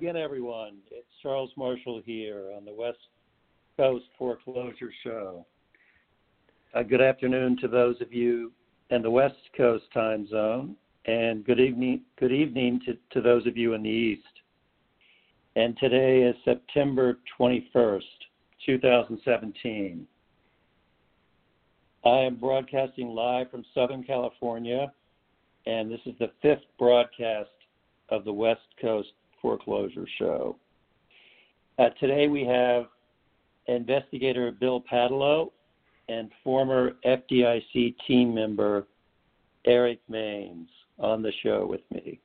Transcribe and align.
Again, 0.00 0.16
everyone. 0.16 0.78
It's 0.90 1.06
Charles 1.22 1.50
Marshall 1.58 2.00
here 2.06 2.52
on 2.56 2.64
the 2.64 2.72
West 2.72 2.96
Coast 3.76 4.06
Foreclosure 4.16 4.90
Show. 5.04 5.44
Uh, 6.72 6.82
good 6.82 7.02
afternoon 7.02 7.58
to 7.60 7.68
those 7.68 8.00
of 8.00 8.10
you 8.10 8.50
in 8.88 9.02
the 9.02 9.10
West 9.10 9.36
Coast 9.54 9.84
time 9.92 10.26
zone, 10.26 10.74
and 11.04 11.44
good 11.44 11.60
evening. 11.60 12.00
Good 12.18 12.32
evening 12.32 12.80
to, 12.86 12.96
to 13.12 13.20
those 13.20 13.46
of 13.46 13.58
you 13.58 13.74
in 13.74 13.82
the 13.82 13.90
East. 13.90 14.22
And 15.56 15.76
today 15.76 16.22
is 16.22 16.34
September 16.46 17.18
21st, 17.38 18.00
2017. 18.64 20.06
I 22.06 22.08
am 22.08 22.36
broadcasting 22.36 23.08
live 23.08 23.50
from 23.50 23.66
Southern 23.74 24.02
California, 24.02 24.90
and 25.66 25.90
this 25.90 26.00
is 26.06 26.14
the 26.18 26.30
fifth 26.40 26.64
broadcast 26.78 27.50
of 28.08 28.24
the 28.24 28.32
West 28.32 28.62
Coast 28.80 29.10
Foreclosure 29.40 30.06
Show. 30.18 30.56
Uh, 31.78 31.88
today 31.98 32.28
we 32.28 32.44
have 32.44 32.86
investigator 33.66 34.50
Bill 34.52 34.82
Paatalo 34.90 35.50
and 36.08 36.30
former 36.42 36.92
FDIC 37.06 37.94
team 38.06 38.34
member 38.34 38.86
Eric 39.66 40.00
Mains 40.08 40.68
on 40.98 41.22
the 41.22 41.32
show 41.42 41.66
with 41.66 41.80
me. 41.92 42.20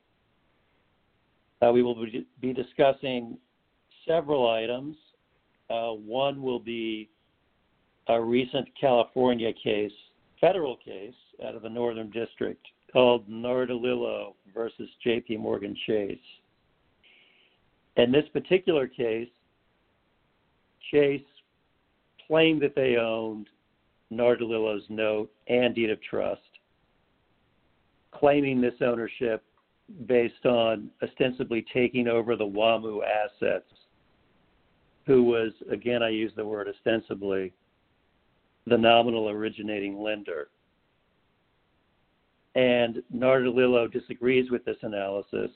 Uh, 1.61 1.71
we 1.71 1.83
will 1.83 1.95
be 2.41 2.53
discussing 2.53 3.37
several 4.07 4.49
items. 4.49 4.95
Uh, 5.69 5.91
one 5.91 6.41
will 6.41 6.59
be 6.59 7.09
a 8.07 8.21
recent 8.21 8.67
California 8.79 9.51
case, 9.63 9.91
federal 10.39 10.77
case 10.77 11.13
out 11.45 11.55
of 11.55 11.61
the 11.61 11.69
Northern 11.69 12.09
District 12.11 12.63
called 12.91 13.27
Nardolillo 13.29 14.35
versus 14.53 14.89
JP 15.05 15.39
Morgan 15.39 15.75
Chase. 15.87 16.17
In 17.97 18.11
this 18.11 18.25
particular 18.33 18.87
case, 18.87 19.29
Chase 20.91 21.21
claimed 22.27 22.61
that 22.61 22.75
they 22.75 22.97
owned 22.97 23.47
Nardolillo's 24.11 24.83
note 24.89 25.31
and 25.47 25.73
deed 25.73 25.89
of 25.89 26.01
trust, 26.01 26.41
claiming 28.11 28.61
this 28.61 28.75
ownership 28.81 29.43
based 30.07 30.45
on 30.45 30.89
ostensibly 31.03 31.65
taking 31.73 32.07
over 32.07 32.35
the 32.35 32.45
WAMU 32.45 33.01
assets, 33.03 33.69
who 35.05 35.23
was, 35.23 35.51
again, 35.71 36.01
I 36.01 36.09
use 36.09 36.31
the 36.35 36.45
word 36.45 36.67
ostensibly, 36.67 37.53
the 38.65 38.77
nominal 38.77 39.29
originating 39.29 40.01
lender. 40.01 40.49
And 42.55 43.03
Nardolillo 43.13 43.91
disagrees 43.91 44.49
with 44.49 44.65
this 44.65 44.77
analysis, 44.81 45.51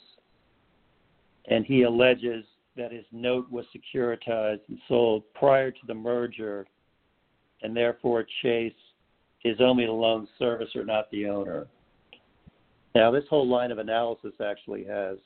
and 1.49 1.65
he 1.65 1.83
alleges 1.83 2.45
that 2.77 2.91
his 2.91 3.05
note 3.11 3.49
was 3.51 3.65
securitized 3.75 4.61
and 4.69 4.79
sold 4.87 5.23
prior 5.33 5.71
to 5.71 5.79
the 5.87 5.93
merger, 5.93 6.65
and 7.61 7.75
therefore 7.75 8.25
Chase 8.41 8.71
is 9.43 9.57
only 9.59 9.85
the 9.85 9.91
loan 9.91 10.27
servicer, 10.39 10.85
not 10.85 11.09
the 11.11 11.27
owner. 11.27 11.67
Now, 12.95 13.11
this 13.11 13.25
whole 13.29 13.47
line 13.47 13.71
of 13.71 13.77
analysis 13.77 14.33
actually 14.43 14.83
has 14.85 15.17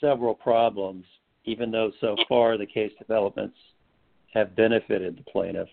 several 0.00 0.34
problems, 0.34 1.04
even 1.44 1.70
though 1.70 1.92
so 2.00 2.16
far 2.28 2.56
the 2.58 2.66
case 2.66 2.92
developments 2.98 3.56
have 4.34 4.56
benefited 4.56 5.16
the 5.16 5.30
plaintiff. 5.30 5.68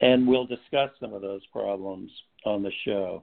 And 0.00 0.26
we'll 0.26 0.46
discuss 0.46 0.90
some 1.00 1.12
of 1.12 1.22
those 1.22 1.44
problems 1.52 2.10
on 2.44 2.62
the 2.62 2.72
show. 2.84 3.22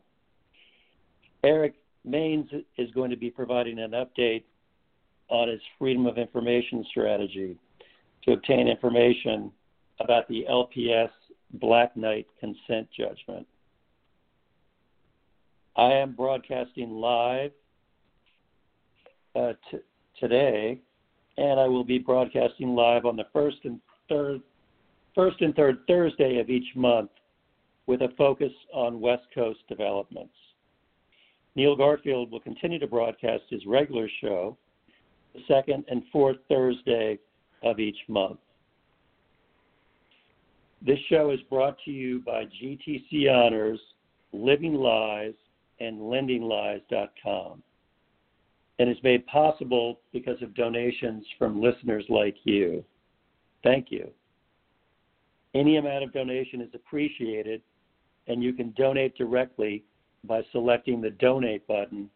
Eric 1.43 1.75
Mains 2.05 2.49
is 2.77 2.89
going 2.91 3.11
to 3.11 3.17
be 3.17 3.29
providing 3.29 3.79
an 3.79 3.91
update 3.91 4.43
on 5.31 5.47
his 5.47 5.61
Freedom 5.79 6.05
of 6.05 6.17
Information 6.17 6.85
strategy 6.91 7.57
to 8.23 8.33
obtain 8.33 8.67
information 8.67 9.51
about 9.99 10.27
the 10.27 10.45
LPS 10.49 11.09
Black 11.53 11.95
Knight 11.95 12.27
consent 12.39 12.87
judgment. 12.95 13.47
I 15.75 15.93
am 15.93 16.13
broadcasting 16.13 16.91
live 16.91 17.51
uh, 19.35 19.53
t- 19.71 19.79
today, 20.19 20.79
and 21.37 21.59
I 21.59 21.67
will 21.67 21.85
be 21.85 21.97
broadcasting 21.97 22.75
live 22.75 23.05
on 23.05 23.15
the 23.15 23.27
first 23.31 23.57
and 23.63 23.79
third, 24.09 24.41
first 25.15 25.39
and 25.41 25.55
third 25.55 25.79
Thursday 25.87 26.39
of 26.39 26.49
each 26.49 26.75
month, 26.75 27.09
with 27.87 28.01
a 28.01 28.09
focus 28.17 28.51
on 28.73 28.99
West 28.99 29.23
Coast 29.33 29.59
developments. 29.69 30.33
Neil 31.55 31.75
Garfield 31.75 32.31
will 32.31 32.39
continue 32.39 32.79
to 32.79 32.87
broadcast 32.87 33.43
his 33.49 33.65
regular 33.65 34.09
show 34.21 34.57
the 35.33 35.41
second 35.47 35.85
and 35.89 36.03
fourth 36.11 36.37
Thursday 36.49 37.17
of 37.63 37.79
each 37.79 37.97
month. 38.07 38.39
This 40.85 40.99
show 41.09 41.29
is 41.29 41.39
brought 41.49 41.77
to 41.85 41.91
you 41.91 42.21
by 42.25 42.45
GTC 42.45 43.31
Honors, 43.31 43.79
Living 44.33 44.73
Lies, 44.73 45.33
and 45.79 45.99
LendingLies.com, 45.99 47.61
and 48.79 48.89
is 48.89 48.97
made 49.03 49.25
possible 49.27 49.99
because 50.11 50.41
of 50.41 50.55
donations 50.55 51.25
from 51.37 51.61
listeners 51.61 52.05
like 52.09 52.35
you. 52.43 52.83
Thank 53.63 53.91
you. 53.91 54.09
Any 55.53 55.77
amount 55.77 56.03
of 56.03 56.13
donation 56.13 56.61
is 56.61 56.69
appreciated, 56.73 57.61
and 58.27 58.41
you 58.43 58.53
can 58.53 58.73
donate 58.77 59.15
directly 59.17 59.83
by 60.23 60.41
selecting 60.51 61.01
the 61.01 61.09
donate 61.11 61.67
button 61.67 62.09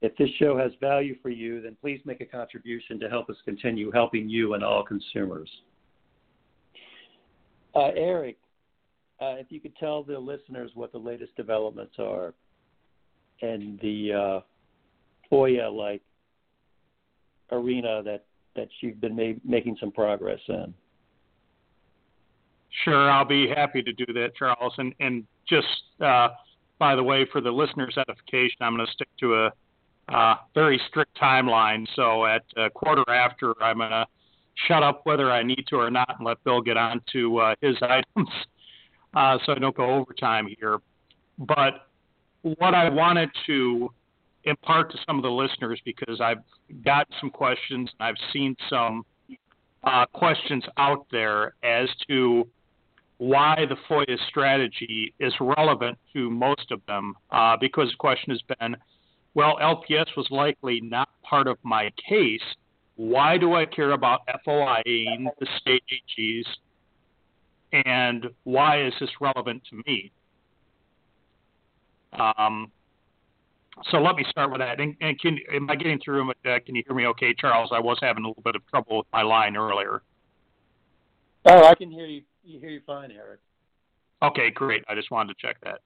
If 0.01 0.15
this 0.17 0.29
show 0.39 0.57
has 0.57 0.71
value 0.79 1.15
for 1.21 1.29
you, 1.29 1.61
then 1.61 1.77
please 1.79 2.01
make 2.05 2.21
a 2.21 2.25
contribution 2.25 2.99
to 2.99 3.09
help 3.09 3.29
us 3.29 3.35
continue 3.45 3.91
helping 3.91 4.29
you 4.29 4.55
and 4.55 4.63
all 4.63 4.83
consumers. 4.83 5.49
Uh, 7.75 7.89
Eric, 7.95 8.37
uh, 9.21 9.35
if 9.37 9.47
you 9.49 9.59
could 9.59 9.75
tell 9.77 10.03
the 10.03 10.17
listeners 10.17 10.71
what 10.73 10.91
the 10.91 10.97
latest 10.97 11.35
developments 11.35 11.93
are 11.99 12.33
and 13.41 13.79
the 13.79 14.13
uh, 14.13 14.39
FOIA 15.31 15.71
like 15.71 16.01
arena 17.51 18.01
that, 18.03 18.25
that 18.55 18.67
you've 18.81 18.99
been 18.99 19.15
ma- 19.15 19.39
making 19.45 19.77
some 19.79 19.91
progress 19.91 20.39
in. 20.47 20.73
Sure, 22.83 23.11
I'll 23.11 23.25
be 23.25 23.47
happy 23.47 23.81
to 23.83 23.93
do 23.93 24.05
that, 24.13 24.35
Charles. 24.35 24.73
And, 24.77 24.93
and 24.99 25.25
just 25.47 25.67
uh, 25.99 26.29
by 26.79 26.95
the 26.95 27.03
way, 27.03 27.27
for 27.31 27.41
the 27.41 27.51
listeners' 27.51 27.95
edification, 27.97 28.57
I'm 28.61 28.75
going 28.75 28.87
to 28.87 28.91
stick 28.93 29.09
to 29.19 29.35
a 29.35 29.51
uh, 30.09 30.35
very 30.55 30.81
strict 30.89 31.15
timeline. 31.21 31.85
So 31.95 32.25
at 32.25 32.43
a 32.57 32.69
quarter 32.71 33.03
after, 33.07 33.53
I'm 33.61 33.77
going 33.77 33.91
to 33.91 34.05
shut 34.67 34.81
up 34.81 35.01
whether 35.03 35.31
I 35.31 35.43
need 35.43 35.65
to 35.67 35.75
or 35.75 35.91
not 35.91 36.15
and 36.17 36.25
let 36.25 36.43
Bill 36.43 36.59
get 36.59 36.77
on 36.77 37.01
to 37.13 37.37
uh, 37.37 37.55
his 37.61 37.75
items 37.81 38.29
uh, 39.13 39.37
so 39.45 39.53
I 39.53 39.59
don't 39.59 39.75
go 39.75 39.95
overtime 39.95 40.47
here. 40.59 40.79
But 41.37 41.87
what 42.43 42.73
I 42.73 42.89
wanted 42.89 43.29
to 43.47 43.89
impart 44.43 44.91
to 44.91 44.97
some 45.05 45.17
of 45.17 45.23
the 45.23 45.29
listeners, 45.29 45.79
because 45.85 46.19
I've 46.21 46.39
got 46.83 47.07
some 47.19 47.29
questions 47.29 47.89
and 47.99 48.07
I've 48.07 48.31
seen 48.33 48.55
some 48.69 49.05
uh, 49.83 50.05
questions 50.13 50.63
out 50.77 51.05
there 51.11 51.53
as 51.63 51.89
to 52.07 52.47
why 53.17 53.65
the 53.69 53.75
FOIA 53.87 54.17
strategy 54.29 55.13
is 55.19 55.33
relevant 55.39 55.97
to 56.13 56.29
most 56.29 56.71
of 56.71 56.81
them, 56.87 57.13
uh, 57.29 57.55
because 57.59 57.89
the 57.89 57.97
question 57.97 58.31
has 58.31 58.41
been, 58.59 58.75
well, 59.35 59.57
LPS 59.61 60.07
was 60.17 60.27
likely 60.31 60.81
not 60.81 61.07
part 61.21 61.47
of 61.47 61.57
my 61.63 61.91
case. 62.09 62.41
Why 62.95 63.37
do 63.37 63.53
I 63.53 63.65
care 63.65 63.91
about 63.91 64.21
FOIAing 64.45 65.27
the 65.39 65.47
state 65.59 65.83
AGs? 65.91 66.45
And 67.73 68.27
why 68.43 68.85
is 68.85 68.93
this 68.99 69.09
relevant 69.19 69.63
to 69.69 69.81
me? 69.85 70.11
Um, 72.13 72.71
so 73.89 73.97
let 73.97 74.15
me 74.15 74.25
start 74.29 74.51
with 74.51 74.59
that. 74.59 74.79
And, 74.79 74.95
and 75.01 75.19
can, 75.19 75.37
am 75.53 75.69
I 75.69 75.75
getting 75.75 75.99
through? 76.03 76.29
Uh, 76.29 76.59
can 76.65 76.75
you 76.75 76.83
hear 76.85 76.95
me 76.95 77.07
okay, 77.07 77.33
Charles? 77.37 77.69
I 77.73 77.79
was 77.79 77.97
having 78.01 78.25
a 78.25 78.27
little 78.27 78.43
bit 78.43 78.55
of 78.55 78.67
trouble 78.67 78.97
with 78.97 79.07
my 79.13 79.21
line 79.21 79.55
earlier. 79.55 80.01
Oh, 81.45 81.63
I 81.65 81.75
can 81.75 81.89
hear 81.89 82.05
you. 82.05 82.21
You 82.43 82.59
hear 82.59 82.69
you 82.69 82.81
fine, 82.85 83.11
Eric. 83.11 83.39
Okay, 84.23 84.51
great. 84.51 84.83
I 84.89 84.95
just 84.95 85.11
wanted 85.11 85.35
to 85.35 85.47
check 85.47 85.57
that. 85.63 85.79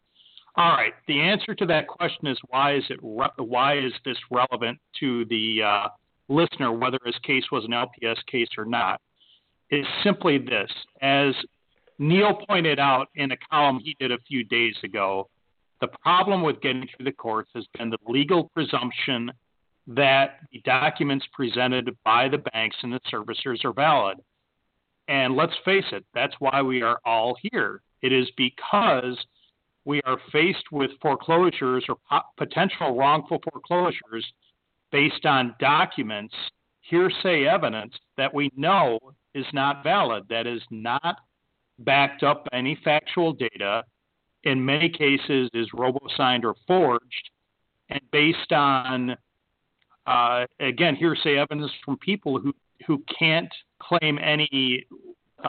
All 0.57 0.71
right. 0.71 0.93
The 1.07 1.19
answer 1.19 1.53
to 1.53 1.65
that 1.67 1.88
question 1.88 2.27
is 2.27 2.38
why 2.47 2.75
is 2.75 2.83
it 2.89 2.99
re- 3.01 3.27
why 3.38 3.77
is 3.77 3.91
this 4.03 4.17
relevant 4.31 4.79
to 4.99 5.25
the 5.25 5.61
uh, 5.63 5.88
listener, 6.29 6.71
whether 6.71 6.97
his 7.05 7.15
case 7.23 7.43
was 7.51 7.65
an 7.65 7.71
LPS 7.71 8.17
case 8.31 8.47
or 8.57 8.65
not? 8.65 9.01
Is 9.69 9.85
simply 10.03 10.38
this: 10.38 10.71
as 11.01 11.33
Neil 11.97 12.36
pointed 12.47 12.80
out 12.80 13.09
in 13.15 13.31
a 13.31 13.38
column 13.50 13.80
he 13.83 13.95
did 14.00 14.12
a 14.12 14.18
few 14.27 14.44
days 14.44 14.75
ago, 14.83 15.30
the 15.81 15.88
problem 15.88 16.42
with 16.42 16.62
getting 16.62 16.88
through 16.95 17.06
the 17.06 17.12
courts 17.12 17.50
has 17.56 17.65
been 17.77 17.89
the 17.89 17.97
legal 18.07 18.50
presumption 18.53 19.31
that 19.88 20.39
the 20.51 20.62
documents 20.65 21.25
presented 21.33 21.95
by 22.03 22.27
the 22.27 22.39
banks 22.39 22.75
and 22.81 22.92
the 22.92 23.00
servicers 23.12 23.63
are 23.63 23.74
valid. 23.74 24.18
And 25.07 25.36
let's 25.36 25.53
face 25.63 25.86
it, 25.92 26.03
that's 26.13 26.33
why 26.39 26.62
we 26.62 26.81
are 26.81 27.00
all 27.06 27.38
here. 27.51 27.81
It 28.01 28.12
is 28.12 28.27
because 28.36 29.18
we 29.86 30.01
are 30.01 30.18
faced 30.31 30.71
with 30.71 30.91
foreclosures 31.01 31.86
or 31.88 31.98
potential 32.38 32.98
wrongful 32.98 33.39
foreclosures 33.51 34.25
based 34.91 35.25
on 35.25 35.56
documents, 35.59 36.33
hearsay 36.81 37.45
evidence 37.45 37.94
that 38.18 38.33
we 38.33 38.50
know 38.56 39.00
is 39.36 39.45
not 39.53 39.83
valid, 39.83 40.24
that 40.30 40.48
is 40.48 40.62
not 40.71 41.18
backed 41.80 42.24
up 42.24 42.45
by 42.51 42.57
any 42.57 42.77
factual 42.83 43.33
data, 43.33 43.83
in 44.44 44.63
many 44.63 44.89
cases 44.89 45.50
is 45.54 45.68
robo-signed 45.74 46.45
or 46.45 46.56
forged, 46.68 47.30
and 47.89 48.01
based 48.12 48.51
on 48.51 49.16
uh, 50.07 50.45
again 50.60 50.95
hearsay 50.95 51.38
evidence 51.38 51.72
from 51.83 51.98
people 51.98 52.39
who 52.39 52.54
who 52.86 53.04
can't 53.18 53.51
claim 53.81 54.19
any 54.19 54.86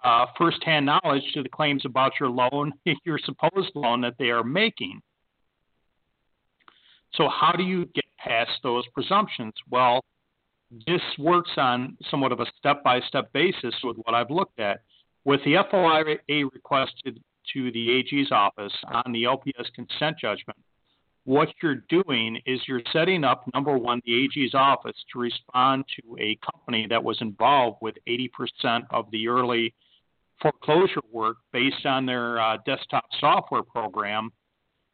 uh, 0.05 0.27
firsthand 0.39 0.87
knowledge 0.87 1.23
to 1.35 1.43
the 1.43 1.49
claims 1.49 1.85
about 1.85 2.13
your 2.19 2.31
loan, 2.31 2.73
your 3.05 3.19
supposed 3.19 3.71
loan 3.75 4.01
that 4.01 4.15
they 4.19 4.31
are 4.31 4.45
making. 4.45 5.01
So 7.15 7.29
how 7.29 7.53
do 7.53 7.63
you 7.63 7.87
get 7.95 8.05
past 8.19 8.51
those 8.63 8.85
presumptions? 8.93 9.55
Well, 9.71 10.05
this 10.87 11.01
works 11.19 11.51
on 11.57 11.97
somewhat 12.11 12.33
of 12.33 12.41
a 12.41 12.47
step-by-step 12.59 13.33
basis 13.33 13.75
with 13.85 13.97
what 13.99 14.15
I've 14.15 14.31
looked 14.31 14.59
at. 14.59 14.81
With 15.27 15.43
the 15.45 15.55
FOIA 15.55 16.19
requested 16.53 17.21
to 17.53 17.73
the 17.73 17.91
AG's 17.91 18.31
office 18.31 18.73
on 18.87 19.11
the 19.11 19.25
LPS 19.25 19.73
consent 19.75 20.17
judgment, 20.21 20.57
what 21.25 21.49
you're 21.61 21.83
doing 21.89 22.41
is 22.47 22.61
you're 22.69 22.81
setting 22.93 23.25
up, 23.25 23.43
number 23.53 23.77
one, 23.77 24.01
the 24.07 24.25
AG's 24.25 24.55
office 24.55 24.95
to 25.13 25.19
respond 25.19 25.85
to 25.97 26.17
a 26.21 26.39
company 26.49 26.87
that 26.91 27.03
was 27.03 27.21
involved 27.21 27.79
with 27.83 27.97
80% 28.09 28.83
of 28.91 29.11
the 29.11 29.27
early 29.27 29.75
foreclosure 30.41 31.03
work 31.11 31.39
based 31.53 31.85
on 31.85 32.07
their 32.07 32.41
uh, 32.41 32.59
desktop 32.65 33.07
software 33.19 33.65
program 33.65 34.31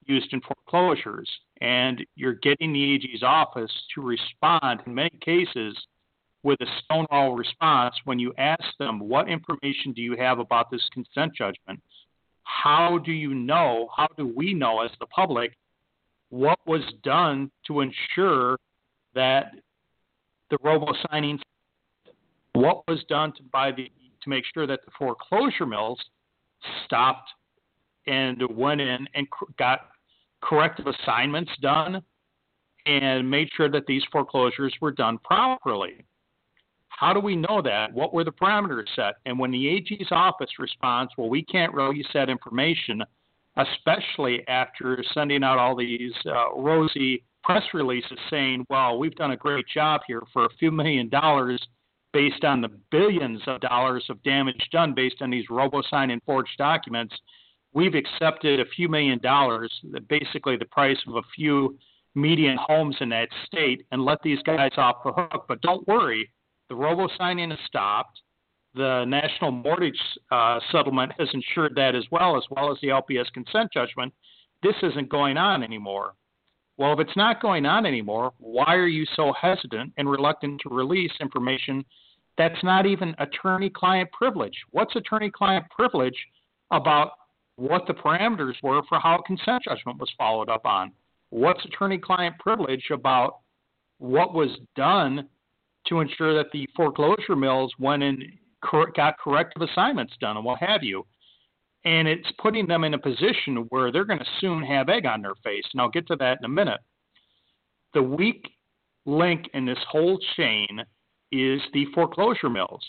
used 0.06 0.32
in 0.32 0.40
foreclosures. 0.40 1.28
And 1.60 2.06
you're 2.16 2.38
getting 2.42 2.72
the 2.72 2.94
AG's 2.94 3.22
office 3.22 3.70
to 3.94 4.00
respond 4.00 4.80
in 4.86 4.94
many 4.94 5.18
cases 5.20 5.76
with 6.42 6.60
a 6.60 6.66
stonewall 6.84 7.34
response 7.34 7.94
when 8.04 8.18
you 8.18 8.32
ask 8.38 8.64
them, 8.78 8.98
What 8.98 9.28
information 9.28 9.92
do 9.92 10.02
you 10.02 10.16
have 10.16 10.38
about 10.38 10.70
this 10.70 10.86
consent 10.92 11.34
judgment? 11.34 11.80
How 12.42 12.98
do 12.98 13.12
you 13.12 13.34
know, 13.34 13.88
how 13.96 14.08
do 14.16 14.32
we 14.34 14.52
know 14.52 14.80
as 14.80 14.90
the 14.98 15.06
public 15.06 15.56
what 16.30 16.58
was 16.66 16.82
done 17.02 17.50
to 17.66 17.80
ensure 17.80 18.58
that 19.14 19.52
the 20.50 20.56
robo 20.62 20.92
signings, 21.06 21.40
what 22.54 22.82
was 22.88 23.04
done 23.08 23.32
to 23.36 23.42
by 23.52 23.70
the 23.70 23.90
to 24.22 24.30
make 24.30 24.44
sure 24.54 24.66
that 24.66 24.80
the 24.84 24.90
foreclosure 24.96 25.66
mills 25.66 26.00
stopped 26.84 27.28
and 28.06 28.40
went 28.56 28.80
in 28.80 29.06
and 29.14 29.26
got 29.58 29.88
corrective 30.42 30.86
assignments 30.86 31.50
done 31.60 32.02
and 32.86 33.28
made 33.28 33.48
sure 33.56 33.68
that 33.68 33.86
these 33.86 34.02
foreclosures 34.10 34.74
were 34.80 34.90
done 34.90 35.18
properly. 35.24 36.04
How 37.02 37.12
do 37.12 37.20
we 37.20 37.34
know 37.34 37.60
that? 37.62 37.92
What 37.92 38.14
were 38.14 38.22
the 38.22 38.30
parameters 38.30 38.86
set? 38.94 39.14
And 39.26 39.36
when 39.36 39.50
the 39.50 39.68
AG's 39.68 40.12
office 40.12 40.50
responds, 40.58 41.12
well, 41.18 41.28
we 41.28 41.44
can't 41.44 41.74
release 41.74 42.06
that 42.14 42.30
information 42.30 43.02
especially 43.56 44.46
after 44.48 45.04
sending 45.12 45.44
out 45.44 45.58
all 45.58 45.76
these 45.76 46.12
uh, 46.26 46.54
rosy 46.56 47.22
press 47.44 47.62
releases 47.74 48.18
saying, 48.30 48.64
well, 48.70 48.98
we've 48.98 49.14
done 49.16 49.32
a 49.32 49.36
great 49.36 49.66
job 49.72 50.00
here 50.06 50.22
for 50.32 50.46
a 50.46 50.54
few 50.58 50.70
million 50.70 51.08
dollars 51.08 51.60
based 52.12 52.44
on 52.44 52.60
the 52.60 52.70
billions 52.90 53.40
of 53.46 53.60
dollars 53.60 54.04
of 54.08 54.22
damage 54.22 54.68
done 54.70 54.94
based 54.94 55.20
on 55.20 55.30
these 55.30 55.44
robo-sign 55.50 56.10
and 56.10 56.22
forged 56.24 56.56
documents. 56.56 57.14
We've 57.74 57.94
accepted 57.94 58.60
a 58.60 58.64
few 58.76 58.88
million 58.88 59.18
dollars, 59.18 59.72
basically 60.08 60.56
the 60.56 60.66
price 60.66 60.98
of 61.06 61.16
a 61.16 61.22
few 61.34 61.78
median 62.14 62.58
homes 62.60 62.96
in 63.00 63.08
that 63.08 63.28
state, 63.46 63.86
and 63.92 64.04
let 64.04 64.22
these 64.22 64.42
guys 64.44 64.72
off 64.76 65.02
the 65.04 65.12
hook. 65.12 65.46
But 65.48 65.62
don't 65.62 65.86
worry, 65.88 66.30
the 66.72 66.76
robo 66.76 67.06
signing 67.18 67.50
has 67.50 67.58
stopped 67.66 68.18
the 68.74 69.04
national 69.04 69.50
mortgage 69.50 70.00
uh, 70.30 70.58
settlement 70.70 71.12
has 71.18 71.28
ensured 71.34 71.74
that 71.76 71.94
as 71.94 72.04
well, 72.10 72.38
as 72.38 72.44
well 72.50 72.72
as 72.72 72.78
the 72.80 72.88
LPS 72.88 73.30
consent 73.34 73.70
judgment. 73.70 74.10
This 74.62 74.74
isn't 74.82 75.10
going 75.10 75.36
on 75.36 75.62
anymore. 75.62 76.14
Well, 76.78 76.94
if 76.94 77.00
it's 77.00 77.14
not 77.14 77.42
going 77.42 77.66
on 77.66 77.84
anymore, 77.84 78.32
why 78.38 78.74
are 78.74 78.86
you 78.86 79.04
so 79.14 79.34
hesitant 79.38 79.92
and 79.98 80.10
reluctant 80.10 80.62
to 80.62 80.74
release 80.74 81.12
information 81.20 81.84
that's 82.38 82.64
not 82.64 82.86
even 82.86 83.14
attorney 83.18 83.68
client 83.68 84.10
privilege? 84.10 84.56
What's 84.70 84.96
attorney 84.96 85.30
client 85.30 85.66
privilege 85.68 86.16
about 86.70 87.10
what 87.56 87.86
the 87.86 87.92
parameters 87.92 88.54
were 88.62 88.80
for 88.88 88.98
how 88.98 89.18
a 89.18 89.22
consent 89.24 89.64
judgment 89.64 90.00
was 90.00 90.10
followed 90.16 90.48
up 90.48 90.64
on? 90.64 90.92
What's 91.28 91.62
attorney 91.66 91.98
client 91.98 92.38
privilege 92.38 92.84
about 92.90 93.40
what 93.98 94.32
was 94.32 94.48
done 94.74 95.28
to 95.88 96.00
ensure 96.00 96.34
that 96.34 96.50
the 96.52 96.66
foreclosure 96.76 97.36
mills 97.36 97.72
went 97.78 98.02
and 98.02 98.22
cor- 98.64 98.92
got 98.92 99.18
corrective 99.18 99.62
assignments 99.62 100.14
done 100.20 100.36
and 100.36 100.44
what 100.44 100.60
have 100.60 100.82
you. 100.82 101.04
And 101.84 102.06
it's 102.06 102.30
putting 102.40 102.66
them 102.66 102.84
in 102.84 102.94
a 102.94 102.98
position 102.98 103.66
where 103.70 103.90
they're 103.90 104.04
going 104.04 104.20
to 104.20 104.26
soon 104.40 104.62
have 104.62 104.88
egg 104.88 105.04
on 105.06 105.20
their 105.22 105.34
face. 105.42 105.64
And 105.72 105.80
I'll 105.80 105.88
get 105.88 106.06
to 106.08 106.16
that 106.16 106.38
in 106.40 106.44
a 106.44 106.48
minute. 106.48 106.80
The 107.94 108.02
weak 108.02 108.48
link 109.04 109.46
in 109.54 109.66
this 109.66 109.78
whole 109.90 110.18
chain 110.36 110.68
is 111.32 111.60
the 111.72 111.86
foreclosure 111.94 112.48
mills. 112.48 112.84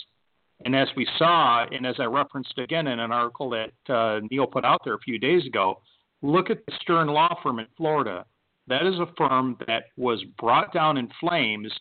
And 0.65 0.75
as 0.75 0.87
we 0.95 1.07
saw, 1.17 1.65
and 1.65 1.85
as 1.85 1.95
I 1.99 2.05
referenced 2.05 2.57
again 2.57 2.87
in 2.87 2.99
an 2.99 3.11
article 3.11 3.49
that 3.49 3.93
uh, 3.93 4.21
Neil 4.29 4.47
put 4.47 4.63
out 4.63 4.81
there 4.85 4.93
a 4.93 4.99
few 4.99 5.17
days 5.17 5.45
ago, 5.45 5.81
look 6.21 6.49
at 6.49 6.65
the 6.65 6.73
Stern 6.81 7.07
Law 7.07 7.35
Firm 7.41 7.59
in 7.59 7.67
Florida. 7.75 8.25
That 8.67 8.85
is 8.85 8.95
a 8.95 9.11
firm 9.17 9.57
that 9.67 9.85
was 9.97 10.23
brought 10.39 10.73
down 10.73 10.97
in 10.97 11.09
flames 11.19 11.71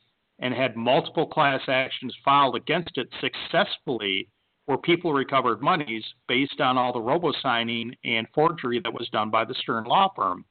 and 0.43 0.53
had 0.53 0.77
multiple 0.77 1.27
class 1.27 1.61
actions 1.69 2.15
filed 2.25 2.57
against 2.57 2.99
it 2.99 3.09
successfully 3.21 4.29
where 4.67 4.77
people 4.77 5.13
recovered 5.13 5.63
monies 5.63 6.05
based 6.29 6.61
on 6.61 6.77
all 6.77 6.93
the 6.93 7.01
robo 7.01 7.33
signing 7.41 7.95
and 8.05 8.27
forgery 8.35 8.81
that 8.83 8.93
was 8.93 9.09
done 9.13 9.31
by 9.31 9.45
the 9.45 9.55
Stern 9.55 9.85
law 9.85 10.13
firm. 10.15 10.45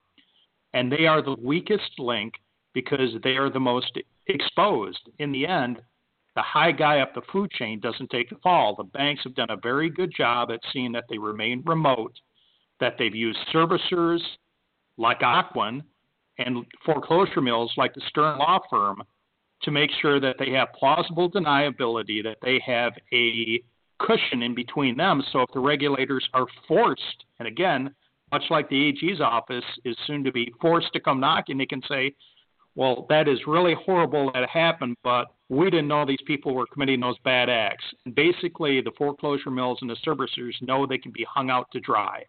And 0.73 0.91
they 0.91 1.05
are 1.05 1.21
the 1.21 1.35
weakest 1.41 1.99
link 1.99 2.33
because 2.73 3.09
they 3.23 3.31
are 3.31 3.49
the 3.49 3.59
most 3.59 3.97
exposed. 4.27 5.09
In 5.19 5.33
the 5.33 5.45
end, 5.45 5.81
the 6.35 6.41
high 6.41 6.71
guy 6.71 6.99
up 6.99 7.13
the 7.13 7.21
food 7.31 7.51
chain 7.51 7.81
doesn't 7.81 8.09
take 8.09 8.29
the 8.29 8.37
fall. 8.37 8.75
The 8.75 8.83
banks 8.83 9.23
have 9.25 9.35
done 9.35 9.49
a 9.49 9.57
very 9.57 9.89
good 9.89 10.13
job 10.15 10.51
at 10.51 10.61
seeing 10.71 10.93
that 10.93 11.05
they 11.09 11.17
remain 11.17 11.63
remote, 11.65 12.13
that 12.79 12.95
they've 12.97 13.13
used 13.13 13.39
servicers 13.53 14.21
like 14.97 15.19
Ocwen 15.19 15.81
and 16.37 16.65
foreclosure 16.85 17.41
mills 17.41 17.73
like 17.75 17.93
the 17.93 18.01
Stern 18.07 18.39
Law 18.39 18.59
Firm 18.69 19.03
to 19.63 19.71
make 19.71 19.91
sure 20.01 20.19
that 20.19 20.37
they 20.39 20.51
have 20.51 20.69
plausible 20.73 21.29
deniability, 21.29 22.23
that 22.23 22.37
they 22.41 22.61
have 22.65 22.93
a 23.13 23.61
cushion 23.99 24.41
in 24.41 24.55
between 24.55 24.97
them. 24.97 25.23
So 25.31 25.41
if 25.41 25.49
the 25.53 25.59
regulators 25.59 26.27
are 26.33 26.47
forced, 26.67 27.25
and 27.39 27.47
again, 27.47 27.93
much 28.31 28.43
like 28.49 28.69
the 28.69 28.89
AG's 28.89 29.21
office 29.21 29.63
is 29.85 29.95
soon 30.07 30.23
to 30.23 30.31
be 30.31 30.51
forced 30.61 30.91
to 30.93 30.99
come 30.99 31.19
knocking, 31.19 31.57
they 31.57 31.65
can 31.65 31.81
say, 31.87 32.15
well, 32.75 33.05
that 33.09 33.27
is 33.27 33.39
really 33.45 33.75
horrible 33.85 34.31
that 34.33 34.49
happened, 34.49 34.95
but 35.03 35.25
we 35.49 35.69
didn't 35.69 35.89
know 35.89 36.05
these 36.05 36.17
people 36.25 36.55
were 36.55 36.65
committing 36.67 37.01
those 37.01 37.17
bad 37.25 37.49
acts. 37.49 37.83
And 38.05 38.15
basically, 38.15 38.79
the 38.79 38.93
foreclosure 38.97 39.51
mills 39.51 39.79
and 39.81 39.89
the 39.89 39.97
servicers 40.05 40.53
know 40.61 40.85
they 40.85 40.97
can 40.97 41.11
be 41.11 41.25
hung 41.29 41.49
out 41.49 41.69
to 41.73 41.81
dry. 41.81 42.23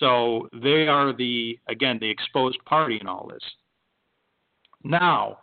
So 0.00 0.48
they 0.52 0.88
are 0.88 1.16
the, 1.16 1.58
again, 1.68 1.98
the 2.00 2.10
exposed 2.10 2.58
party 2.64 2.98
in 3.00 3.06
all 3.06 3.28
this. 3.28 3.44
Now, 4.82 5.38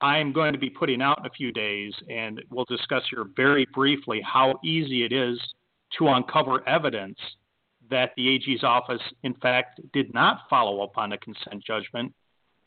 I'm 0.00 0.32
going 0.32 0.52
to 0.52 0.58
be 0.58 0.70
putting 0.70 1.02
out 1.02 1.18
in 1.18 1.26
a 1.26 1.30
few 1.30 1.52
days, 1.52 1.92
and 2.08 2.40
we'll 2.50 2.64
discuss 2.66 3.02
here 3.10 3.26
very 3.36 3.66
briefly 3.74 4.20
how 4.24 4.58
easy 4.64 5.04
it 5.04 5.12
is 5.12 5.38
to 5.98 6.08
uncover 6.08 6.66
evidence 6.68 7.18
that 7.90 8.10
the 8.16 8.28
AG's 8.28 8.62
office, 8.62 9.02
in 9.22 9.34
fact, 9.34 9.80
did 9.92 10.12
not 10.14 10.42
follow 10.48 10.82
up 10.82 10.96
on 10.96 11.12
a 11.12 11.18
consent 11.18 11.64
judgment 11.64 12.12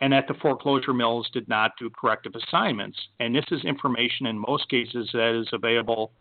and 0.02 0.12
that 0.12 0.28
the 0.28 0.34
foreclosure 0.42 0.94
mills 0.94 1.30
did 1.32 1.48
not 1.48 1.72
do 1.80 1.90
corrective 1.90 2.34
assignments. 2.36 2.98
And 3.20 3.36
this 3.36 3.46
is 3.52 3.64
information 3.64 4.26
in 4.26 4.38
most 4.38 4.68
cases 4.68 5.08
that 5.14 5.40
is 5.40 5.48
available 5.54 6.12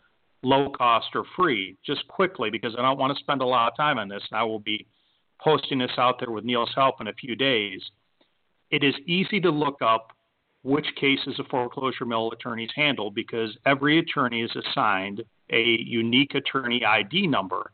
low 0.43 0.69
cost 0.69 1.07
or 1.15 1.23
free. 1.35 1.77
Just 1.83 2.07
quickly, 2.07 2.51
because 2.51 2.75
I 2.77 2.83
don't 2.83 2.99
want 2.99 3.15
to 3.15 3.23
spend 3.23 3.41
a 3.41 3.45
lot 3.45 3.71
of 3.71 3.77
time 3.77 3.97
on 3.97 4.07
this, 4.07 4.21
and 4.29 4.39
I 4.39 4.43
will 4.43 4.59
be 4.59 4.85
posting 5.41 5.79
this 5.79 5.91
out 5.97 6.19
there 6.19 6.29
with 6.29 6.45
Neil's 6.45 6.71
help 6.75 7.01
in 7.01 7.07
a 7.07 7.13
few 7.13 7.35
days. 7.35 7.81
It 8.69 8.83
is 8.83 8.93
easy 9.07 9.41
to 9.41 9.49
look 9.49 9.81
up 9.81 10.11
which 10.63 10.85
cases 10.95 11.39
a 11.39 11.43
foreclosure 11.45 12.05
mill 12.05 12.31
attorneys 12.31 12.69
handle 12.75 13.09
because 13.09 13.57
every 13.65 13.99
attorney 13.99 14.41
is 14.41 14.51
assigned 14.55 15.23
a 15.51 15.77
unique 15.81 16.35
attorney 16.35 16.85
ID 16.85 17.27
number. 17.27 17.71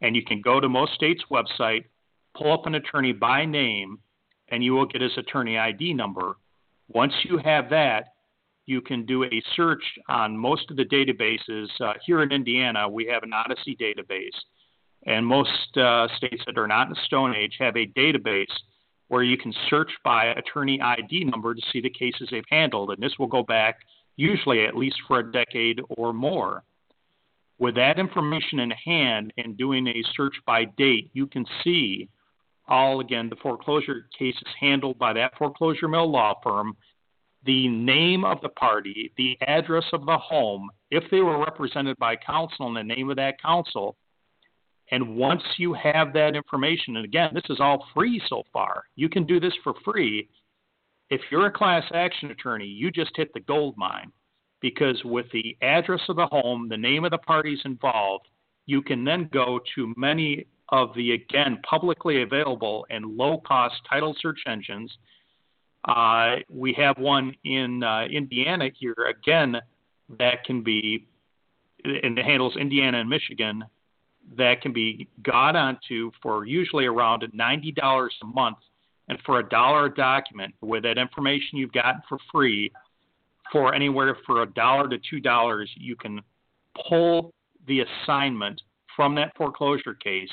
And 0.00 0.14
you 0.14 0.22
can 0.22 0.40
go 0.40 0.60
to 0.60 0.68
most 0.68 0.94
states' 0.94 1.22
website, 1.30 1.84
pull 2.36 2.52
up 2.52 2.66
an 2.66 2.74
attorney 2.74 3.12
by 3.12 3.44
name, 3.44 3.98
and 4.48 4.62
you 4.62 4.74
will 4.74 4.86
get 4.86 5.00
his 5.00 5.16
attorney 5.16 5.56
ID 5.56 5.94
number. 5.94 6.36
Once 6.88 7.12
you 7.24 7.38
have 7.38 7.70
that, 7.70 8.08
you 8.66 8.80
can 8.80 9.06
do 9.06 9.24
a 9.24 9.42
search 9.54 9.82
on 10.08 10.36
most 10.36 10.70
of 10.70 10.76
the 10.76 10.84
databases. 10.84 11.68
Uh, 11.80 11.94
here 12.04 12.22
in 12.22 12.32
Indiana, 12.32 12.88
we 12.88 13.06
have 13.06 13.22
an 13.22 13.32
Odyssey 13.32 13.76
database, 13.80 14.36
and 15.06 15.24
most 15.24 15.76
uh, 15.76 16.08
states 16.16 16.42
that 16.46 16.58
are 16.58 16.66
not 16.66 16.88
in 16.88 16.92
the 16.92 17.00
Stone 17.06 17.34
Age 17.34 17.56
have 17.60 17.76
a 17.76 17.86
database 17.86 18.46
where 19.08 19.22
you 19.22 19.36
can 19.36 19.52
search 19.70 19.90
by 20.04 20.26
attorney 20.26 20.80
ID 20.80 21.24
number 21.24 21.54
to 21.54 21.62
see 21.72 21.80
the 21.80 21.90
cases 21.90 22.28
they've 22.30 22.44
handled, 22.50 22.90
and 22.90 23.02
this 23.02 23.18
will 23.18 23.26
go 23.26 23.42
back 23.42 23.78
usually 24.16 24.64
at 24.64 24.76
least 24.76 24.96
for 25.06 25.20
a 25.20 25.32
decade 25.32 25.80
or 25.90 26.12
more. 26.12 26.64
With 27.58 27.74
that 27.76 27.98
information 27.98 28.60
in 28.60 28.70
hand 28.70 29.32
and 29.36 29.56
doing 29.56 29.86
a 29.86 30.02
search 30.14 30.34
by 30.46 30.64
date, 30.76 31.10
you 31.12 31.26
can 31.26 31.46
see 31.62 32.08
all 32.68 33.00
again 33.00 33.28
the 33.28 33.36
foreclosure 33.36 34.06
cases 34.18 34.42
handled 34.58 34.98
by 34.98 35.12
that 35.12 35.36
foreclosure 35.38 35.88
mill 35.88 36.10
law 36.10 36.34
firm, 36.42 36.76
the 37.44 37.68
name 37.68 38.24
of 38.24 38.40
the 38.42 38.48
party, 38.48 39.12
the 39.16 39.38
address 39.46 39.84
of 39.92 40.04
the 40.04 40.18
home, 40.18 40.68
if 40.90 41.04
they 41.10 41.20
were 41.20 41.38
represented 41.38 41.96
by 41.98 42.16
counsel 42.16 42.66
and 42.66 42.76
the 42.76 42.94
name 42.94 43.08
of 43.08 43.16
that 43.16 43.40
counsel, 43.40 43.96
and 44.90 45.16
once 45.16 45.42
you 45.56 45.74
have 45.74 46.12
that 46.12 46.36
information, 46.36 46.96
and 46.96 47.04
again, 47.04 47.30
this 47.34 47.44
is 47.50 47.58
all 47.60 47.86
free 47.92 48.20
so 48.28 48.44
far, 48.52 48.84
you 48.94 49.08
can 49.08 49.26
do 49.26 49.40
this 49.40 49.54
for 49.64 49.74
free. 49.84 50.28
If 51.10 51.20
you're 51.30 51.46
a 51.46 51.52
class 51.52 51.84
action 51.92 52.30
attorney, 52.30 52.66
you 52.66 52.90
just 52.90 53.10
hit 53.16 53.32
the 53.34 53.40
gold 53.40 53.76
mine 53.76 54.12
because 54.60 55.00
with 55.04 55.26
the 55.32 55.56
address 55.60 56.00
of 56.08 56.16
the 56.16 56.26
home, 56.26 56.68
the 56.68 56.76
name 56.76 57.04
of 57.04 57.10
the 57.10 57.18
parties 57.18 57.60
involved, 57.64 58.26
you 58.66 58.80
can 58.80 59.04
then 59.04 59.28
go 59.32 59.60
to 59.74 59.92
many 59.96 60.46
of 60.70 60.94
the, 60.94 61.12
again, 61.12 61.58
publicly 61.68 62.22
available 62.22 62.86
and 62.90 63.16
low 63.16 63.38
cost 63.46 63.74
title 63.88 64.14
search 64.20 64.40
engines. 64.46 64.92
Uh, 65.84 66.36
we 66.48 66.72
have 66.72 66.98
one 66.98 67.34
in 67.44 67.82
uh, 67.82 68.04
Indiana 68.10 68.68
here, 68.76 68.96
again, 69.08 69.56
that 70.18 70.44
can 70.44 70.62
be, 70.62 71.06
and 71.84 72.18
it 72.18 72.24
handles 72.24 72.56
Indiana 72.56 73.00
and 73.00 73.08
Michigan 73.08 73.64
that 74.36 74.60
can 74.60 74.72
be 74.72 75.08
got 75.22 75.56
onto 75.56 76.10
for 76.22 76.46
usually 76.46 76.86
around 76.86 77.22
$90 77.22 78.08
a 78.22 78.26
month. 78.26 78.58
And 79.08 79.18
for 79.24 79.38
a 79.38 79.48
dollar 79.48 79.86
a 79.86 79.94
document 79.94 80.52
with 80.60 80.82
that 80.82 80.98
information 80.98 81.58
you've 81.58 81.72
gotten 81.72 82.02
for 82.08 82.18
free 82.32 82.72
for 83.52 83.72
anywhere 83.72 84.16
for 84.26 84.42
a 84.42 84.46
dollar 84.46 84.88
to 84.88 84.98
two 85.08 85.20
dollars 85.20 85.70
you 85.76 85.94
can 85.94 86.20
pull 86.88 87.32
the 87.68 87.82
assignment 87.82 88.60
from 88.96 89.14
that 89.14 89.32
foreclosure 89.36 89.94
case 89.94 90.32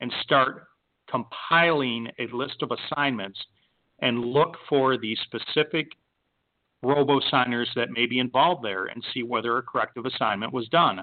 and 0.00 0.12
start 0.22 0.66
compiling 1.08 2.08
a 2.18 2.26
list 2.34 2.56
of 2.62 2.72
assignments 2.72 3.38
and 4.00 4.24
look 4.24 4.56
for 4.68 4.98
the 4.98 5.16
specific 5.22 5.86
robo 6.82 7.20
signers 7.30 7.68
that 7.74 7.90
may 7.90 8.06
be 8.06 8.18
involved 8.18 8.64
there 8.64 8.86
and 8.86 9.04
see 9.14 9.22
whether 9.22 9.58
a 9.58 9.62
corrective 9.62 10.06
assignment 10.06 10.52
was 10.52 10.68
done 10.68 11.02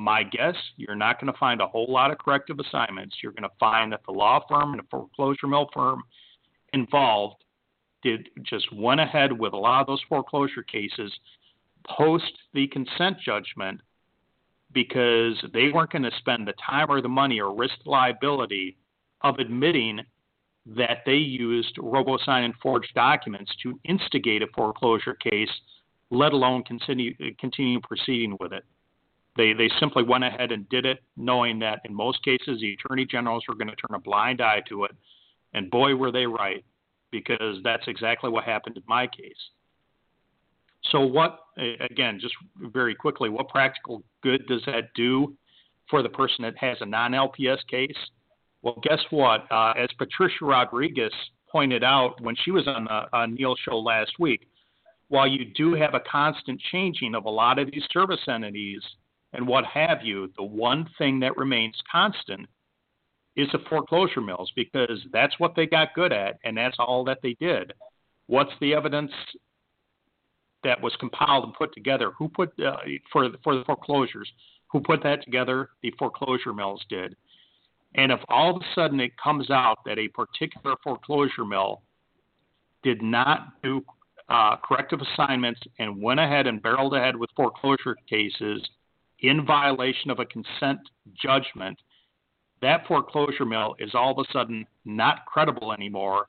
my 0.00 0.22
guess, 0.22 0.56
you're 0.76 0.96
not 0.96 1.20
going 1.20 1.30
to 1.30 1.38
find 1.38 1.60
a 1.60 1.66
whole 1.66 1.86
lot 1.92 2.10
of 2.10 2.18
corrective 2.18 2.58
assignments. 2.58 3.16
You're 3.22 3.32
going 3.32 3.42
to 3.42 3.54
find 3.60 3.92
that 3.92 4.00
the 4.06 4.12
law 4.12 4.42
firm 4.48 4.72
and 4.72 4.78
the 4.80 4.86
foreclosure 4.90 5.46
mill 5.46 5.68
firm 5.74 6.02
involved 6.72 7.44
did 8.02 8.30
just 8.42 8.72
went 8.72 9.00
ahead 9.00 9.30
with 9.30 9.52
a 9.52 9.56
lot 9.56 9.82
of 9.82 9.86
those 9.86 10.00
foreclosure 10.08 10.62
cases 10.62 11.12
post 11.86 12.32
the 12.54 12.66
consent 12.68 13.18
judgment 13.22 13.80
because 14.72 15.34
they 15.52 15.68
weren't 15.68 15.90
going 15.90 16.02
to 16.02 16.10
spend 16.18 16.48
the 16.48 16.54
time 16.64 16.86
or 16.88 17.02
the 17.02 17.08
money 17.08 17.38
or 17.38 17.54
risk 17.54 17.74
liability 17.84 18.78
of 19.20 19.38
admitting 19.38 20.00
that 20.64 20.98
they 21.04 21.14
used 21.14 21.76
RoboSign 21.76 22.44
and 22.44 22.54
forged 22.62 22.94
documents 22.94 23.52
to 23.62 23.78
instigate 23.84 24.42
a 24.42 24.46
foreclosure 24.54 25.14
case, 25.14 25.50
let 26.10 26.32
alone 26.32 26.62
continue 26.64 27.14
continue 27.38 27.80
proceeding 27.80 28.36
with 28.40 28.52
it. 28.52 28.64
They, 29.36 29.52
they 29.52 29.70
simply 29.78 30.02
went 30.02 30.24
ahead 30.24 30.52
and 30.52 30.68
did 30.68 30.86
it, 30.86 30.98
knowing 31.16 31.58
that 31.60 31.80
in 31.84 31.94
most 31.94 32.22
cases 32.24 32.60
the 32.60 32.74
attorney 32.74 33.06
generals 33.06 33.44
were 33.48 33.54
going 33.54 33.68
to 33.68 33.76
turn 33.76 33.94
a 33.94 34.00
blind 34.00 34.40
eye 34.40 34.62
to 34.68 34.84
it. 34.84 34.92
And 35.54 35.70
boy, 35.70 35.94
were 35.94 36.12
they 36.12 36.26
right, 36.26 36.64
because 37.10 37.58
that's 37.62 37.86
exactly 37.86 38.30
what 38.30 38.44
happened 38.44 38.76
in 38.76 38.82
my 38.86 39.06
case. 39.06 39.32
So, 40.90 41.00
what, 41.00 41.40
again, 41.58 42.18
just 42.20 42.34
very 42.56 42.94
quickly, 42.94 43.28
what 43.28 43.48
practical 43.48 44.02
good 44.22 44.46
does 44.46 44.62
that 44.66 44.94
do 44.94 45.36
for 45.88 46.02
the 46.02 46.08
person 46.08 46.42
that 46.42 46.56
has 46.58 46.78
a 46.80 46.86
non 46.86 47.12
LPS 47.12 47.58
case? 47.70 47.96
Well, 48.62 48.78
guess 48.82 49.00
what? 49.10 49.50
Uh, 49.50 49.72
as 49.76 49.88
Patricia 49.98 50.44
Rodriguez 50.44 51.12
pointed 51.50 51.84
out 51.84 52.20
when 52.20 52.34
she 52.44 52.50
was 52.50 52.66
on 52.66 52.84
the 52.84 53.16
on 53.16 53.34
Neil 53.34 53.54
show 53.64 53.78
last 53.78 54.12
week, 54.18 54.48
while 55.08 55.26
you 55.26 55.46
do 55.54 55.74
have 55.74 55.94
a 55.94 56.00
constant 56.10 56.60
changing 56.72 57.14
of 57.14 57.24
a 57.24 57.30
lot 57.30 57.58
of 57.58 57.70
these 57.70 57.84
service 57.92 58.20
entities 58.28 58.82
and 59.32 59.46
what 59.46 59.64
have 59.66 60.02
you, 60.02 60.30
the 60.36 60.42
one 60.42 60.88
thing 60.98 61.20
that 61.20 61.36
remains 61.36 61.76
constant 61.90 62.48
is 63.36 63.48
the 63.52 63.60
foreclosure 63.68 64.20
mills 64.20 64.50
because 64.56 65.00
that's 65.12 65.38
what 65.38 65.54
they 65.54 65.66
got 65.66 65.94
good 65.94 66.12
at 66.12 66.38
and 66.44 66.56
that's 66.56 66.76
all 66.78 67.04
that 67.04 67.18
they 67.22 67.34
did. 67.40 67.72
What's 68.26 68.50
the 68.60 68.74
evidence 68.74 69.12
that 70.64 70.80
was 70.80 70.94
compiled 70.98 71.44
and 71.44 71.54
put 71.54 71.72
together? 71.72 72.12
Who 72.18 72.28
put 72.28 72.52
uh, 72.60 72.76
for 73.12 73.28
for 73.42 73.56
the 73.56 73.64
foreclosures? 73.64 74.30
Who 74.72 74.80
put 74.80 75.02
that 75.04 75.24
together? 75.24 75.70
The 75.82 75.92
foreclosure 75.98 76.52
mills 76.52 76.84
did. 76.88 77.16
And 77.96 78.12
if 78.12 78.20
all 78.28 78.56
of 78.56 78.62
a 78.62 78.74
sudden 78.74 79.00
it 79.00 79.12
comes 79.22 79.50
out 79.50 79.78
that 79.84 79.98
a 79.98 80.08
particular 80.08 80.76
foreclosure 80.82 81.44
mill 81.44 81.82
did 82.82 83.02
not 83.02 83.60
do 83.62 83.84
uh, 84.28 84.56
corrective 84.56 85.00
assignments 85.00 85.60
and 85.78 86.00
went 86.00 86.20
ahead 86.20 86.46
and 86.46 86.62
barreled 86.62 86.94
ahead 86.94 87.16
with 87.16 87.30
foreclosure 87.34 87.96
cases 88.08 88.62
in 89.22 89.44
violation 89.44 90.10
of 90.10 90.18
a 90.18 90.26
consent 90.26 90.80
judgment, 91.14 91.78
that 92.62 92.86
foreclosure 92.86 93.44
mill 93.44 93.74
is 93.78 93.90
all 93.94 94.12
of 94.12 94.18
a 94.18 94.32
sudden 94.32 94.66
not 94.84 95.24
credible 95.26 95.72
anymore, 95.72 96.26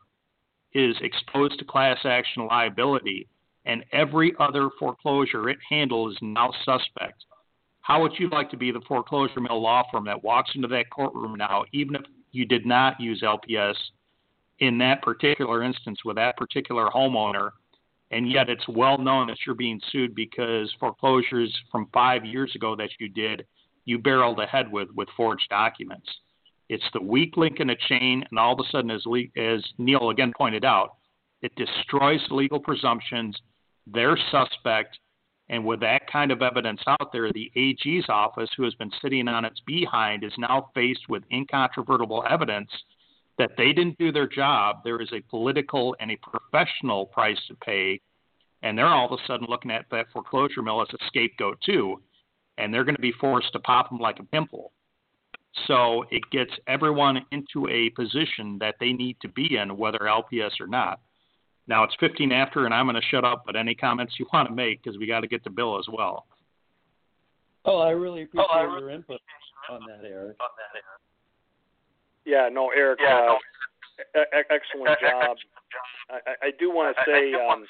is 0.74 0.96
exposed 1.02 1.60
to 1.60 1.66
class 1.66 1.98
action 2.06 2.48
liability, 2.48 3.28
and 3.66 3.84
every 3.92 4.34
other 4.40 4.70
foreclosure 4.80 5.50
it 5.50 5.58
handles 5.70 6.14
is 6.14 6.20
now 6.22 6.52
suspect. 6.64 7.26
How 7.82 8.02
would 8.02 8.14
you 8.18 8.30
like 8.30 8.50
to 8.52 8.58
be 8.58 8.72
the 8.72 8.82
foreclosure 8.88 9.42
mill 9.42 9.62
law 9.62 9.84
firm 9.92 10.06
that 10.06 10.24
walks 10.24 10.52
into 10.56 10.68
that 10.70 10.90
courtroom 10.90 11.36
now, 11.36 11.66
even 11.74 11.96
if 11.96 12.04
you 12.32 12.46
did 12.46 12.66
not 12.66 13.00
use 13.00 13.22
LPS 13.22 13.76
in 14.60 14.78
that 14.78 15.02
particular 15.02 15.64
instance 15.64 16.00
with 16.06 16.16
that 16.16 16.38
particular 16.38 16.90
homeowner 16.90 17.52
and 18.12 18.30
yet 18.30 18.50
it's 18.50 18.68
well 18.68 18.98
known 18.98 19.28
that 19.28 19.38
you're 19.46 19.56
being 19.56 19.82
sued 19.92 20.14
because 20.14 20.74
foreclosures 20.80 21.56
from 21.72 21.88
five 21.94 22.26
years 22.26 22.54
ago 22.56 22.76
that 22.76 22.90
you 23.00 23.08
did, 23.10 23.46
you 23.86 23.98
barreled 23.98 24.40
ahead 24.40 24.72
with 24.72 24.90
with 24.96 25.08
forged 25.16 25.48
documents. 25.50 26.08
It's 26.70 26.84
the 26.94 27.02
weak 27.02 27.36
link 27.36 27.60
in 27.60 27.70
a 27.70 27.76
chain, 27.90 28.24
and 28.30 28.40
all 28.40 28.54
of 28.54 28.60
a 28.60 28.70
sudden, 28.70 28.92
as, 28.92 29.06
as 29.36 29.64
Neil 29.78 30.10
again 30.10 30.32
pointed 30.38 30.64
out, 30.64 30.96
it 31.42 31.52
destroys 31.56 32.22
legal 32.30 32.60
presumptions. 32.60 33.36
They're 33.88 34.18
suspect. 34.32 34.98
And 35.50 35.66
with 35.66 35.82
that 35.82 36.10
kind 36.10 36.32
of 36.32 36.42
evidence 36.42 36.80
out 36.88 37.12
there, 37.12 37.30
the 37.34 37.52
AG's 37.58 38.06
office, 38.08 38.50
who 38.56 38.64
has 38.64 38.74
been 38.76 38.92
sitting 39.02 39.28
on 39.28 39.44
its 39.44 39.60
behind, 39.66 40.24
is 40.24 40.32
now 40.38 40.70
faced 40.74 41.10
with 41.10 41.24
incontrovertible 41.30 42.24
evidence 42.30 42.70
that 43.42 43.58
they 43.58 43.74
didn't 43.74 43.98
do 43.98 44.12
their 44.12 44.28
job. 44.28 44.82
There 44.84 45.02
is 45.02 45.10
a 45.12 45.22
political 45.22 45.96
and 46.00 46.12
a 46.12 46.18
professional 46.18 47.08
price 47.08 47.40
to 47.48 47.56
pay. 47.56 48.00
And 48.62 48.78
they're 48.78 48.86
all 48.86 49.12
of 49.12 49.20
a 49.20 49.26
sudden 49.26 49.48
looking 49.50 49.72
at 49.72 49.86
that 49.90 50.06
foreclosure 50.14 50.62
mill 50.62 50.80
as 50.80 50.88
a 50.94 51.04
scapegoat, 51.08 51.58
too. 51.66 52.00
And 52.60 52.72
they're 52.72 52.84
going 52.84 52.96
to 52.96 53.02
be 53.02 53.14
forced 53.20 53.52
to 53.54 53.60
pop 53.60 53.90
them 53.90 53.98
like 53.98 54.20
a 54.20 54.24
pimple. 54.24 54.74
So 55.66 56.06
it 56.12 56.22
gets 56.32 56.52
everyone 56.68 57.26
into 57.32 57.68
a 57.68 57.90
position 57.90 58.60
that 58.60 58.76
they 58.80 58.94
need 58.94 59.18
to 59.24 59.28
be 59.28 59.58
in, 59.58 59.76
whether 59.76 59.98
LPS 59.98 60.60
or 60.60 60.68
not. 60.68 61.00
Now 61.66 61.84
it's 61.84 61.96
15 62.00 62.32
after, 62.32 62.66
and 62.66 62.74
I'm 62.76 62.86
going 62.86 62.96
to 62.96 63.08
shut 63.10 63.26
up. 63.26 63.42
But 63.48 63.56
any 63.56 63.74
comments 63.74 64.14
you 64.20 64.28
want 64.32 64.50
to 64.50 64.54
make, 64.54 64.84
because 64.84 65.00
we 65.00 65.08
got 65.08 65.22
to 65.22 65.28
get 65.28 65.44
to 65.46 65.50
Bill 65.50 65.80
as 65.80 65.88
well. 65.92 66.28
Oh, 67.66 67.80
I 67.80 67.90
really 67.90 68.22
appreciate 68.22 68.48
oh, 68.52 68.56
I 68.56 68.62
really 68.62 68.82
your 68.82 68.90
input 68.92 69.20
on 69.72 69.82
that, 69.88 70.08
Eric. 70.08 70.38
Yeah, 72.26 72.50
no, 72.52 72.70
Eric. 72.76 73.00
Yeah, 73.02 73.18
uh, 73.18 73.38
no. 74.16 74.24
excellent 74.50 75.00
job. 75.00 75.38
I, 76.10 76.48
I 76.48 76.52
do 76.58 76.72
want 76.72 76.96
to 76.96 77.04
say, 77.06 77.34
um, 77.34 77.66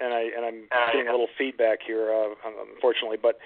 and 0.00 0.12
I 0.12 0.22
and 0.36 0.44
I'm 0.44 0.68
getting 0.92 1.08
a 1.08 1.10
little 1.10 1.28
feedback 1.38 1.80
here, 1.86 2.12
uh, 2.12 2.34
unfortunately, 2.74 3.18
but 3.20 3.38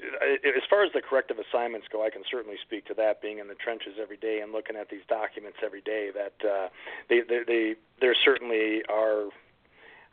as 0.00 0.64
far 0.68 0.82
as 0.82 0.92
the 0.92 1.02
corrective 1.02 1.36
assignments 1.38 1.86
go, 1.90 2.04
I 2.04 2.10
can 2.10 2.22
certainly 2.28 2.56
speak 2.62 2.86
to 2.86 2.94
that. 2.94 3.20
Being 3.22 3.38
in 3.38 3.48
the 3.48 3.54
trenches 3.54 3.94
every 4.00 4.16
day 4.16 4.40
and 4.42 4.52
looking 4.52 4.76
at 4.76 4.88
these 4.88 5.04
documents 5.08 5.58
every 5.62 5.82
day, 5.82 6.10
that 6.14 6.48
uh, 6.48 6.68
they, 7.08 7.20
they 7.20 7.40
they 7.46 7.74
there 8.00 8.14
certainly 8.24 8.82
are. 8.88 9.28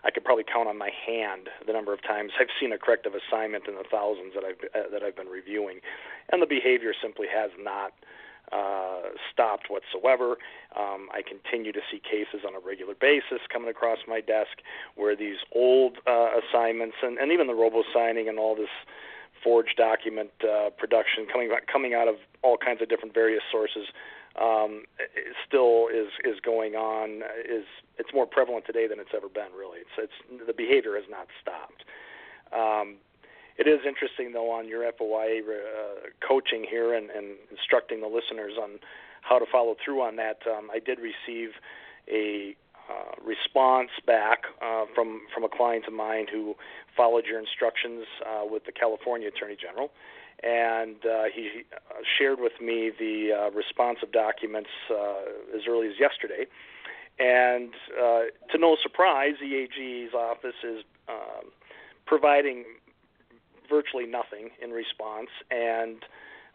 I 0.02 0.12
could 0.12 0.24
probably 0.24 0.46
count 0.46 0.70
on 0.70 0.78
my 0.78 0.92
hand 1.06 1.50
the 1.68 1.74
number 1.74 1.92
of 1.92 2.02
times 2.04 2.32
I've 2.40 2.48
seen 2.60 2.72
a 2.72 2.78
corrective 2.78 3.14
assignment 3.16 3.68
in 3.68 3.76
the 3.76 3.84
thousands 3.92 4.34
that 4.36 4.44
I've 4.44 4.62
uh, 4.76 4.90
that 4.92 5.04
I've 5.04 5.16
been 5.16 5.28
reviewing, 5.28 5.80
and 6.32 6.42
the 6.42 6.48
behavior 6.48 6.94
simply 7.02 7.28
has 7.34 7.52
not 7.60 7.92
uh, 7.92 8.06
stopped 9.32 9.68
whatsoever. 9.70 10.38
Um, 10.78 11.10
I 11.14 11.22
continue 11.22 11.72
to 11.72 11.82
see 11.92 12.00
cases 12.00 12.46
on 12.48 12.56
a 12.56 12.60
regular 12.60 12.96
basis 12.96 13.40
coming 13.52 13.70
across 13.70 14.00
my 14.08 14.22
desk 14.22 14.62
where 14.96 15.16
these 15.16 15.38
old 15.54 15.98
uh, 16.08 16.30
assignments 16.40 16.98
and, 17.02 17.18
and 17.18 17.32
even 17.32 17.48
the 17.48 17.56
robo 17.56 17.84
signing 17.94 18.28
and 18.28 18.40
all 18.40 18.56
this 18.56 18.74
forged 19.44 19.78
document 19.78 20.32
uh, 20.44 20.70
production 20.78 21.26
coming 21.32 21.50
coming 21.72 21.94
out 21.94 22.08
of 22.08 22.16
all 22.42 22.58
kinds 22.58 22.82
of 22.82 22.90
different 22.90 23.14
various 23.14 23.44
sources 23.52 23.88
um, 24.40 24.84
still 25.48 25.88
is 25.88 26.10
is 26.24 26.40
going 26.40 26.76
on. 26.76 27.24
Is 27.44 27.66
it's 27.98 28.14
more 28.14 28.26
prevalent 28.26 28.66
today 28.66 28.88
than 28.88 29.00
it's 29.00 29.12
ever 29.16 29.30
been. 29.30 29.52
Really, 29.58 29.80
it's 29.80 29.96
it's 29.98 30.46
the 30.48 30.54
behavior 30.54 30.96
has 30.96 31.06
not 31.10 31.28
stopped. 31.42 31.84
Um, 32.52 32.98
it 33.60 33.68
is 33.68 33.80
interesting 33.86 34.32
though 34.32 34.50
on 34.50 34.68
your 34.68 34.90
FOIA 34.92 35.42
uh, 35.42 36.10
coaching 36.26 36.66
here 36.68 36.94
and, 36.94 37.10
and 37.10 37.36
instructing 37.52 38.00
the 38.00 38.08
listeners 38.08 38.54
on 38.60 38.80
how 39.22 39.38
to 39.38 39.46
follow 39.52 39.76
through 39.84 40.02
on 40.02 40.16
that. 40.16 40.40
Um, 40.48 40.70
I 40.74 40.80
did 40.80 40.98
receive 41.00 41.50
a 42.10 42.56
uh, 42.90 43.12
response 43.24 43.90
back 44.08 44.44
uh, 44.64 44.86
from 44.96 45.22
from 45.34 45.44
a 45.44 45.50
client 45.50 45.86
of 45.88 45.94
mine 45.94 46.26
who 46.32 46.56
followed 46.96 47.26
your 47.26 47.40
instructions 47.40 48.06
uh, 48.26 48.46
with 48.50 48.66
the 48.66 48.72
California 48.72 49.28
Attorney 49.28 49.58
General, 49.60 49.92
and 50.42 50.96
uh, 51.06 51.26
he 51.34 51.64
uh, 51.76 52.02
shared 52.18 52.40
with 52.40 52.54
me 52.62 52.92
the 52.98 53.30
uh, 53.32 53.52
responsive 53.52 54.12
documents 54.12 54.70
uh, 54.90 55.56
as 55.56 55.62
early 55.68 55.88
as 55.88 56.00
yesterday. 56.00 56.48
And 57.20 57.74
uh, 58.02 58.22
to 58.52 58.58
no 58.58 58.78
surprise, 58.82 59.34
the 59.42 59.54
AG's 59.54 60.14
office 60.14 60.56
is 60.64 60.84
um, 61.10 61.52
providing 62.06 62.64
virtually 63.70 64.06
nothing 64.06 64.50
in 64.62 64.72
response 64.72 65.30
and 65.52 66.04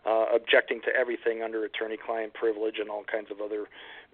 uh, 0.07 0.27
objecting 0.35 0.81
to 0.83 0.95
everything 0.95 1.43
under 1.43 1.65
attorney-client 1.65 2.35
privilege 2.35 2.77
and 2.79 2.91
all 2.91 3.05
kinds 3.05 3.31
of 3.31 3.41
other 3.41 3.67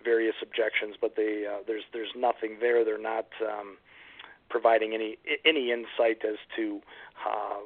various 0.04 0.36
objections, 0.42 0.94
but 1.00 1.16
they 1.16 1.46
uh, 1.46 1.58
there's 1.66 1.82
there's 1.92 2.12
nothing 2.16 2.58
there. 2.60 2.84
They're 2.84 2.98
not 2.98 3.26
um, 3.42 3.76
providing 4.48 4.94
any 4.94 5.18
any 5.44 5.72
insight 5.72 6.24
as 6.24 6.36
to 6.56 6.80
uh, 7.26 7.60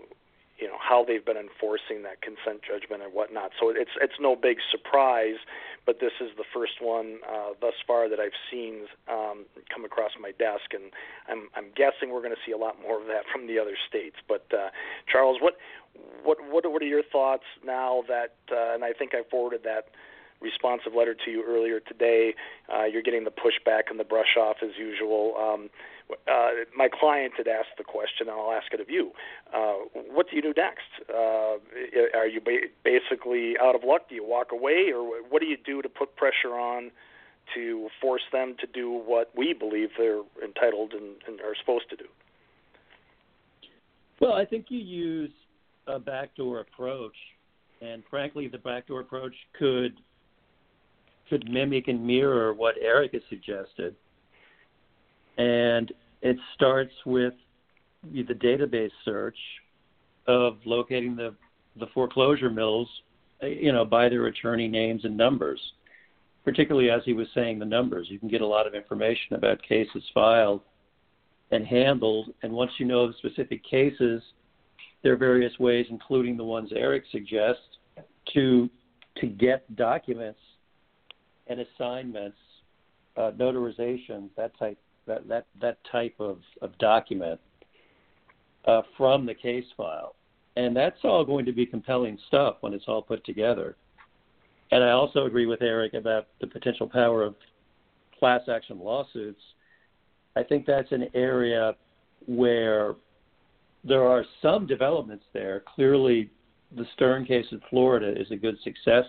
you 0.59 0.69
know 0.69 0.79
how 0.79 1.05
they've 1.05 1.25
been 1.25 1.37
enforcing 1.37 2.03
that 2.03 2.23
consent 2.23 2.63
judgment 2.63 3.03
and 3.03 3.13
whatnot. 3.13 3.51
So 3.59 3.71
it's 3.71 3.91
it's 4.01 4.19
no 4.21 4.37
big 4.37 4.59
surprise, 4.71 5.37
but 5.87 6.01
this 6.01 6.13
is 6.21 6.31
the 6.37 6.45
first 6.55 6.81
one 6.81 7.19
uh, 7.29 7.59
thus 7.61 7.75
far 7.87 8.09
that 8.09 8.21
I've 8.21 8.39
seen 8.51 8.87
um, 9.09 9.47
come 9.73 9.85
across 9.85 10.13
my 10.21 10.31
desk, 10.33 10.73
and 10.73 10.93
I'm 11.29 11.49
I'm 11.57 11.71
guessing 11.75 12.11
we're 12.13 12.23
going 12.23 12.35
to 12.35 12.45
see 12.47 12.53
a 12.53 12.59
lot 12.59 12.81
more 12.81 13.01
of 13.01 13.07
that 13.09 13.25
from 13.33 13.47
the 13.47 13.59
other 13.59 13.77
states. 13.89 14.17
But 14.29 14.47
uh, 14.53 14.71
Charles, 15.11 15.39
what 15.41 15.57
what 16.23 16.39
what 16.51 16.71
what 16.71 16.83
are 16.83 16.87
your 16.87 17.03
thoughts 17.03 17.45
now 17.65 18.05
that 18.09 18.35
uh, 18.51 18.75
and 18.75 18.85
I 18.85 18.93
think 18.93 19.15
I 19.15 19.23
forwarded 19.31 19.63
that 19.65 19.89
responsive 20.41 20.93
letter 20.97 21.15
to 21.25 21.31
you 21.31 21.45
earlier 21.47 21.81
today. 21.81 22.35
Uh, 22.73 22.85
you're 22.85 23.03
getting 23.03 23.25
the 23.25 23.31
pushback 23.31 23.91
and 23.91 23.99
the 23.99 24.05
brush 24.05 24.37
off 24.39 24.57
as 24.63 24.71
usual. 24.79 25.35
Um, 25.39 25.71
uh, 26.29 26.51
my 26.77 26.89
client 26.89 27.33
had 27.37 27.49
asked 27.49 27.77
the 27.79 27.85
question, 27.85 28.29
and 28.29 28.31
I'll 28.31 28.53
ask 28.53 28.73
it 28.73 28.81
of 28.81 28.91
you. 28.91 29.13
Uh, 29.55 29.75
what 30.13 30.29
do 30.29 30.37
you 30.37 30.43
do 30.43 30.53
next? 30.57 30.83
Uh, 31.09 31.57
are 32.15 32.27
you 32.27 32.41
ba- 32.41 32.69
basically 32.85 33.55
out 33.61 33.75
of 33.75 33.83
luck? 33.85 34.09
Do 34.09 34.15
you 34.15 34.27
walk 34.27 34.53
away, 34.53 34.93
or 34.95 35.23
what 35.29 35.41
do 35.41 35.47
you 35.47 35.57
do 35.57 35.81
to 35.81 35.89
put 35.89 36.15
pressure 36.17 36.55
on 36.55 36.91
to 37.55 37.89
force 38.01 38.23
them 38.33 38.57
to 38.61 38.67
do 38.67 38.91
what 38.91 39.31
we 39.37 39.53
believe 39.53 39.91
they're 39.99 40.23
entitled 40.43 40.93
and, 40.93 41.17
and 41.27 41.41
are 41.41 41.55
supposed 41.59 41.89
to 41.91 41.97
do? 41.97 42.05
Well, 44.21 44.33
I 44.33 44.45
think 44.45 44.67
you 44.69 44.79
use 44.79 45.31
a 45.87 45.99
backdoor 45.99 46.61
approach, 46.61 47.17
and 47.81 48.03
frankly, 48.09 48.49
the 48.49 48.59
backdoor 48.59 49.01
approach 49.01 49.35
could 49.59 49.95
could 51.29 51.49
mimic 51.51 51.89
and 51.89 52.05
mirror 52.05 52.53
what 52.53 52.75
Eric 52.81 53.13
has 53.13 53.23
suggested. 53.29 53.95
And 55.39 55.93
it 56.23 56.37
starts 56.55 56.93
with 57.07 57.35
the 58.13 58.23
database 58.23 58.91
search 59.05 59.39
of 60.27 60.59
locating 60.65 61.17
the, 61.17 61.35
the 61.79 61.87
foreclosure 61.93 62.51
mills, 62.51 62.89
you 63.43 63.73
know, 63.73 63.85
by 63.85 64.09
their 64.09 64.27
attorney 64.27 64.69
names 64.69 65.05
and 65.05 65.17
numbers. 65.17 65.61
Particularly 66.45 66.91
as 66.91 67.01
he 67.05 67.15
was 67.15 67.27
saying 67.35 67.59
the 67.59 67.65
numbers, 67.65 68.09
you 68.11 68.19
can 68.19 68.29
get 68.29 68.43
a 68.43 68.47
lot 68.47 68.67
of 68.67 68.75
information 68.75 69.35
about 69.35 69.63
cases 69.63 70.03
filed 70.13 70.61
and 71.51 71.67
handled. 71.67 72.35
And 72.43 72.53
once 72.53 72.73
you 72.79 72.85
know 72.85 73.07
the 73.07 73.15
specific 73.15 73.65
cases, 73.65 74.23
there 75.03 75.15
are 75.15 75.17
various 75.17 75.59
ways, 75.59 75.87
including 75.89 76.37
the 76.37 76.45
ones 76.45 76.71
Eric 76.75 77.05
suggests, 77.11 77.63
to 78.35 78.69
to 79.19 79.27
get 79.27 79.77
documents 79.77 80.41
and 81.47 81.61
assignments, 81.61 82.39
uh, 83.17 83.31
notarizations, 83.39 84.31
that 84.37 84.59
type 84.59 84.79
that 85.07 85.29
that 85.29 85.47
that 85.61 85.79
type 85.91 86.15
of, 86.19 86.39
of 86.63 86.77
document 86.79 87.41
uh, 88.67 88.83
from 88.97 89.27
the 89.27 89.35
case 89.35 89.67
file, 89.77 90.15
and 90.57 90.77
that's 90.77 90.99
all 91.05 91.25
going 91.25 91.45
to 91.45 91.53
be 91.53 91.67
compelling 91.67 92.19
stuff 92.29 92.57
when 92.61 92.73
it's 92.73 92.85
all 92.89 93.03
put 93.03 93.25
together. 93.25 93.77
And 94.71 94.83
I 94.83 94.91
also 94.91 95.27
agree 95.27 95.47
with 95.47 95.63
Eric 95.63 95.95
about 95.95 96.29
the 96.41 96.47
potential 96.47 96.89
power 96.89 97.23
of 97.23 97.35
class 98.19 98.41
action 98.49 98.81
lawsuits. 98.81 99.41
I 100.37 100.43
think 100.43 100.67
that's 100.67 100.91
an 100.91 101.09
area 101.15 101.75
where 102.27 102.95
there 103.85 104.05
are 104.05 104.25
some 104.41 104.67
developments 104.67 105.25
there. 105.33 105.63
Clearly, 105.75 106.31
the 106.77 106.87
Stern 106.95 107.25
case 107.25 107.45
in 107.53 107.61
Florida 107.71 108.19
is 108.21 108.31
a 108.31 108.37
good 108.37 108.57
success 108.65 109.05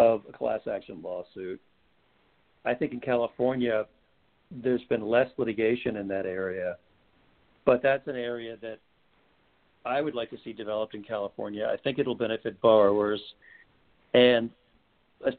of 0.00 0.22
a 0.26 0.32
class 0.32 0.60
action 0.72 1.00
lawsuit. 1.02 1.60
I 2.64 2.72
think 2.74 2.92
in 2.92 3.00
California, 3.00 3.84
there's 4.50 4.82
been 4.84 5.02
less 5.02 5.28
litigation 5.36 5.96
in 5.96 6.08
that 6.08 6.24
area, 6.24 6.76
but 7.66 7.82
that's 7.82 8.08
an 8.08 8.16
area 8.16 8.56
that 8.62 8.78
I 9.84 10.00
would 10.00 10.14
like 10.14 10.30
to 10.30 10.38
see 10.42 10.54
developed 10.54 10.94
in 10.94 11.02
California. 11.02 11.70
I 11.70 11.76
think 11.76 11.98
it'll 11.98 12.14
benefit 12.14 12.60
borrowers, 12.62 13.20
and 14.14 14.50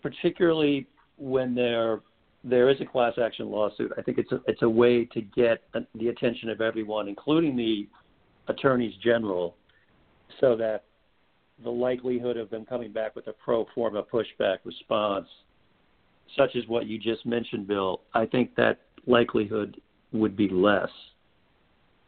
particularly 0.01 0.87
when 1.17 1.55
there 1.55 2.01
there 2.43 2.69
is 2.69 2.79
a 2.81 2.85
class 2.85 3.13
action 3.23 3.51
lawsuit, 3.51 3.91
I 3.97 4.01
think 4.01 4.17
it's 4.17 4.31
a, 4.31 4.41
it's 4.47 4.63
a 4.63 4.69
way 4.69 5.05
to 5.05 5.21
get 5.21 5.63
the 5.95 6.07
attention 6.07 6.49
of 6.49 6.61
everyone, 6.61 7.07
including 7.07 7.55
the 7.55 7.87
attorneys 8.47 8.93
general, 9.03 9.55
so 10.39 10.55
that 10.55 10.85
the 11.63 11.69
likelihood 11.69 12.37
of 12.37 12.49
them 12.49 12.65
coming 12.65 12.91
back 12.91 13.15
with 13.15 13.27
a 13.27 13.33
pro 13.33 13.65
forma 13.73 14.03
pushback 14.03 14.57
response, 14.63 15.27
such 16.37 16.55
as 16.55 16.63
what 16.67 16.87
you 16.87 16.97
just 16.97 17.25
mentioned, 17.25 17.67
Bill, 17.67 18.01
I 18.13 18.25
think 18.25 18.55
that 18.55 18.79
likelihood 19.05 19.79
would 20.11 20.35
be 20.35 20.49
less. 20.49 20.89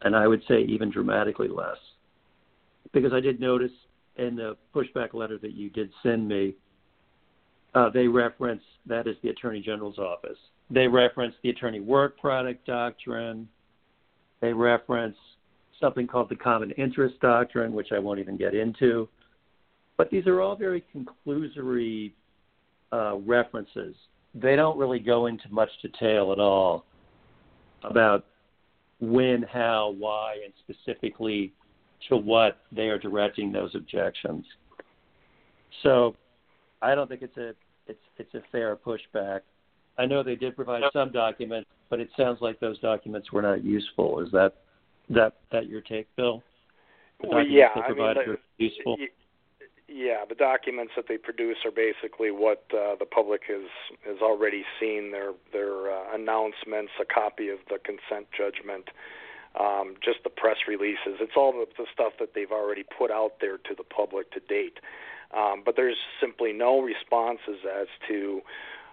And 0.01 0.15
I 0.15 0.27
would 0.27 0.41
say 0.47 0.61
even 0.63 0.91
dramatically 0.91 1.47
less. 1.47 1.77
Because 2.93 3.13
I 3.13 3.19
did 3.19 3.39
notice 3.39 3.71
in 4.17 4.35
the 4.35 4.57
pushback 4.75 5.13
letter 5.13 5.37
that 5.39 5.53
you 5.53 5.69
did 5.69 5.89
send 6.03 6.27
me, 6.27 6.55
uh, 7.73 7.89
they 7.89 8.07
reference 8.07 8.61
that 8.85 9.07
is 9.07 9.15
the 9.23 9.29
Attorney 9.29 9.61
General's 9.61 9.97
office. 9.97 10.37
They 10.69 10.87
reference 10.87 11.33
the 11.41 11.49
Attorney 11.49 11.79
Work 11.79 12.19
Product 12.19 12.65
Doctrine, 12.65 13.47
They 14.41 14.53
reference 14.53 15.15
something 15.79 16.07
called 16.07 16.29
the 16.29 16.35
common 16.35 16.71
interest 16.71 17.19
doctrine, 17.19 17.73
which 17.73 17.91
I 17.91 17.99
won't 17.99 18.19
even 18.19 18.37
get 18.37 18.53
into. 18.53 19.07
But 19.97 20.09
these 20.09 20.27
are 20.27 20.41
all 20.41 20.55
very 20.55 20.83
conclusory 20.95 22.13
uh, 22.91 23.17
references. 23.17 23.95
They 24.35 24.55
don't 24.55 24.77
really 24.77 24.99
go 24.99 25.27
into 25.27 25.47
much 25.49 25.69
detail 25.81 26.31
at 26.31 26.39
all 26.39 26.85
about 27.83 28.25
when, 28.99 29.43
how, 29.43 29.95
why, 29.97 30.37
and 30.43 30.53
specifically 30.63 31.53
to 32.09 32.17
what 32.17 32.59
they 32.71 32.89
are 32.89 32.97
directing 32.97 33.51
those 33.51 33.75
objections. 33.75 34.45
So 35.83 36.15
I 36.81 36.95
don't 36.95 37.07
think 37.07 37.21
it's 37.21 37.37
a 37.37 37.53
it's 37.87 37.99
it's 38.17 38.33
a 38.33 38.41
fair 38.51 38.75
pushback. 38.75 39.41
I 39.97 40.05
know 40.05 40.23
they 40.23 40.35
did 40.35 40.55
provide 40.55 40.83
some 40.91 41.11
documents, 41.11 41.69
but 41.89 41.99
it 41.99 42.09
sounds 42.17 42.39
like 42.41 42.59
those 42.59 42.79
documents 42.79 43.31
were 43.31 43.41
not 43.41 43.63
useful. 43.63 44.19
Is 44.19 44.31
that 44.31 44.55
that 45.09 45.33
that 45.51 45.67
your 45.67 45.81
take, 45.81 46.07
Bill? 46.15 46.41
The 47.21 47.27
well, 47.29 47.45
yeah, 47.45 47.67
I 47.75 47.93
mean, 47.93 48.37
useful. 48.57 48.97
Yeah, 49.87 50.23
the 50.27 50.35
documents 50.35 50.93
that 50.95 51.07
they 51.09 51.17
produce 51.17 51.57
are 51.65 51.71
basically 51.71 52.31
what 52.31 52.63
uh, 52.73 52.95
the 52.95 53.05
public 53.05 53.41
has 53.47 53.67
has 54.05 54.21
already 54.21 54.63
seen. 54.79 55.11
Their 55.11 55.33
their 55.51 55.91
uh, 55.91 56.15
announcements, 56.15 56.93
a 57.01 57.05
copy 57.05 57.49
of 57.49 57.59
the 57.69 57.79
consent 57.79 58.27
judgment, 58.35 58.89
um, 59.59 59.95
just 60.03 60.23
the 60.23 60.29
press 60.29 60.57
releases. 60.67 61.19
It's 61.19 61.33
all 61.35 61.51
the, 61.51 61.67
the 61.77 61.85
stuff 61.93 62.13
that 62.19 62.33
they've 62.33 62.51
already 62.51 62.83
put 62.83 63.11
out 63.11 63.41
there 63.41 63.57
to 63.57 63.75
the 63.75 63.83
public 63.83 64.31
to 64.31 64.39
date. 64.39 64.79
Um, 65.35 65.63
but 65.65 65.75
there's 65.75 65.97
simply 66.21 66.53
no 66.53 66.79
responses 66.79 67.65
as 67.67 67.87
to 68.07 68.41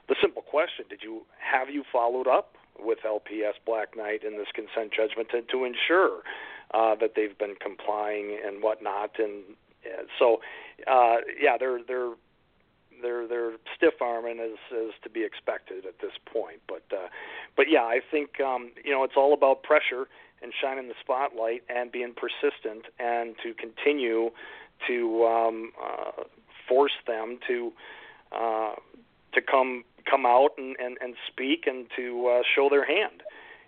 the 0.08 0.16
simple 0.20 0.42
question: 0.42 0.86
Did 0.90 1.02
you 1.04 1.22
have 1.38 1.70
you 1.70 1.84
followed 1.92 2.26
up 2.26 2.56
with 2.78 2.98
LPS 3.06 3.54
Black 3.64 3.96
Knight 3.96 4.24
in 4.24 4.38
this 4.38 4.48
consent 4.54 4.92
judgment 4.92 5.28
to, 5.30 5.42
to 5.42 5.64
ensure 5.64 6.22
uh, 6.74 6.96
that 6.96 7.14
they've 7.14 7.38
been 7.38 7.54
complying 7.60 8.36
and 8.44 8.60
whatnot? 8.60 9.12
And 9.18 9.54
so, 10.18 10.40
uh, 10.86 11.16
yeah, 11.40 11.56
they're 11.58 11.80
they're 11.86 12.12
they're 13.02 13.26
they're 13.26 13.52
stiff 13.76 13.94
arming 14.00 14.40
as 14.40 14.58
as 14.72 14.92
to 15.02 15.10
be 15.10 15.24
expected 15.24 15.86
at 15.86 15.98
this 16.00 16.12
point. 16.32 16.60
But 16.68 16.84
uh, 16.92 17.08
but 17.56 17.66
yeah, 17.68 17.82
I 17.82 18.00
think 18.10 18.40
um, 18.40 18.72
you 18.84 18.92
know 18.92 19.04
it's 19.04 19.16
all 19.16 19.32
about 19.32 19.62
pressure 19.62 20.08
and 20.42 20.52
shining 20.60 20.88
the 20.88 20.94
spotlight 21.00 21.62
and 21.68 21.92
being 21.92 22.14
persistent 22.14 22.86
and 22.98 23.34
to 23.42 23.54
continue 23.54 24.30
to 24.86 25.24
um, 25.26 25.72
uh, 25.82 26.22
force 26.68 26.96
them 27.06 27.38
to 27.46 27.72
uh, 28.32 28.74
to 29.32 29.40
come 29.40 29.84
come 30.08 30.24
out 30.24 30.50
and, 30.56 30.76
and, 30.78 30.96
and 31.00 31.14
speak 31.28 31.66
and 31.66 31.86
to 31.96 32.26
uh, 32.26 32.42
show 32.54 32.68
their 32.68 32.84
hand. 32.84 33.22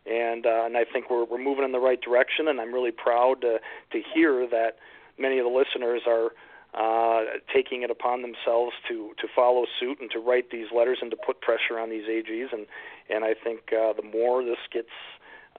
And 0.07 0.47
uh, 0.47 0.65
and 0.65 0.77
I 0.77 0.85
think 0.85 1.11
we're 1.11 1.25
we're 1.25 1.43
moving 1.43 1.65
in 1.65 1.73
the 1.73 1.81
right 1.81 2.01
direction. 2.01 2.49
And 2.49 2.61
I'm 2.61 2.73
really 2.73 2.91
proud 2.91 3.41
to 3.43 3.61
to 3.93 4.03
hear 4.15 4.47
that 4.49 4.79
many 5.23 5.39
of 5.39 5.45
the 5.45 5.51
listeners 5.51 6.03
are 6.07 6.31
uh, 6.75 7.39
taking 7.55 7.83
it 7.83 7.91
upon 7.91 8.23
themselves 8.23 8.73
to 8.89 9.13
to 9.21 9.29
follow 9.35 9.65
suit 9.79 9.99
and 10.01 10.11
to 10.11 10.19
write 10.19 10.51
these 10.51 10.67
letters 10.77 10.99
and 11.01 11.11
to 11.11 11.17
put 11.25 11.41
pressure 11.41 11.79
on 11.79 11.89
these 11.89 12.05
AGs. 12.05 12.53
And 12.53 12.67
and 13.09 13.25
I 13.25 13.35
think 13.35 13.61
uh, 13.73 13.93
the 13.93 14.03
more 14.03 14.43
this 14.45 14.59
gets 14.73 14.89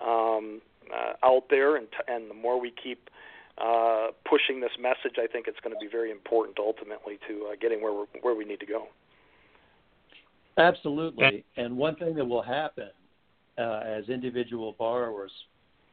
um, 0.02 0.62
uh, 0.94 1.14
out 1.24 1.46
there 1.50 1.78
and 1.78 1.88
t- 1.92 2.14
and 2.14 2.30
the 2.30 2.36
more 2.36 2.60
we 2.60 2.72
keep 2.72 3.10
uh, 3.58 4.08
pushing 4.28 4.60
this 4.60 4.72
message, 4.80 5.18
I 5.18 5.28
think 5.28 5.48
it's 5.48 5.60
going 5.64 5.76
to 5.76 5.80
be 5.80 5.90
very 5.90 6.12
important 6.12 6.58
ultimately 6.60 7.20
to 7.28 7.50
uh, 7.52 7.56
getting 7.62 7.82
where 7.82 7.94
we're, 7.94 8.06
where 8.22 8.36
we 8.36 8.46
need 8.46 8.60
to 8.60 8.66
go. 8.66 8.88
Absolutely. 10.58 11.46
And 11.58 11.78
one 11.78 11.96
thing 11.96 12.16
that 12.16 12.26
will 12.26 12.42
happen 12.42 12.90
uh, 13.58 13.82
as 13.86 14.10
individual 14.10 14.76
borrowers 14.78 15.32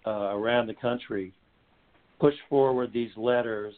uh, 0.06 0.34
around 0.34 0.66
the 0.66 0.74
country 0.74 1.34
push 2.20 2.34
forward 2.48 2.92
these 2.92 3.10
letters 3.16 3.74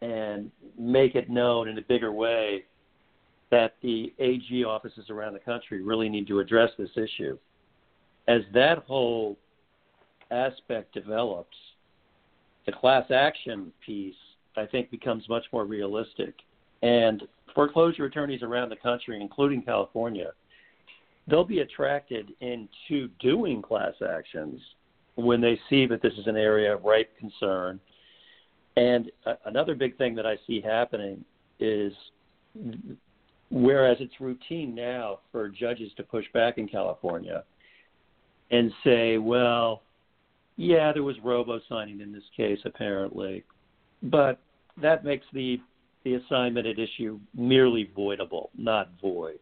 and 0.00 0.50
make 0.78 1.14
it 1.14 1.30
known 1.30 1.68
in 1.68 1.78
a 1.78 1.82
bigger 1.82 2.12
way 2.12 2.64
that 3.50 3.76
the 3.82 4.12
AG 4.18 4.64
offices 4.64 5.10
around 5.10 5.34
the 5.34 5.38
country 5.38 5.82
really 5.82 6.08
need 6.08 6.26
to 6.26 6.40
address 6.40 6.70
this 6.76 6.90
issue. 6.96 7.38
As 8.26 8.40
that 8.52 8.78
whole 8.78 9.38
aspect 10.30 10.92
develops, 10.94 11.56
the 12.66 12.72
class 12.72 13.10
action 13.10 13.70
piece, 13.84 14.14
I 14.56 14.66
think, 14.66 14.90
becomes 14.90 15.28
much 15.28 15.44
more 15.52 15.66
realistic. 15.66 16.34
And 16.82 17.22
foreclosure 17.54 18.06
attorneys 18.06 18.42
around 18.42 18.70
the 18.70 18.76
country, 18.76 19.20
including 19.20 19.62
California, 19.62 20.32
they'll 21.28 21.44
be 21.44 21.60
attracted 21.60 22.32
into 22.40 23.08
doing 23.20 23.62
class 23.62 23.94
actions 24.06 24.60
when 25.16 25.40
they 25.40 25.58
see 25.70 25.86
that 25.86 26.02
this 26.02 26.12
is 26.14 26.26
an 26.26 26.36
area 26.36 26.74
of 26.74 26.84
ripe 26.84 27.10
concern. 27.18 27.80
And 28.76 29.10
uh, 29.26 29.34
another 29.44 29.74
big 29.74 29.96
thing 29.96 30.14
that 30.16 30.26
I 30.26 30.36
see 30.46 30.60
happening 30.60 31.24
is 31.60 31.92
whereas 33.50 33.98
it's 34.00 34.20
routine 34.20 34.74
now 34.74 35.20
for 35.30 35.48
judges 35.48 35.92
to 35.96 36.02
push 36.02 36.24
back 36.32 36.58
in 36.58 36.66
California 36.66 37.44
and 38.50 38.72
say, 38.82 39.18
well, 39.18 39.82
yeah, 40.56 40.92
there 40.92 41.02
was 41.02 41.16
robo 41.22 41.60
signing 41.68 42.00
in 42.00 42.12
this 42.12 42.24
case 42.36 42.58
apparently, 42.64 43.44
but 44.02 44.38
that 44.80 45.04
makes 45.04 45.26
the 45.32 45.60
the 46.04 46.14
assignment 46.14 46.66
at 46.66 46.78
issue 46.78 47.18
merely 47.34 47.90
voidable, 47.96 48.48
not 48.58 48.90
void. 49.00 49.38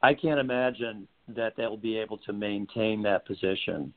I 0.00 0.14
can't 0.14 0.38
imagine 0.38 1.08
that 1.34 1.54
they'll 1.56 1.76
be 1.76 1.98
able 1.98 2.18
to 2.18 2.32
maintain 2.32 3.02
that 3.02 3.26
position 3.26 3.92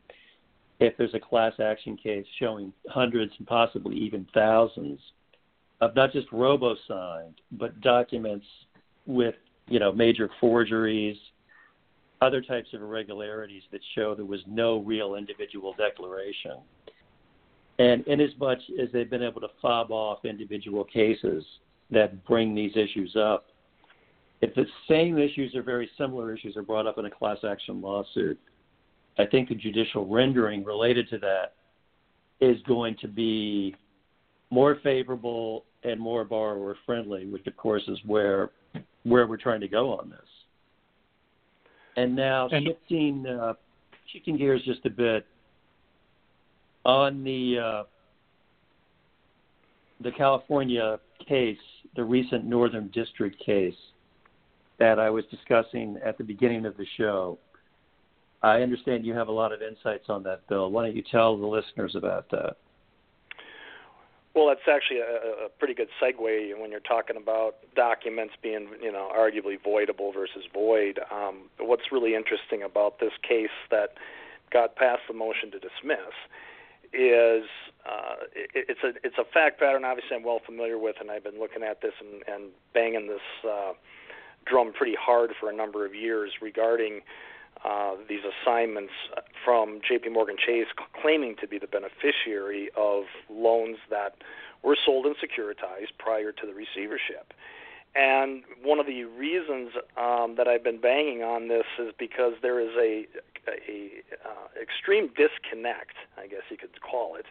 if 0.80 0.96
there's 0.98 1.14
a 1.14 1.20
class 1.20 1.54
action 1.60 1.98
case 1.98 2.26
showing 2.40 2.72
hundreds 2.90 3.34
and 3.38 3.48
possibly 3.48 3.98
even 3.98 4.26
thousands 4.34 5.00
of 5.82 5.96
not 5.96 6.12
just 6.12 6.28
robo 6.32 6.76
signed, 6.88 7.36
but 7.54 7.80
documents 7.82 8.46
with 9.06 9.36
you 9.68 9.80
know 9.80 9.92
major 9.92 10.30
forgeries, 10.40 11.18
other 12.22 12.42
types 12.42 12.70
of 12.74 12.82
irregularities 12.82 13.64
that 13.72 13.82
show 13.96 14.16
there 14.16 14.26
was 14.26 14.42
no 14.48 14.80
real 14.80 15.16
individual 15.16 15.74
declaration. 15.78 16.58
And 17.78 18.06
in 18.08 18.20
as 18.20 18.32
much 18.40 18.60
as 18.82 18.90
they've 18.92 19.10
been 19.10 19.24
able 19.24 19.40
to 19.40 19.48
fob 19.62 19.92
off 19.92 20.26
individual 20.26 20.84
cases 20.84 21.46
that 21.92 22.26
bring 22.26 22.54
these 22.54 22.76
issues 22.76 23.16
up, 23.16 23.46
if 24.42 24.54
the 24.54 24.66
same 24.88 25.18
issues 25.18 25.56
or 25.56 25.64
very 25.64 25.90
similar 25.98 26.34
issues 26.34 26.58
are 26.58 26.62
brought 26.62 26.88
up 26.88 26.98
in 26.98 27.06
a 27.06 27.10
class 27.10 27.38
action 27.50 27.82
lawsuit, 27.82 28.38
I 29.20 29.26
think 29.26 29.50
the 29.50 29.56
judicial 29.56 30.08
rendering 30.08 30.64
related 30.64 31.10
to 31.10 31.18
that 31.20 31.54
is 32.40 32.58
going 32.66 32.96
to 33.02 33.08
be 33.08 33.76
more 34.50 34.78
favorable 34.82 35.66
and 35.84 36.00
more 36.00 36.24
borrower 36.24 36.78
friendly, 36.86 37.28
which 37.28 37.46
of 37.46 37.56
course 37.58 37.84
is 37.88 38.00
where 38.06 38.50
where 39.04 39.28
we're 39.28 39.38
trying 39.38 39.62
to 39.62 39.68
go 39.68 39.98
on 39.98 40.10
this. 40.10 40.20
And 41.98 42.16
now 42.16 42.48
and, 42.50 42.66
shifting 42.66 43.26
uh, 43.28 43.54
shifting 44.12 44.38
gears 44.38 44.62
just 44.66 44.86
a 44.86 44.90
bit 44.90 45.28
on 46.86 47.24
the 47.24 47.58
uh, 47.60 47.84
the 50.02 50.12
California 50.12 50.98
case, 51.28 51.58
the 51.96 52.04
recent 52.04 52.46
Northern 52.46 52.88
District 52.90 53.38
case 53.46 53.76
that 54.80 54.98
I 54.98 55.10
was 55.10 55.26
discussing 55.30 55.98
at 56.06 56.18
the 56.18 56.24
beginning 56.24 56.66
of 56.66 56.78
the 56.78 56.86
show. 56.98 57.38
I 58.42 58.62
understand 58.62 59.06
you 59.06 59.14
have 59.14 59.28
a 59.28 59.34
lot 59.34 59.52
of 59.52 59.62
insights 59.62 60.06
on 60.10 60.24
that, 60.24 60.48
Bill. 60.48 60.72
Why 60.72 60.86
don't 60.86 60.96
you 60.96 61.04
tell 61.12 61.38
the 61.38 61.46
listeners 61.46 61.96
about 61.96 62.30
that? 62.32 62.56
Well, 64.36 64.48
that's 64.48 64.68
actually 64.72 65.00
a, 65.00 65.46
a 65.46 65.50
pretty 65.50 65.74
good 65.74 65.90
segue 66.02 66.60
when 66.60 66.72
you're 66.72 66.80
talking 66.82 67.18
about 67.18 67.56
documents 67.76 68.36
being, 68.42 68.70
you 68.82 68.92
know, 68.92 69.12
arguably 69.14 69.58
voidable 69.60 70.14
versus 70.14 70.44
void. 70.54 71.00
Um, 71.12 71.50
what's 71.60 71.92
really 71.92 72.16
interesting 72.16 72.64
about 72.64 73.00
this 73.00 73.12
case 73.28 73.50
that 73.72 73.96
got 74.54 74.76
past 74.76 75.02
the 75.08 75.14
motion 75.14 75.52
to 75.52 75.60
dismiss 75.60 76.14
is 76.94 77.46
uh, 77.86 78.26
it, 78.34 78.66
it's 78.70 78.80
a 78.84 78.94
it's 79.06 79.18
a 79.18 79.26
fact 79.34 79.60
pattern. 79.60 79.84
Obviously, 79.84 80.16
I'm 80.16 80.24
well 80.24 80.42
familiar 80.46 80.78
with, 80.78 80.96
and 81.00 81.12
I've 81.12 81.24
been 81.24 81.40
looking 81.40 81.64
at 81.64 81.82
this 81.82 81.94
and, 82.00 82.24
and 82.28 82.52
banging 82.74 83.08
this 83.08 83.50
uh, 83.50 83.74
drum 84.46 84.74
pretty 84.74 84.96
hard 85.00 85.32
for 85.40 85.50
a 85.50 85.56
number 85.56 85.86
of 85.86 85.94
years 85.94 86.32
regarding 86.42 87.02
uh, 87.66 87.96
these 88.08 88.22
assignments 88.24 88.94
from 89.44 89.82
J.P. 89.88 90.10
Morgan 90.10 90.38
Chase 90.38 90.68
claiming 91.02 91.36
to 91.42 91.48
be 91.48 91.60
the 91.60 91.68
beneficiary 91.68 92.70
of 92.78 93.04
loans 93.30 93.78
that 93.90 94.16
were 94.64 94.78
sold 94.86 95.06
and 95.06 95.16
securitized 95.16 95.98
prior 95.98 96.32
to 96.32 96.46
the 96.46 96.54
receivership. 96.54 97.34
And 97.96 98.44
one 98.62 98.80
of 98.80 98.86
the 98.86 99.04
reasons 99.06 99.72
um, 99.98 100.36
that 100.38 100.48
I've 100.48 100.64
been 100.64 100.80
banging 100.80 101.24
on 101.24 101.48
this 101.48 101.66
is 101.80 101.92
because 101.98 102.34
there 102.42 102.60
is 102.60 102.76
a, 102.78 103.08
a 103.48 103.90
uh, 104.26 104.62
extreme 104.62 105.08
disconnect, 105.10 105.96
I 106.18 106.28
guess 106.28 106.44
you 106.50 106.58
could 106.58 106.80
call 106.82 107.16
it, 107.16 107.26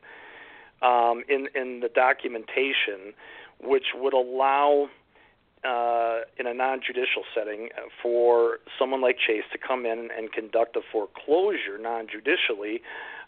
um, 0.82 1.22
in 1.28 1.48
in 1.54 1.80
the 1.80 1.88
documentation, 1.88 3.14
which 3.62 3.86
would 3.94 4.14
allow 4.14 4.88
uh, 5.64 6.20
in 6.38 6.46
a 6.46 6.54
non-judicial 6.54 7.24
setting 7.34 7.68
for 8.02 8.58
someone 8.78 9.00
like 9.00 9.16
Chase 9.18 9.44
to 9.52 9.58
come 9.58 9.86
in 9.86 10.08
and 10.16 10.32
conduct 10.32 10.76
a 10.76 10.80
foreclosure 10.92 11.78
non-judicially, 11.80 12.80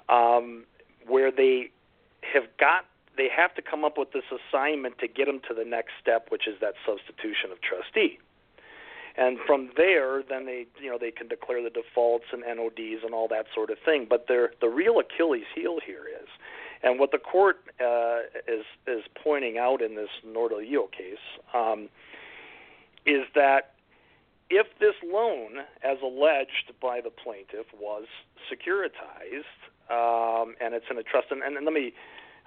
um, 0.08 0.64
where 1.06 1.30
they 1.30 1.70
have 2.34 2.44
got 2.58 2.84
they 3.16 3.28
have 3.28 3.54
to 3.54 3.62
come 3.62 3.84
up 3.84 3.98
with 3.98 4.12
this 4.12 4.24
assignment 4.30 4.98
to 4.98 5.08
get 5.08 5.26
them 5.26 5.40
to 5.48 5.54
the 5.54 5.64
next 5.64 5.92
step, 6.00 6.28
which 6.30 6.46
is 6.46 6.54
that 6.60 6.74
substitution 6.86 7.50
of 7.52 7.60
trustee. 7.60 8.18
And 9.16 9.38
from 9.44 9.70
there, 9.76 10.22
then 10.22 10.46
they 10.46 10.66
you 10.80 10.90
know 10.90 10.98
they 10.98 11.10
can 11.10 11.28
declare 11.28 11.62
the 11.62 11.70
defaults 11.70 12.26
and 12.32 12.42
NODs 12.42 13.04
and 13.04 13.12
all 13.12 13.28
that 13.28 13.46
sort 13.54 13.70
of 13.70 13.78
thing. 13.84 14.06
But 14.08 14.26
the 14.28 14.68
real 14.68 15.00
Achilles 15.00 15.46
heel 15.54 15.78
here 15.84 16.04
is, 16.06 16.28
and 16.82 16.98
what 16.98 17.10
the 17.10 17.18
court 17.18 17.58
uh, 17.80 18.20
is 18.46 18.64
is 18.86 19.02
pointing 19.22 19.58
out 19.58 19.82
in 19.82 19.96
this 19.96 20.10
Nordal 20.26 20.62
case 20.92 21.18
um, 21.52 21.88
is 23.06 23.24
that 23.34 23.74
if 24.50 24.66
this 24.80 24.94
loan, 25.04 25.58
as 25.82 25.98
alleged 26.02 26.72
by 26.80 27.00
the 27.00 27.10
plaintiff, 27.10 27.66
was 27.78 28.06
securitized 28.50 29.44
um, 29.90 30.54
and 30.60 30.74
it's 30.74 30.86
in 30.90 30.98
a 30.98 31.02
trust, 31.02 31.28
and, 31.30 31.42
and 31.42 31.64
let 31.64 31.74
me 31.74 31.92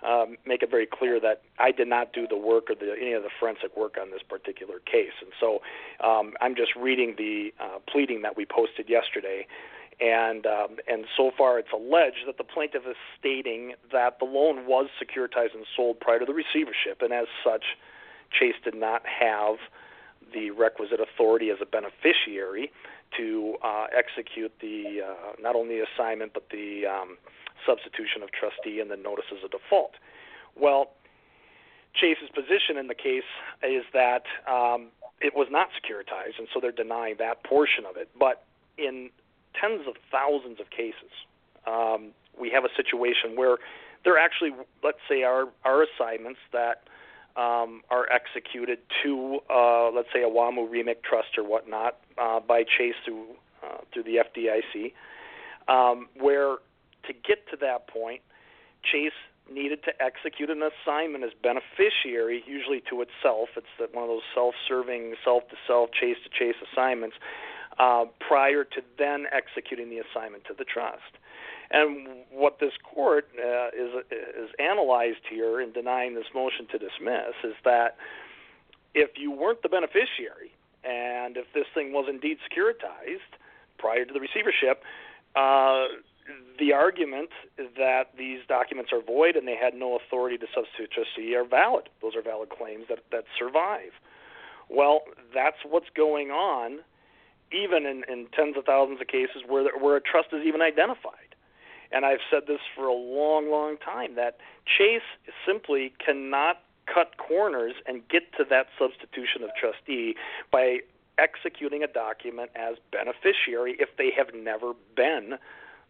um, 0.05 0.37
make 0.45 0.63
it 0.63 0.69
very 0.69 0.85
clear 0.85 1.19
that 1.19 1.43
I 1.59 1.71
did 1.71 1.87
not 1.87 2.13
do 2.13 2.27
the 2.27 2.37
work 2.37 2.69
or 2.69 2.75
the, 2.75 2.95
any 2.99 3.13
of 3.13 3.23
the 3.23 3.29
forensic 3.39 3.75
work 3.77 3.95
on 4.01 4.11
this 4.11 4.21
particular 4.27 4.79
case, 4.79 5.13
and 5.21 5.31
so 5.39 5.61
um, 6.03 6.33
I'm 6.41 6.55
just 6.55 6.75
reading 6.75 7.15
the 7.17 7.53
uh, 7.59 7.79
pleading 7.87 8.21
that 8.23 8.35
we 8.35 8.45
posted 8.45 8.89
yesterday. 8.89 9.47
And 10.01 10.47
um, 10.47 10.77
and 10.87 11.05
so 11.15 11.31
far, 11.37 11.59
it's 11.59 11.71
alleged 11.71 12.25
that 12.25 12.39
the 12.39 12.43
plaintiff 12.43 12.81
is 12.89 12.95
stating 13.19 13.75
that 13.91 14.17
the 14.17 14.25
loan 14.25 14.65
was 14.65 14.87
securitized 14.99 15.53
and 15.53 15.65
sold 15.75 15.99
prior 15.99 16.17
to 16.17 16.25
the 16.25 16.33
receivership, 16.33 17.01
and 17.01 17.13
as 17.13 17.27
such, 17.43 17.77
Chase 18.31 18.55
did 18.63 18.73
not 18.73 19.03
have 19.05 19.57
the 20.33 20.51
requisite 20.51 20.99
authority 20.99 21.49
as 21.49 21.57
a 21.61 21.65
beneficiary 21.65 22.71
to 23.17 23.55
uh, 23.63 23.85
execute 23.95 24.51
the 24.59 25.01
uh, 25.05 25.33
not 25.41 25.55
only 25.55 25.79
assignment 25.79 26.33
but 26.33 26.49
the 26.49 26.85
um, 26.85 27.17
substitution 27.65 28.23
of 28.23 28.29
trustee 28.31 28.79
and 28.79 28.89
the 28.91 28.97
notices 28.97 29.43
of 29.43 29.51
default. 29.51 29.93
Well, 30.55 30.91
Chase's 31.93 32.29
position 32.33 32.77
in 32.77 32.87
the 32.87 32.95
case 32.95 33.29
is 33.61 33.83
that 33.93 34.23
um, 34.49 34.89
it 35.21 35.35
was 35.35 35.47
not 35.49 35.69
securitized, 35.77 36.39
and 36.39 36.47
so 36.53 36.59
they're 36.59 36.71
denying 36.71 37.15
that 37.19 37.43
portion 37.43 37.85
of 37.85 37.97
it. 37.97 38.09
But 38.17 38.43
in 38.77 39.09
tens 39.59 39.87
of 39.87 39.95
thousands 40.11 40.59
of 40.59 40.69
cases, 40.69 41.13
um, 41.67 42.11
we 42.39 42.49
have 42.49 42.65
a 42.65 42.73
situation 42.75 43.35
where 43.35 43.57
there 44.03 44.17
actually, 44.17 44.51
let's 44.83 44.99
say, 45.07 45.23
are 45.23 45.45
are 45.63 45.83
assignments 45.83 46.39
that 46.51 46.83
um, 47.35 47.81
are 47.89 48.07
executed 48.11 48.79
to, 49.03 49.39
uh, 49.49 49.89
let's 49.91 50.09
say, 50.13 50.23
a 50.23 50.29
WAMU 50.29 50.69
REMIC 50.69 51.03
trust 51.03 51.37
or 51.37 51.43
whatnot 51.43 51.97
uh, 52.17 52.39
by 52.39 52.63
Chase 52.63 52.95
through 53.05 53.25
uh, 53.63 53.77
through 53.93 54.03
the 54.03 54.17
FDIC, 54.17 54.93
um, 55.69 56.09
where 56.19 56.57
to 57.07 57.13
get 57.13 57.47
to 57.49 57.57
that 57.61 57.87
point, 57.87 58.21
Chase 58.83 59.13
needed 59.51 59.83
to 59.83 59.91
execute 60.01 60.49
an 60.49 60.61
assignment 60.63 61.23
as 61.23 61.31
beneficiary, 61.41 62.43
usually 62.45 62.81
to 62.89 63.01
itself. 63.01 63.49
It's 63.55 63.93
one 63.93 64.03
of 64.03 64.09
those 64.09 64.27
self-serving, 64.33 65.15
self-to-self, 65.23 65.91
chase-to-chase 65.91 66.55
assignments, 66.71 67.15
uh, 67.79 68.05
prior 68.19 68.63
to 68.63 68.81
then 68.97 69.25
executing 69.31 69.89
the 69.89 69.99
assignment 69.99 70.45
to 70.45 70.53
the 70.57 70.63
trust. 70.63 71.17
And 71.71 72.07
what 72.31 72.59
this 72.59 72.73
court 72.83 73.29
uh, 73.37 73.67
is 73.69 74.03
is 74.11 74.49
analyzed 74.59 75.23
here 75.29 75.61
in 75.61 75.71
denying 75.71 76.15
this 76.15 76.27
motion 76.33 76.67
to 76.71 76.77
dismiss 76.77 77.33
is 77.43 77.55
that 77.65 77.97
if 78.93 79.11
you 79.17 79.31
weren't 79.31 79.61
the 79.63 79.69
beneficiary 79.69 80.53
and 80.83 81.37
if 81.37 81.45
this 81.53 81.65
thing 81.73 81.93
was 81.93 82.05
indeed 82.09 82.37
securitized 82.45 83.39
prior 83.77 84.05
to 84.05 84.13
the 84.13 84.19
receivership, 84.19 84.83
uh, 85.35 85.85
the 86.59 86.71
argument 86.73 87.29
that 87.57 88.11
these 88.17 88.39
documents 88.47 88.91
are 88.93 89.01
void 89.01 89.35
and 89.35 89.47
they 89.47 89.55
had 89.55 89.73
no 89.73 89.97
authority 89.97 90.37
to 90.37 90.45
substitute 90.53 90.91
trustee 90.91 91.35
are 91.35 91.45
valid. 91.45 91.89
Those 92.01 92.15
are 92.15 92.21
valid 92.21 92.49
claims 92.49 92.85
that, 92.89 92.99
that 93.11 93.25
survive. 93.37 93.91
Well, 94.69 95.01
that's 95.33 95.57
what's 95.67 95.89
going 95.95 96.29
on, 96.31 96.79
even 97.51 97.85
in, 97.85 98.03
in 98.07 98.27
tens 98.33 98.55
of 98.57 98.65
thousands 98.65 99.01
of 99.01 99.07
cases 99.07 99.43
where 99.47 99.77
where 99.77 99.97
a 99.97 100.01
trust 100.01 100.29
is 100.31 100.45
even 100.45 100.61
identified. 100.61 101.32
And 101.93 102.05
I've 102.05 102.19
said 102.31 102.43
this 102.47 102.59
for 102.75 102.87
a 102.87 102.93
long, 102.93 103.51
long 103.51 103.77
time 103.77 104.15
that 104.15 104.37
Chase 104.65 105.01
simply 105.45 105.93
cannot 106.03 106.61
cut 106.91 107.17
corners 107.17 107.73
and 107.85 108.07
get 108.09 108.33
to 108.37 108.43
that 108.49 108.67
substitution 108.77 109.43
of 109.43 109.49
trustee 109.59 110.15
by 110.51 110.79
executing 111.17 111.83
a 111.83 111.87
document 111.87 112.49
as 112.55 112.75
beneficiary 112.91 113.75
if 113.79 113.89
they 113.97 114.09
have 114.17 114.33
never 114.33 114.73
been 114.95 115.35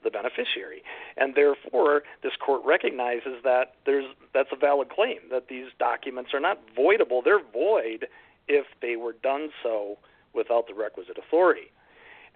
the 0.03 0.11
beneficiary. 0.11 0.83
And 1.15 1.33
therefore, 1.35 2.03
this 2.21 2.33
court 2.35 2.61
recognizes 2.65 3.41
that 3.43 3.75
there's 3.85 4.05
that's 4.33 4.49
a 4.51 4.57
valid 4.57 4.89
claim 4.89 5.19
that 5.31 5.47
these 5.47 5.67
documents 5.79 6.31
are 6.33 6.41
not 6.41 6.59
voidable. 6.77 7.23
They're 7.23 7.43
void 7.43 8.07
if 8.47 8.65
they 8.81 8.97
were 8.97 9.13
done 9.13 9.49
so 9.63 9.97
without 10.33 10.67
the 10.67 10.73
requisite 10.73 11.17
authority. 11.17 11.71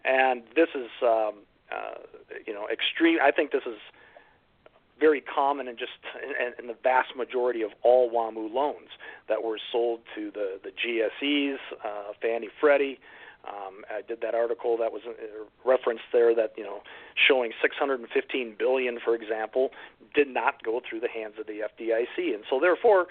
And 0.05 0.43
this 0.55 0.69
is, 0.73 0.89
um, 1.01 1.39
uh, 1.71 1.99
you 2.45 2.53
know, 2.53 2.67
extreme. 2.71 3.17
I 3.21 3.31
think 3.31 3.51
this 3.51 3.63
is 3.65 3.77
very 4.99 5.21
common 5.21 5.67
in 5.67 5.77
just 5.77 5.91
in, 6.23 6.53
in 6.63 6.67
the 6.67 6.75
vast 6.81 7.15
majority 7.15 7.61
of 7.61 7.71
all 7.83 8.09
WAMU 8.09 8.51
loans 8.53 8.89
that 9.29 9.43
were 9.43 9.59
sold 9.71 9.99
to 10.15 10.31
the 10.31 10.59
the 10.63 10.71
GSEs, 10.71 11.57
uh, 11.83 12.13
Fannie 12.21 12.49
Freddie. 12.59 12.99
Um, 13.47 13.85
I 13.89 14.01
did 14.01 14.19
that 14.21 14.35
article 14.35 14.75
that 14.77 14.91
was 14.91 15.03
uh, 15.07 15.13
referenced 15.63 16.03
there 16.11 16.35
that 16.35 16.53
you 16.57 16.63
know 16.63 16.81
showing 17.15 17.51
615 17.61 18.55
billion, 18.57 18.99
for 19.03 19.15
example, 19.15 19.69
did 20.13 20.27
not 20.27 20.63
go 20.63 20.81
through 20.87 20.99
the 20.99 21.09
hands 21.09 21.35
of 21.39 21.47
the 21.47 21.61
FDIC, 21.61 22.33
and 22.33 22.43
so 22.49 22.59
therefore 22.59 23.07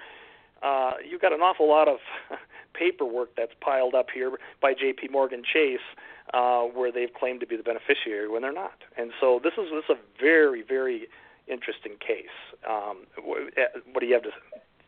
uh, 0.62 0.92
you've 1.09 1.21
got 1.21 1.33
an 1.33 1.40
awful 1.40 1.69
lot 1.69 1.88
of 1.88 1.99
paperwork 2.75 3.35
that's 3.37 3.53
piled 3.61 3.95
up 3.95 4.09
here 4.12 4.33
by 4.61 4.73
J.P. 4.73 5.09
Morgan 5.09 5.42
Chase, 5.42 5.81
uh, 5.95 6.01
where 6.33 6.93
they've 6.93 7.12
claimed 7.19 7.41
to 7.41 7.47
be 7.47 7.57
the 7.57 7.62
beneficiary 7.62 8.29
when 8.29 8.43
they're 8.43 8.53
not, 8.53 8.79
and 8.97 9.11
so 9.21 9.41
this 9.43 9.53
is 9.55 9.71
this 9.71 9.85
is 9.89 9.97
a 9.97 10.23
very 10.23 10.62
very 10.62 11.09
interesting 11.49 11.93
case. 12.01 12.27
Um, 12.69 13.07
uh, 13.19 13.81
what 13.93 14.01
do 14.01 14.07
you 14.07 14.15
have 14.15 14.23
to? 14.25 14.31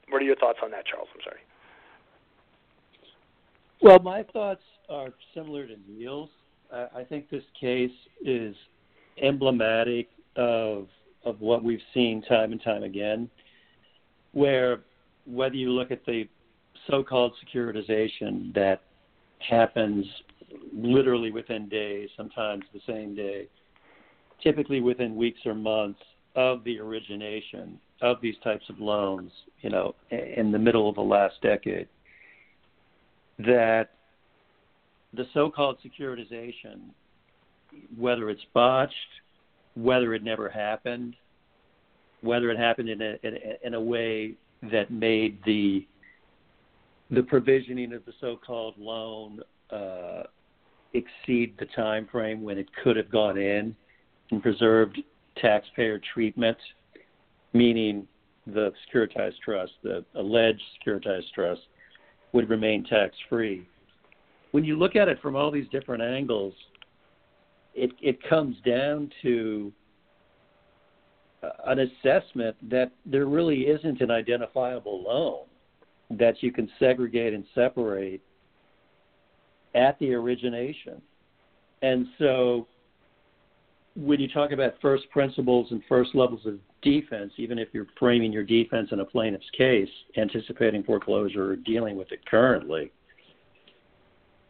What 0.08 0.22
are 0.22 0.24
your 0.24 0.36
thoughts 0.36 0.58
on 0.62 0.70
that, 0.72 0.86
Charles? 0.86 1.08
I'm 1.14 1.20
sorry. 1.22 1.40
Well, 3.80 4.00
my 4.00 4.24
thoughts 4.32 4.62
are 4.88 5.10
similar 5.34 5.66
to 5.66 5.76
Neil's. 5.88 6.30
I 6.72 7.02
think 7.08 7.30
this 7.30 7.44
case 7.58 7.90
is 8.24 8.54
emblematic 9.22 10.08
of 10.36 10.88
of 11.24 11.40
what 11.40 11.62
we've 11.64 11.82
seen 11.94 12.22
time 12.22 12.52
and 12.52 12.62
time 12.62 12.82
again, 12.82 13.30
where 14.32 14.80
whether 15.26 15.54
you 15.54 15.70
look 15.70 15.90
at 15.90 16.04
the 16.06 16.28
so-called 16.90 17.32
securitization 17.44 18.54
that 18.54 18.82
happens 19.38 20.06
literally 20.72 21.30
within 21.30 21.68
days, 21.68 22.08
sometimes 22.16 22.64
the 22.72 22.80
same 22.86 23.14
day, 23.14 23.46
typically 24.42 24.80
within 24.80 25.16
weeks 25.16 25.40
or 25.44 25.54
months 25.54 26.00
of 26.36 26.62
the 26.64 26.78
origination 26.78 27.78
of 28.00 28.20
these 28.20 28.36
types 28.44 28.64
of 28.68 28.78
loans, 28.78 29.30
you 29.60 29.70
know, 29.70 29.94
in 30.10 30.52
the 30.52 30.58
middle 30.58 30.88
of 30.88 30.94
the 30.94 31.00
last 31.00 31.34
decade, 31.42 31.88
that 33.38 33.90
the 35.14 35.26
so-called 35.34 35.78
securitization, 35.84 36.90
whether 37.96 38.30
it's 38.30 38.44
botched, 38.54 38.94
whether 39.74 40.14
it 40.14 40.22
never 40.22 40.48
happened, 40.48 41.14
whether 42.20 42.50
it 42.50 42.58
happened 42.58 42.88
in 42.88 43.00
a 43.00 43.16
in 43.22 43.34
a, 43.34 43.66
in 43.66 43.74
a 43.74 43.80
way 43.80 44.34
that 44.70 44.90
made 44.90 45.38
the 45.44 45.86
the 47.10 47.22
provisioning 47.22 47.92
of 47.92 48.04
the 48.04 48.12
so-called 48.20 48.74
loan 48.76 49.40
uh, 49.70 50.24
exceed 50.94 51.54
the 51.58 51.66
time 51.76 52.08
frame 52.10 52.42
when 52.42 52.58
it 52.58 52.68
could 52.82 52.96
have 52.96 53.10
gone 53.10 53.38
in 53.38 53.74
and 54.30 54.42
preserved 54.42 55.00
taxpayer 55.36 56.00
treatment, 56.12 56.56
meaning 57.52 58.06
the 58.46 58.72
securitized 58.86 59.38
trust, 59.44 59.72
the 59.82 60.04
alleged 60.14 60.62
securitized 60.86 61.30
trust, 61.34 61.60
would 62.32 62.48
remain 62.48 62.84
tax 62.84 63.14
free 63.28 63.66
when 64.52 64.64
you 64.64 64.78
look 64.78 64.96
at 64.96 65.08
it 65.08 65.20
from 65.20 65.36
all 65.36 65.50
these 65.50 65.68
different 65.70 66.02
angles, 66.02 66.54
it 67.74 67.90
it 68.00 68.18
comes 68.28 68.56
down 68.64 69.10
to 69.22 69.72
an 71.66 71.78
assessment 71.78 72.56
that 72.68 72.90
there 73.06 73.26
really 73.26 73.62
isn't 73.62 74.00
an 74.00 74.10
identifiable 74.10 75.02
loan 75.02 75.44
that 76.18 76.42
you 76.42 76.50
can 76.50 76.68
segregate 76.78 77.34
and 77.34 77.44
separate 77.54 78.20
at 79.74 79.98
the 79.98 80.12
origination. 80.14 81.00
And 81.82 82.06
so 82.18 82.66
when 83.96 84.20
you 84.20 84.28
talk 84.28 84.52
about 84.52 84.74
first 84.80 85.08
principles 85.10 85.68
and 85.70 85.82
first 85.88 86.14
levels 86.14 86.44
of 86.46 86.58
defense, 86.82 87.32
even 87.36 87.58
if 87.58 87.68
you're 87.72 87.86
framing 87.98 88.32
your 88.32 88.44
defense 88.44 88.88
in 88.92 89.00
a 89.00 89.04
plaintiff's 89.04 89.50
case, 89.56 89.88
anticipating 90.16 90.82
foreclosure 90.82 91.52
or 91.52 91.56
dealing 91.56 91.96
with 91.96 92.10
it 92.12 92.24
currently, 92.26 92.92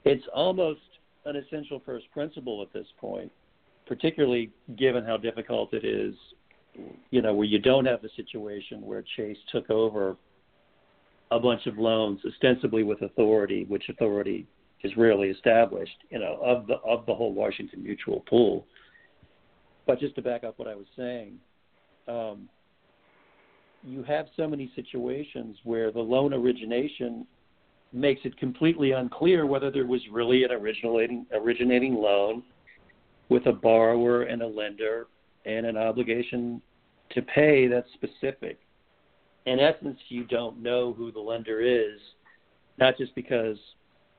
it's 0.04 0.24
almost 0.34 0.80
an 1.24 1.36
essential 1.36 1.82
first 1.84 2.06
principle 2.12 2.62
at 2.62 2.72
this 2.72 2.86
point, 2.98 3.30
particularly 3.86 4.50
given 4.76 5.04
how 5.04 5.16
difficult 5.16 5.72
it 5.72 5.84
is 5.84 6.14
you 7.10 7.22
know, 7.22 7.34
where 7.34 7.46
you 7.46 7.58
don't 7.58 7.86
have 7.86 8.02
the 8.02 8.10
situation 8.16 8.82
where 8.82 9.04
Chase 9.16 9.36
took 9.50 9.70
over 9.70 10.16
a 11.30 11.38
bunch 11.38 11.66
of 11.66 11.78
loans 11.78 12.20
ostensibly 12.26 12.82
with 12.82 13.02
authority, 13.02 13.64
which 13.68 13.88
authority 13.88 14.46
is 14.84 14.96
rarely 14.96 15.28
established, 15.28 15.96
you 16.10 16.18
know, 16.18 16.38
of 16.42 16.66
the 16.66 16.74
of 16.86 17.06
the 17.06 17.14
whole 17.14 17.32
Washington 17.32 17.82
Mutual 17.82 18.20
pool. 18.28 18.66
But 19.86 20.00
just 20.00 20.14
to 20.16 20.22
back 20.22 20.44
up 20.44 20.58
what 20.58 20.68
I 20.68 20.74
was 20.74 20.86
saying, 20.96 21.34
um, 22.06 22.48
you 23.84 24.02
have 24.04 24.26
so 24.36 24.46
many 24.46 24.70
situations 24.76 25.56
where 25.64 25.90
the 25.90 26.00
loan 26.00 26.34
origination 26.34 27.26
makes 27.92 28.20
it 28.24 28.36
completely 28.36 28.92
unclear 28.92 29.46
whether 29.46 29.70
there 29.70 29.86
was 29.86 30.02
really 30.12 30.44
an 30.44 30.52
originating 30.52 31.26
originating 31.32 31.94
loan 31.94 32.42
with 33.28 33.46
a 33.46 33.52
borrower 33.52 34.22
and 34.22 34.42
a 34.42 34.46
lender 34.46 35.06
and 35.46 35.66
an 35.66 35.76
obligation 35.76 36.60
to 37.10 37.22
pay 37.22 37.66
that's 37.66 37.88
specific. 37.94 38.58
In 39.46 39.58
essence, 39.60 39.98
you 40.08 40.24
don't 40.24 40.62
know 40.62 40.92
who 40.92 41.10
the 41.10 41.20
lender 41.20 41.60
is, 41.60 41.98
not 42.78 42.98
just 42.98 43.14
because 43.14 43.56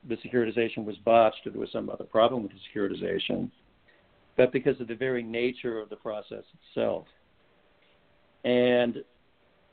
the 0.07 0.15
securitization 0.17 0.85
was 0.85 0.95
botched 1.03 1.45
or 1.45 1.51
there 1.51 1.59
was 1.59 1.71
some 1.71 1.89
other 1.89 2.03
problem 2.03 2.43
with 2.43 2.51
the 2.51 2.57
securitization, 2.73 3.49
but 4.37 4.51
because 4.51 4.79
of 4.79 4.87
the 4.87 4.95
very 4.95 5.23
nature 5.23 5.79
of 5.79 5.89
the 5.89 5.95
process 5.95 6.43
itself. 6.69 7.05
And 8.45 9.03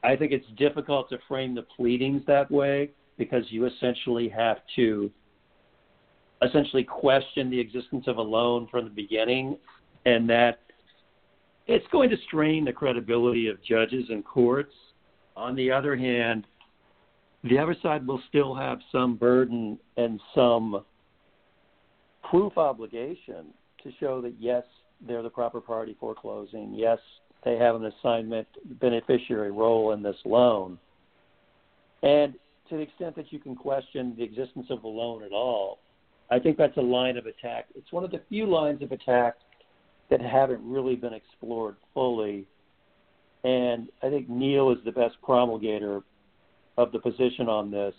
I 0.03 0.17
think 0.17 0.33
it's 0.33 0.47
difficult 0.57 1.09
to 1.11 1.19
frame 1.29 1.55
the 1.55 1.63
pleadings 1.63 2.23
that 2.27 2.51
way 2.51 2.91
because 3.17 3.45
you 3.49 3.67
essentially 3.67 4.29
have 4.29 4.59
to 4.77 5.11
essentially 6.43 6.85
question 6.85 7.51
the 7.51 7.59
existence 7.59 8.05
of 8.07 8.19
a 8.19 8.23
loan 8.23 8.69
from 8.71 8.85
the 8.85 8.91
beginning 8.91 9.57
and 10.05 10.29
that 10.29 10.61
it's 11.67 11.87
going 11.91 12.11
to 12.11 12.17
strain 12.27 12.65
the 12.65 12.73
credibility 12.73 13.49
of 13.49 13.63
judges 13.65 14.05
and 14.11 14.25
courts. 14.25 14.73
On 15.37 15.55
the 15.57 15.71
other 15.71 15.97
hand, 15.97 16.47
the 17.49 17.59
other 17.59 17.77
side 17.83 18.07
will 18.07 18.21
still 18.29 18.55
have 18.55 18.79
some 18.91 19.17
burden 19.17 19.79
and 19.97 20.21
some 20.35 20.85
proof 22.31 22.57
obligation 22.57 23.47
to 23.83 23.91
show 24.01 24.21
that 24.21 24.35
yes, 24.39 24.65
they're 25.07 25.23
the 25.23 25.31
proper 25.31 25.61
party 25.61 25.97
foreclosing. 25.99 26.73
Yes, 26.75 26.99
they 27.45 27.57
have 27.57 27.77
an 27.77 27.85
assignment 27.87 28.49
beneficiary 28.81 29.51
role 29.51 29.93
in 29.93 30.03
this 30.03 30.17
loan. 30.25 30.79
And 32.03 32.35
to 32.69 32.77
the 32.77 32.83
extent 32.83 33.15
that 33.17 33.33
you 33.33 33.39
can 33.39 33.55
question 33.55 34.15
the 34.17 34.25
existence 34.25 34.67
of 34.71 34.83
the 34.83 34.89
loan 34.89 35.23
at 35.23 35.33
all, 35.33 35.79
I 36.31 36.39
think 36.39 36.57
that's 36.57 36.77
a 36.77 36.83
line 36.83 37.17
of 37.17 37.27
attack. 37.27 37.67
It's 37.77 37.93
one 37.93 38.03
of 38.03 38.11
the 38.11 38.21
few 38.29 38.47
lines 38.47 38.83
of 38.83 38.91
attack 38.91 39.37
that 40.11 40.21
haven't 40.21 40.61
really 40.69 40.97
been 40.97 41.13
explored 41.13 41.77
fully. 41.95 42.47
And 43.45 43.89
I 44.03 44.09
think 44.09 44.29
Neil 44.29 44.71
is 44.71 44.79
the 44.85 44.93
best 44.93 45.17
promulgator 45.23 46.03
of 46.77 46.93
the 46.93 46.99
position 46.99 47.49
on 47.49 47.71
this. 47.71 47.95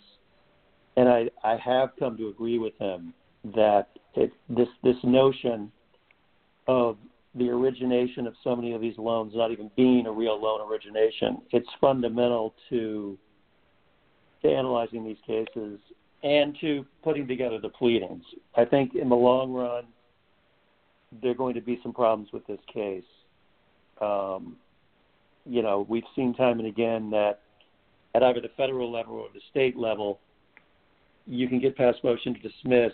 And 0.96 1.08
I, 1.08 1.30
I 1.44 1.56
have 1.56 1.90
come 1.98 2.16
to 2.16 2.28
agree 2.28 2.58
with 2.58 2.76
him 2.78 3.14
that 3.54 3.88
it, 4.14 4.32
this 4.48 4.68
this 4.82 4.96
notion 5.04 5.70
of 6.66 6.96
the 7.34 7.48
origination 7.48 8.26
of 8.26 8.34
so 8.42 8.56
many 8.56 8.72
of 8.72 8.80
these 8.80 8.98
loans 8.98 9.32
not 9.34 9.52
even 9.52 9.70
being 9.76 10.06
a 10.06 10.12
real 10.12 10.40
loan 10.40 10.68
origination, 10.68 11.38
it's 11.52 11.68
fundamental 11.80 12.54
to 12.70 13.16
to 14.42 14.48
analyzing 14.48 15.04
these 15.04 15.18
cases 15.26 15.78
and 16.22 16.56
to 16.60 16.84
putting 17.02 17.28
together 17.28 17.58
the 17.60 17.68
pleadings. 17.68 18.24
I 18.56 18.64
think 18.64 18.94
in 18.94 19.08
the 19.08 19.14
long 19.14 19.52
run, 19.52 19.84
there 21.22 21.30
are 21.30 21.34
going 21.34 21.54
to 21.54 21.60
be 21.60 21.78
some 21.82 21.92
problems 21.92 22.30
with 22.32 22.46
this 22.46 22.60
case. 22.72 23.04
Um, 24.00 24.56
you 25.44 25.62
know, 25.62 25.86
we've 25.88 26.04
seen 26.14 26.34
time 26.34 26.58
and 26.58 26.68
again 26.68 27.10
that 27.10 27.40
at 28.14 28.22
either 28.22 28.40
the 28.40 28.50
federal 28.56 28.90
level 28.90 29.14
or 29.14 29.28
the 29.34 29.40
state 29.50 29.76
level, 29.76 30.18
you 31.26 31.48
can 31.48 31.60
get 31.60 31.76
past 31.76 32.02
motion 32.02 32.34
to 32.34 32.40
dismiss, 32.40 32.92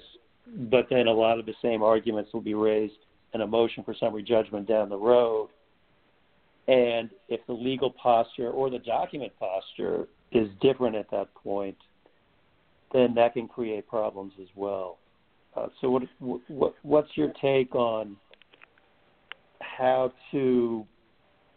but 0.70 0.87
then 0.90 1.07
a 1.07 1.12
lot 1.12 1.38
of 1.38 1.46
the 1.46 1.55
same 1.62 1.83
arguments 1.83 2.33
will 2.33 2.40
be 2.40 2.55
raised 2.55 2.94
in 3.33 3.40
a 3.40 3.46
motion 3.46 3.85
for 3.85 3.94
summary 3.98 4.22
judgment 4.22 4.66
down 4.66 4.88
the 4.88 4.96
road. 4.96 5.48
And 6.66 7.11
if 7.29 7.40
the 7.46 7.53
legal 7.53 7.90
posture 7.90 8.50
or 8.50 8.70
the 8.70 8.79
document 8.79 9.33
posture 9.38 10.09
is 10.33 10.48
different 10.61 10.96
at 10.96 11.11
that 11.11 11.33
point, 11.35 11.77
then 12.92 13.14
that 13.14 13.35
can 13.35 13.48
create 13.48 13.87
problems 13.87 14.33
as 14.40 14.48
well. 14.55 14.98
Uh, 15.57 15.66
so, 15.81 15.90
what, 15.90 16.03
what 16.48 16.74
what's 16.83 17.11
your 17.16 17.33
take 17.40 17.74
on 17.74 18.16
how 19.61 20.12
to 20.33 20.87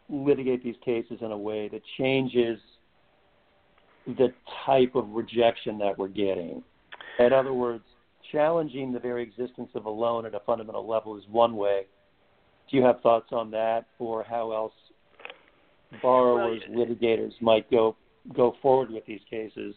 litigate 0.09 0.63
these 0.63 0.75
cases 0.83 1.17
in 1.21 1.31
a 1.31 1.37
way 1.37 1.67
that 1.67 1.81
changes 1.97 2.59
the 4.07 4.33
type 4.65 4.95
of 4.95 5.09
rejection 5.09 5.77
that 5.79 5.97
we're 5.97 6.07
getting? 6.07 6.63
In 7.19 7.33
other 7.33 7.53
words, 7.53 7.83
challenging 8.31 8.91
the 8.93 8.99
very 8.99 9.23
existence 9.23 9.69
of 9.75 9.85
a 9.85 9.89
loan 9.89 10.25
at 10.25 10.33
a 10.33 10.39
fundamental 10.45 10.87
level 10.87 11.17
is 11.17 11.23
one 11.29 11.55
way. 11.55 11.85
Do 12.69 12.77
you 12.77 12.83
have 12.83 13.01
thoughts 13.01 13.27
on 13.31 13.51
that, 13.51 13.85
or 13.99 14.23
how 14.23 14.51
else 14.51 14.73
borrowers, 16.01 16.61
well, 16.69 16.85
litigators 16.85 17.31
might 17.41 17.69
go 17.71 17.95
go 18.35 18.55
forward 18.61 18.89
with 18.89 19.05
these 19.05 19.21
cases 19.29 19.73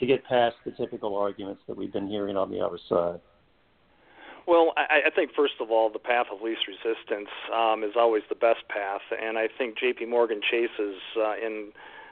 to 0.00 0.06
get 0.06 0.24
past 0.24 0.56
the 0.64 0.72
typical 0.72 1.16
arguments 1.16 1.62
that 1.68 1.76
we've 1.76 1.92
been 1.92 2.08
hearing 2.08 2.36
on 2.36 2.50
the 2.50 2.58
other 2.58 2.78
side? 2.88 3.20
Well, 4.48 4.72
I, 4.76 5.06
I 5.06 5.10
think 5.14 5.30
first 5.36 5.54
of 5.60 5.70
all, 5.70 5.90
the 5.92 5.98
path 5.98 6.26
of 6.32 6.40
least 6.42 6.62
resistance 6.66 7.28
um, 7.54 7.84
is 7.84 7.92
always 7.96 8.22
the 8.28 8.34
best 8.34 8.66
path, 8.68 9.02
and 9.12 9.38
I 9.38 9.46
think 9.58 9.78
J.P. 9.78 10.06
Morgan 10.06 10.40
Chase's 10.50 10.96
uh, 11.16 11.34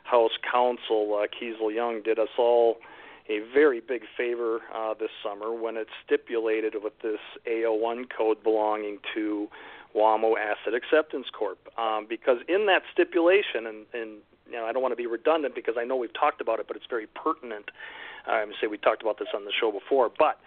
in-house 0.06 0.32
counsel 0.50 1.20
uh, 1.20 1.26
Keesal 1.26 1.74
Young 1.74 2.02
did 2.02 2.18
us 2.18 2.28
all 2.38 2.76
a 3.28 3.40
very 3.52 3.80
big 3.80 4.02
favor 4.16 4.60
uh, 4.74 4.94
this 4.94 5.10
summer 5.22 5.52
when 5.52 5.76
it 5.76 5.88
stipulated 6.04 6.74
with 6.82 6.92
this 7.02 7.18
AO1 7.48 8.04
code 8.16 8.42
belonging 8.42 8.98
to 9.14 9.48
WAMU 9.96 10.34
Asset 10.38 10.74
Acceptance 10.74 11.26
Corp. 11.36 11.58
Um, 11.76 12.06
because 12.08 12.38
in 12.48 12.66
that 12.66 12.82
stipulation, 12.92 13.66
and, 13.66 13.86
and 13.92 14.10
you 14.48 14.52
know, 14.52 14.64
I 14.64 14.72
don't 14.72 14.82
want 14.82 14.92
to 14.92 14.96
be 14.96 15.08
redundant 15.08 15.56
because 15.56 15.74
I 15.76 15.84
know 15.84 15.96
we've 15.96 16.14
talked 16.14 16.40
about 16.40 16.60
it, 16.60 16.66
but 16.68 16.76
it's 16.76 16.86
very 16.88 17.08
pertinent. 17.08 17.70
I'm 18.28 18.50
um, 18.50 18.54
say 18.60 18.68
we 18.68 18.78
talked 18.78 19.02
about 19.02 19.18
this 19.18 19.28
on 19.34 19.44
the 19.44 19.52
show 19.58 19.72
before, 19.72 20.10
but 20.16 20.38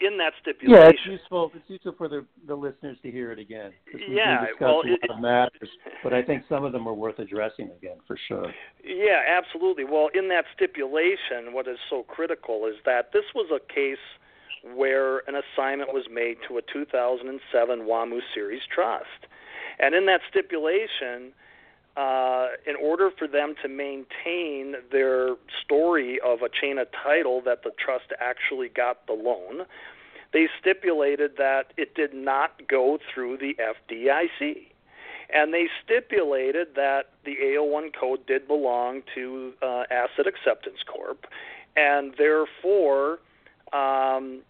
in 0.00 0.16
that 0.18 0.32
stipulation, 0.40 0.82
yeah, 0.82 0.90
it's 0.90 1.06
useful. 1.06 1.50
It's 1.54 1.68
useful 1.68 1.94
for 1.98 2.08
the 2.08 2.24
the 2.46 2.54
listeners 2.54 2.96
to 3.02 3.10
hear 3.10 3.32
it 3.32 3.38
again. 3.38 3.72
Yeah, 4.08 4.46
well, 4.60 4.82
a 4.84 5.12
lot 5.12 5.20
matters, 5.20 5.68
but 6.02 6.12
I 6.12 6.22
think 6.22 6.44
some 6.48 6.64
of 6.64 6.72
them 6.72 6.86
are 6.86 6.94
worth 6.94 7.18
addressing 7.18 7.70
again 7.76 7.98
for 8.06 8.16
sure. 8.28 8.52
Yeah, 8.84 9.20
absolutely. 9.28 9.84
Well, 9.84 10.08
in 10.14 10.28
that 10.28 10.44
stipulation, 10.54 11.52
what 11.52 11.66
is 11.66 11.78
so 11.90 12.04
critical 12.04 12.66
is 12.66 12.76
that 12.84 13.10
this 13.12 13.24
was 13.34 13.50
a 13.50 13.60
case 13.72 13.98
where 14.74 15.18
an 15.28 15.34
assignment 15.34 15.92
was 15.92 16.04
made 16.12 16.36
to 16.48 16.58
a 16.58 16.62
2007 16.72 17.80
WAMU 17.80 18.20
Series 18.34 18.62
trust, 18.72 19.26
and 19.78 19.94
in 19.94 20.06
that 20.06 20.20
stipulation 20.28 21.32
uh, 21.98 22.50
in 22.64 22.76
order 22.76 23.10
for 23.18 23.26
them 23.26 23.56
to 23.60 23.68
maintain 23.68 24.76
their 24.92 25.34
story 25.64 26.20
of 26.24 26.42
a 26.42 26.48
chain 26.48 26.78
of 26.78 26.86
title 26.92 27.42
that 27.44 27.64
the 27.64 27.72
trust 27.76 28.12
actually 28.20 28.68
got 28.68 29.04
the 29.08 29.12
loan, 29.12 29.66
they 30.32 30.46
stipulated 30.60 31.32
that 31.38 31.72
it 31.76 31.96
did 31.96 32.14
not 32.14 32.68
go 32.68 32.98
through 33.12 33.36
the 33.38 33.56
FDIC. 33.58 34.68
And 35.30 35.52
they 35.52 35.68
stipulated 35.84 36.68
that 36.76 37.10
the 37.24 37.36
AO1 37.42 37.92
code 37.98 38.24
did 38.26 38.46
belong 38.46 39.02
to 39.16 39.54
uh, 39.60 39.82
Asset 39.90 40.28
Acceptance 40.28 40.78
Corp, 40.86 41.26
and 41.76 42.14
therefore 42.16 43.18
um, 43.72 44.42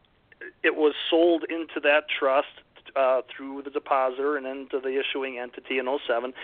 it 0.62 0.76
was 0.76 0.92
sold 1.08 1.44
into 1.48 1.80
that 1.82 2.04
trust 2.10 2.48
uh, 2.94 3.22
through 3.34 3.62
the 3.62 3.70
depositor 3.70 4.36
and 4.36 4.46
into 4.46 4.80
the 4.80 5.00
issuing 5.00 5.38
entity 5.38 5.78
in 5.78 5.86
07 6.06 6.34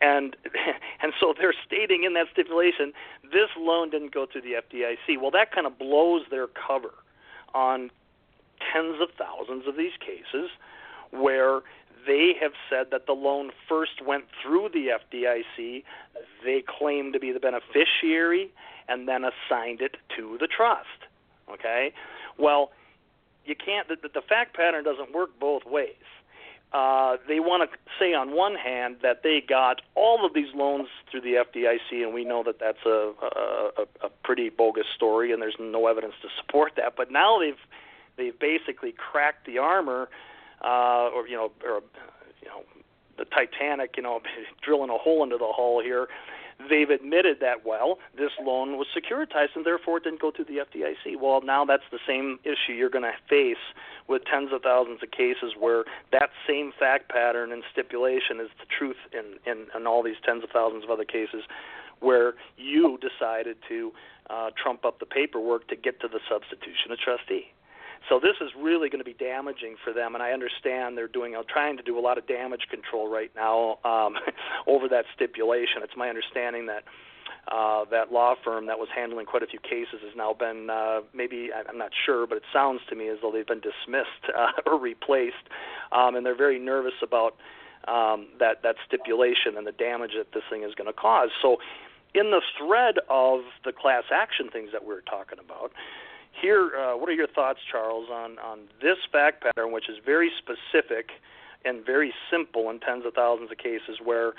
and 0.00 0.36
and 1.02 1.12
so 1.18 1.34
they're 1.36 1.54
stating 1.66 2.04
in 2.04 2.14
that 2.14 2.26
stipulation 2.32 2.92
this 3.24 3.50
loan 3.58 3.90
didn't 3.90 4.12
go 4.12 4.26
through 4.26 4.42
the 4.42 4.54
FDIC. 4.54 5.20
Well, 5.20 5.30
that 5.32 5.52
kind 5.52 5.66
of 5.66 5.78
blows 5.78 6.22
their 6.30 6.46
cover 6.46 6.94
on 7.54 7.90
tens 8.72 8.96
of 9.00 9.08
thousands 9.18 9.66
of 9.66 9.76
these 9.76 9.92
cases 9.98 10.50
where 11.10 11.60
they 12.06 12.34
have 12.40 12.52
said 12.70 12.86
that 12.90 13.06
the 13.06 13.12
loan 13.12 13.50
first 13.68 14.00
went 14.04 14.24
through 14.42 14.70
the 14.72 14.88
FDIC, 14.88 15.82
they 16.44 16.62
claim 16.66 17.12
to 17.12 17.18
be 17.18 17.32
the 17.32 17.40
beneficiary, 17.40 18.50
and 18.88 19.08
then 19.08 19.24
assigned 19.24 19.80
it 19.80 19.96
to 20.16 20.36
the 20.40 20.46
trust. 20.46 20.86
Okay? 21.52 21.92
Well, 22.38 22.70
you 23.44 23.56
can't, 23.56 23.88
the, 23.88 23.96
the 23.96 24.22
fact 24.22 24.56
pattern 24.56 24.84
doesn't 24.84 25.12
work 25.12 25.30
both 25.40 25.64
ways 25.64 25.94
uh, 26.72 27.16
they 27.28 27.40
want 27.40 27.70
to 27.70 27.78
say 27.98 28.12
on 28.12 28.34
one 28.34 28.54
hand 28.54 28.96
that 29.02 29.22
they 29.22 29.40
got 29.46 29.80
all 29.94 30.26
of 30.26 30.34
these 30.34 30.52
loans 30.54 30.88
through 31.10 31.20
the 31.20 31.34
FDIC, 31.34 32.02
and 32.02 32.12
we 32.12 32.24
know 32.24 32.42
that 32.42 32.58
that's 32.58 32.84
a, 32.84 33.12
a, 33.22 34.06
a 34.06 34.08
pretty 34.24 34.50
bogus 34.50 34.86
story, 34.94 35.32
and 35.32 35.40
there's 35.40 35.56
no 35.58 35.86
evidence 35.86 36.14
to 36.22 36.28
support 36.40 36.72
that. 36.76 36.94
But 36.96 37.10
now 37.10 37.38
they've 37.38 37.54
they've 38.16 38.38
basically 38.38 38.92
cracked 38.92 39.46
the 39.46 39.58
armor, 39.58 40.08
uh, 40.62 41.10
or 41.14 41.28
you 41.28 41.36
know, 41.36 41.52
or 41.64 41.82
you 42.42 42.48
know, 42.48 42.62
the 43.18 43.24
Titanic, 43.24 43.94
you 43.96 44.02
know, 44.02 44.20
drilling 44.62 44.90
a 44.90 44.98
hole 44.98 45.22
into 45.22 45.36
the 45.36 45.50
hull 45.50 45.82
here. 45.82 46.08
They've 46.70 46.88
admitted 46.88 47.38
that 47.40 47.66
well, 47.66 47.98
this 48.16 48.30
loan 48.40 48.78
was 48.78 48.86
securitized 48.96 49.54
and 49.54 49.66
therefore 49.66 49.98
it 49.98 50.04
didn't 50.04 50.22
go 50.22 50.30
through 50.30 50.46
the 50.46 50.64
FDIC. 50.64 51.20
Well, 51.20 51.42
now 51.42 51.66
that's 51.66 51.84
the 51.92 51.98
same 52.06 52.38
issue 52.44 52.72
you're 52.72 52.88
going 52.88 53.04
to 53.04 53.12
face 53.28 53.60
with 54.08 54.22
tens 54.24 54.52
of 54.54 54.62
thousands 54.62 55.02
of 55.02 55.10
cases 55.10 55.52
where 55.58 55.84
that 56.12 56.30
same 56.48 56.72
fact 56.78 57.10
pattern 57.10 57.52
and 57.52 57.62
stipulation 57.70 58.40
is 58.40 58.48
the 58.58 58.64
truth 58.66 58.96
in 59.12 59.36
in, 59.50 59.66
in 59.76 59.86
all 59.86 60.02
these 60.02 60.16
tens 60.24 60.42
of 60.44 60.50
thousands 60.50 60.84
of 60.84 60.90
other 60.90 61.04
cases 61.04 61.42
where 62.00 62.34
you 62.56 62.98
decided 62.98 63.56
to 63.68 63.92
uh, 64.30 64.50
trump 64.60 64.84
up 64.84 64.98
the 64.98 65.06
paperwork 65.06 65.68
to 65.68 65.76
get 65.76 66.00
to 66.00 66.08
the 66.08 66.20
substitution 66.28 66.90
of 66.90 66.98
trustee. 66.98 67.52
So 68.08 68.20
this 68.20 68.36
is 68.40 68.50
really 68.56 68.88
going 68.88 69.00
to 69.00 69.04
be 69.04 69.14
damaging 69.14 69.76
for 69.82 69.92
them, 69.92 70.14
and 70.14 70.22
I 70.22 70.30
understand 70.30 70.96
they're 70.96 71.08
doing, 71.08 71.34
uh, 71.34 71.42
trying 71.48 71.76
to 71.76 71.82
do 71.82 71.98
a 71.98 72.00
lot 72.00 72.18
of 72.18 72.26
damage 72.26 72.66
control 72.70 73.10
right 73.10 73.30
now 73.34 73.78
um, 73.84 74.14
over 74.66 74.88
that 74.88 75.04
stipulation. 75.14 75.82
It's 75.82 75.96
my 75.96 76.08
understanding 76.08 76.66
that 76.66 76.84
uh, 77.48 77.84
that 77.90 78.10
law 78.12 78.34
firm 78.44 78.66
that 78.66 78.78
was 78.78 78.88
handling 78.94 79.24
quite 79.24 79.42
a 79.42 79.46
few 79.46 79.60
cases 79.60 80.00
has 80.02 80.16
now 80.16 80.34
been 80.34 80.68
uh, 80.68 81.00
maybe 81.14 81.50
I'm 81.52 81.78
not 81.78 81.90
sure, 82.04 82.26
but 82.26 82.36
it 82.36 82.42
sounds 82.52 82.80
to 82.88 82.96
me 82.96 83.08
as 83.08 83.18
though 83.22 83.30
they've 83.30 83.46
been 83.46 83.62
dismissed 83.62 84.34
uh, 84.36 84.50
or 84.66 84.78
replaced, 84.78 85.46
um, 85.92 86.16
and 86.16 86.26
they're 86.26 86.36
very 86.36 86.58
nervous 86.58 86.94
about 87.02 87.36
um, 87.86 88.28
that 88.40 88.62
that 88.62 88.76
stipulation 88.86 89.56
and 89.56 89.66
the 89.66 89.72
damage 89.72 90.12
that 90.16 90.32
this 90.34 90.42
thing 90.50 90.64
is 90.64 90.74
going 90.74 90.88
to 90.88 90.92
cause. 90.92 91.30
So, 91.40 91.58
in 92.14 92.30
the 92.30 92.42
thread 92.58 92.98
of 93.08 93.40
the 93.64 93.72
class 93.72 94.04
action 94.12 94.48
things 94.50 94.70
that 94.72 94.82
we 94.82 94.88
we're 94.88 95.02
talking 95.02 95.38
about, 95.38 95.72
here, 96.40 96.72
uh, 96.76 96.96
what 96.96 97.08
are 97.08 97.14
your 97.14 97.28
thoughts, 97.28 97.60
Charles, 97.70 98.08
on 98.10 98.38
on 98.38 98.60
this 98.82 98.98
fact 99.10 99.42
pattern, 99.42 99.72
which 99.72 99.88
is 99.88 99.96
very 100.04 100.30
specific 100.38 101.10
and 101.64 101.84
very 101.84 102.12
simple 102.30 102.70
in 102.70 102.80
tens 102.80 103.04
of 103.04 103.14
thousands 103.14 103.50
of 103.50 103.58
cases 103.58 103.98
where 104.02 104.32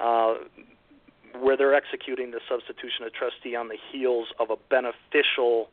uh, 0.00 0.34
where 1.40 1.56
they're 1.56 1.74
executing 1.74 2.30
the 2.30 2.40
substitution 2.48 3.04
of 3.06 3.12
trustee 3.12 3.56
on 3.56 3.68
the 3.68 3.78
heels 3.90 4.28
of 4.38 4.50
a 4.50 4.56
beneficial 4.68 5.70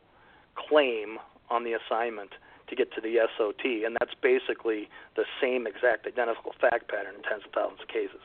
claim 0.56 1.18
on 1.50 1.64
the 1.64 1.72
assignment 1.72 2.30
to 2.68 2.76
get 2.76 2.92
to 2.94 3.00
the 3.00 3.16
SOT, 3.36 3.64
and 3.84 3.96
that's 3.98 4.14
basically 4.22 4.88
the 5.16 5.24
same 5.42 5.66
exact 5.66 6.06
identical 6.06 6.52
fact 6.60 6.88
pattern 6.88 7.14
in 7.16 7.22
tens 7.22 7.42
of 7.44 7.52
thousands 7.52 7.80
of 7.82 7.88
cases. 7.88 8.20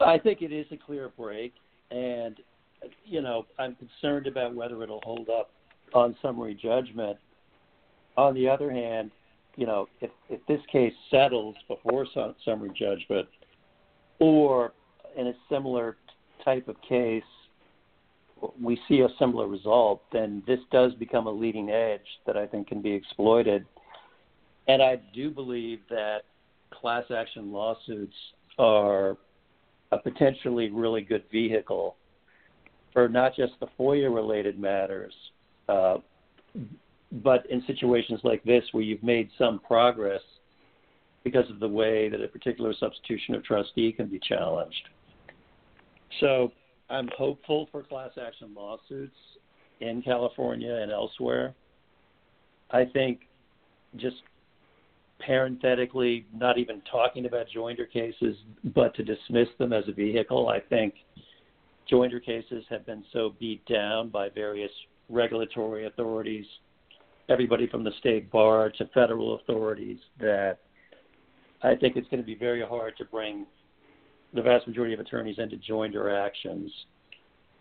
I 0.00 0.18
think 0.18 0.42
it 0.42 0.50
is 0.52 0.66
a 0.72 0.76
clear 0.76 1.10
break, 1.16 1.52
and 1.90 2.40
you 3.04 3.20
know 3.20 3.46
I'm 3.58 3.76
concerned 3.76 4.26
about 4.26 4.54
whether 4.54 4.82
it'll 4.82 5.02
hold 5.02 5.28
up 5.28 5.50
on 5.94 6.16
summary 6.22 6.58
judgment. 6.60 7.16
On 8.16 8.34
the 8.34 8.48
other 8.48 8.70
hand, 8.70 9.10
you 9.56 9.66
know 9.66 9.88
if 10.00 10.10
if 10.28 10.40
this 10.46 10.60
case 10.70 10.92
settles 11.10 11.56
before 11.68 12.06
summary 12.44 12.72
judgment, 12.78 13.28
or 14.18 14.72
in 15.16 15.28
a 15.28 15.34
similar 15.50 15.96
type 16.44 16.68
of 16.68 16.76
case 16.82 17.22
we 18.60 18.80
see 18.88 19.00
a 19.00 19.08
similar 19.18 19.46
result, 19.46 20.02
then 20.12 20.42
this 20.46 20.58
does 20.70 20.92
become 20.94 21.26
a 21.26 21.30
leading 21.30 21.70
edge 21.70 22.00
that 22.26 22.36
I 22.36 22.46
think 22.46 22.68
can 22.68 22.82
be 22.82 22.92
exploited. 22.92 23.64
And 24.68 24.82
I 24.82 25.00
do 25.14 25.30
believe 25.30 25.80
that 25.90 26.22
class 26.70 27.04
action 27.14 27.52
lawsuits 27.52 28.16
are 28.58 29.16
a 29.92 29.98
potentially 29.98 30.70
really 30.70 31.02
good 31.02 31.24
vehicle 31.30 31.96
for 32.92 33.08
not 33.08 33.34
just 33.34 33.52
the 33.60 33.66
FOIA 33.78 34.12
related 34.14 34.58
matters, 34.58 35.14
uh, 35.68 35.98
but 37.22 37.44
in 37.50 37.62
situations 37.66 38.20
like 38.24 38.42
this 38.44 38.64
where 38.72 38.82
you've 38.82 39.02
made 39.02 39.28
some 39.38 39.58
progress 39.60 40.20
because 41.24 41.48
of 41.50 41.60
the 41.60 41.68
way 41.68 42.08
that 42.08 42.20
a 42.22 42.28
particular 42.28 42.74
substitution 42.78 43.34
of 43.34 43.44
trustee 43.44 43.92
can 43.92 44.08
be 44.08 44.18
challenged. 44.18 44.88
So 46.20 46.52
I'm 46.90 47.08
hopeful 47.16 47.68
for 47.70 47.82
class 47.82 48.10
action 48.20 48.52
lawsuits 48.54 49.16
in 49.80 50.02
California 50.02 50.74
and 50.74 50.90
elsewhere. 50.90 51.54
I 52.70 52.84
think 52.84 53.20
just 53.96 54.16
parenthetically, 55.24 56.26
not 56.34 56.58
even 56.58 56.82
talking 56.90 57.26
about 57.26 57.46
joinder 57.54 57.90
cases, 57.90 58.36
but 58.74 58.94
to 58.96 59.04
dismiss 59.04 59.48
them 59.58 59.72
as 59.72 59.84
a 59.88 59.92
vehicle, 59.92 60.48
I 60.48 60.60
think 60.60 60.94
joinder 61.90 62.24
cases 62.24 62.64
have 62.70 62.86
been 62.86 63.04
so 63.12 63.34
beat 63.38 63.64
down 63.66 64.08
by 64.08 64.28
various 64.28 64.70
regulatory 65.08 65.86
authorities, 65.86 66.46
everybody 67.28 67.66
from 67.66 67.84
the 67.84 67.92
state 67.98 68.30
bar 68.30 68.70
to 68.70 68.86
federal 68.94 69.36
authorities, 69.36 69.98
that 70.18 70.58
I 71.62 71.74
think 71.76 71.96
it's 71.96 72.08
going 72.08 72.22
to 72.22 72.26
be 72.26 72.34
very 72.34 72.64
hard 72.64 72.96
to 72.98 73.04
bring 73.04 73.46
the 74.34 74.42
vast 74.42 74.66
majority 74.66 74.94
of 74.94 75.00
attorneys 75.00 75.38
into 75.38 75.56
joinder 75.56 76.12
actions, 76.26 76.72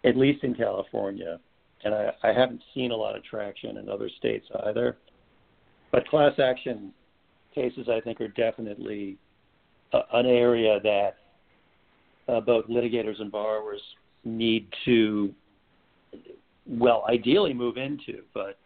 at 0.06 0.18
least 0.18 0.44
in 0.44 0.56
California. 0.56 1.40
And 1.84 1.94
I, 1.94 2.12
I 2.24 2.34
haven't 2.34 2.62
seen 2.74 2.92
a 2.92 2.96
lot 2.96 3.16
of 3.16 3.24
traction 3.24 3.78
in 3.78 3.90
other 3.90 4.10
states 4.18 4.46
either. 4.66 4.98
But 5.92 6.08
class 6.08 6.34
action 6.40 6.94
cases, 7.54 7.88
I 7.90 8.00
think, 8.00 8.22
are 8.22 8.30
definitely 8.30 9.18
an 9.92 10.26
area 10.26 10.80
that 10.82 11.18
uh, 12.30 12.40
both 12.40 12.66
litigators 12.68 13.20
and 13.20 13.32
borrowers 13.32 13.82
need 14.24 14.68
to, 14.86 15.34
well, 16.68 17.06
ideally 17.10 17.54
move 17.54 17.78
into, 17.78 18.22
but 18.34 18.58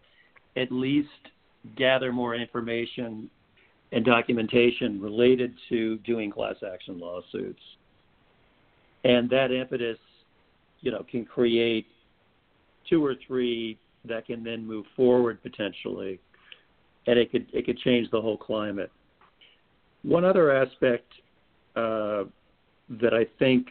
at 0.58 0.72
least 0.72 1.10
gather 1.76 2.12
more 2.12 2.36
information 2.36 3.30
and 3.91 4.03
documentation 4.06 5.01
related 5.01 5.53
to 5.70 5.97
doing 5.99 6.32
class 6.32 6.56
action 6.66 6.99
lawsuits 6.99 7.62
and 9.06 9.30
that 9.30 9.51
impetus, 9.51 9.99
you 10.82 10.91
know, 10.91 11.06
can 11.10 11.24
create 11.24 11.86
two 12.89 13.06
or 13.06 13.16
three 13.26 13.78
that 14.03 14.26
can 14.26 14.43
then 14.43 14.66
move 14.66 14.86
forward 14.95 15.41
potentially, 15.41 16.20
and 17.08 17.18
it 17.18 17.32
could 17.32 17.45
it 17.53 17.66
could 17.66 17.78
change 17.80 18.10
the 18.12 18.20
whole 18.20 18.38
climate. 18.38 18.91
One 20.01 20.26
other 20.26 20.51
aspect 20.51 21.08
uh, 21.76 22.24
that 23.01 23.14
I 23.14 23.26
think 23.38 23.68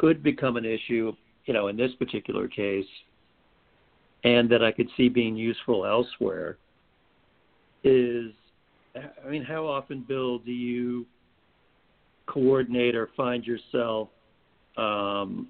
could 0.00 0.22
become 0.22 0.56
an 0.56 0.64
issue, 0.64 1.12
you 1.46 1.54
know, 1.54 1.68
in 1.68 1.76
this 1.76 1.92
particular 1.98 2.48
case, 2.48 2.86
and 4.24 4.50
that 4.50 4.62
I 4.62 4.72
could 4.72 4.88
see 4.96 5.08
being 5.08 5.36
useful 5.36 5.86
elsewhere, 5.86 6.58
is, 7.84 8.32
I 8.96 9.28
mean, 9.28 9.44
how 9.44 9.66
often, 9.66 10.04
Bill, 10.06 10.38
do 10.38 10.52
you 10.52 11.06
coordinate 12.26 12.94
or 12.94 13.08
find 13.16 13.44
yourself 13.44 14.08
um, 14.76 15.48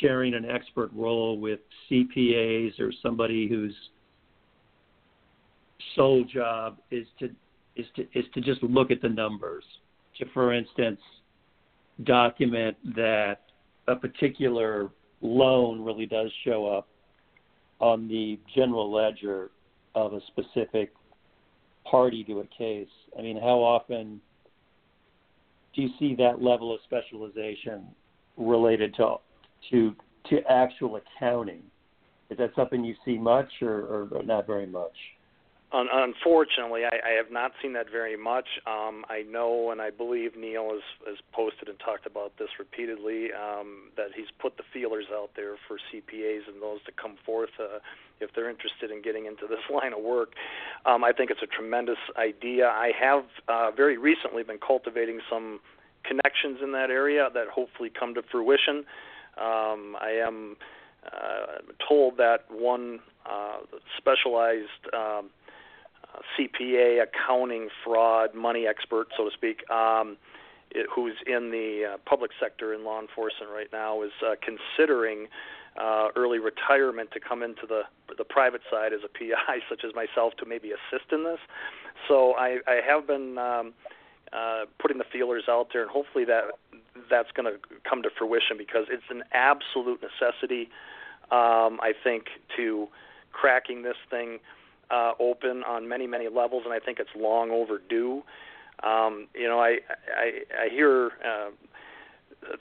sharing 0.00 0.34
an 0.34 0.44
expert 0.44 0.90
role 0.94 1.38
with 1.38 1.60
CPAs 1.90 2.78
or 2.80 2.92
somebody 3.02 3.48
whose 3.48 3.74
sole 5.94 6.24
job 6.24 6.78
is 6.90 7.06
to 7.18 7.30
is 7.76 7.86
to 7.96 8.02
is 8.14 8.24
to 8.34 8.40
just 8.40 8.62
look 8.62 8.90
at 8.90 9.02
the 9.02 9.08
numbers. 9.08 9.64
To, 10.18 10.26
for 10.32 10.52
instance, 10.52 11.00
document 12.02 12.76
that 12.96 13.42
a 13.86 13.94
particular 13.94 14.90
loan 15.20 15.80
really 15.82 16.06
does 16.06 16.30
show 16.44 16.66
up 16.66 16.88
on 17.80 18.08
the 18.08 18.38
general 18.54 18.92
ledger 18.92 19.50
of 19.94 20.12
a 20.12 20.20
specific 20.28 20.92
party 21.88 22.24
to 22.24 22.40
a 22.40 22.46
case. 22.46 22.88
I 23.18 23.22
mean, 23.22 23.36
how 23.36 23.60
often 23.60 24.20
do 25.74 25.82
you 25.82 25.90
see 25.98 26.14
that 26.16 26.42
level 26.42 26.74
of 26.74 26.80
specialization 26.84 27.84
related 28.36 28.94
to 28.96 29.16
to 29.70 29.94
to 30.30 30.40
actual 30.48 30.96
accounting? 30.96 31.62
Is 32.30 32.38
that 32.38 32.50
something 32.56 32.82
you 32.82 32.94
see 33.04 33.18
much, 33.18 33.50
or, 33.60 34.08
or 34.10 34.22
not 34.24 34.46
very 34.46 34.66
much? 34.66 34.96
Unfortunately, 35.76 36.84
I, 36.84 37.10
I 37.10 37.12
have 37.16 37.32
not 37.32 37.50
seen 37.60 37.72
that 37.72 37.90
very 37.90 38.16
much. 38.16 38.46
Um, 38.64 39.04
I 39.10 39.22
know, 39.28 39.72
and 39.72 39.80
I 39.80 39.90
believe 39.90 40.36
Neil 40.36 40.70
has, 40.70 40.82
has 41.04 41.16
posted 41.32 41.68
and 41.68 41.76
talked 41.80 42.06
about 42.06 42.38
this 42.38 42.48
repeatedly. 42.60 43.30
Um, 43.32 43.90
that 43.96 44.10
he's 44.14 44.30
put 44.38 44.56
the 44.56 44.62
feelers 44.72 45.06
out 45.12 45.30
there 45.34 45.56
for 45.66 45.78
CPAs 45.90 46.46
and 46.46 46.62
those 46.62 46.78
to 46.86 46.92
come 46.92 47.16
forth 47.26 47.50
uh, 47.58 47.80
if 48.20 48.30
they're 48.34 48.48
interested 48.48 48.92
in 48.92 49.02
getting 49.02 49.26
into 49.26 49.48
this 49.48 49.58
line 49.74 49.92
of 49.92 50.00
work. 50.00 50.34
Um, 50.86 51.02
I 51.02 51.10
think 51.10 51.30
it's 51.30 51.42
a 51.42 51.46
tremendous 51.46 51.98
idea. 52.16 52.68
I 52.68 52.92
have 53.00 53.24
uh, 53.48 53.70
very 53.72 53.98
recently 53.98 54.44
been 54.44 54.60
cultivating 54.64 55.18
some 55.28 55.58
connections 56.04 56.58
in 56.62 56.70
that 56.72 56.90
area 56.90 57.30
that 57.34 57.48
hopefully 57.48 57.90
come 57.90 58.14
to 58.14 58.22
fruition. 58.30 58.84
Um, 59.38 59.96
I 60.00 60.20
am 60.24 60.56
uh, 61.04 61.62
told 61.88 62.16
that 62.18 62.44
one 62.48 63.00
uh, 63.26 63.58
specialized 63.98 64.94
um, 64.94 65.30
CPA, 66.38 67.02
accounting, 67.02 67.68
fraud, 67.84 68.34
money 68.34 68.66
expert, 68.66 69.08
so 69.16 69.28
to 69.28 69.30
speak, 69.34 69.68
um, 69.70 70.16
it, 70.70 70.86
who's 70.94 71.14
in 71.26 71.50
the 71.50 71.94
uh, 71.94 71.96
public 72.04 72.30
sector 72.40 72.74
in 72.74 72.84
law 72.84 73.00
enforcement 73.00 73.50
right 73.52 73.68
now, 73.72 74.02
is 74.02 74.12
uh, 74.26 74.34
considering 74.42 75.28
uh, 75.76 76.08
early 76.16 76.38
retirement 76.38 77.10
to 77.12 77.20
come 77.20 77.42
into 77.42 77.66
the 77.66 77.82
the 78.16 78.24
private 78.24 78.60
side 78.70 78.92
as 78.92 79.00
a 79.04 79.08
PI, 79.08 79.58
such 79.68 79.84
as 79.84 79.92
myself, 79.94 80.34
to 80.38 80.46
maybe 80.46 80.70
assist 80.70 81.10
in 81.12 81.24
this. 81.24 81.40
So 82.08 82.34
I, 82.34 82.58
I 82.66 82.80
have 82.86 83.06
been 83.06 83.38
um, 83.38 83.72
uh, 84.32 84.64
putting 84.78 84.98
the 84.98 85.04
feelers 85.12 85.44
out 85.48 85.68
there, 85.72 85.82
and 85.82 85.90
hopefully 85.90 86.24
that 86.26 86.44
that's 87.10 87.30
going 87.32 87.52
to 87.52 87.58
come 87.88 88.02
to 88.02 88.10
fruition 88.16 88.56
because 88.56 88.86
it's 88.90 89.04
an 89.10 89.22
absolute 89.32 90.00
necessity. 90.02 90.70
Um, 91.30 91.80
I 91.80 91.92
think 92.02 92.26
to 92.56 92.88
cracking 93.32 93.82
this 93.82 93.96
thing 94.10 94.38
uh, 94.94 95.12
open 95.18 95.62
on 95.64 95.88
many 95.88 96.06
many 96.06 96.28
levels, 96.28 96.62
and 96.64 96.72
I 96.72 96.78
think 96.78 96.98
it's 96.98 97.10
long 97.16 97.50
overdue. 97.50 98.22
Um, 98.82 99.28
you 99.34 99.48
know, 99.48 99.60
I 99.60 99.78
I, 100.16 100.26
I 100.64 100.68
hear 100.70 101.12
uh, 101.24 101.50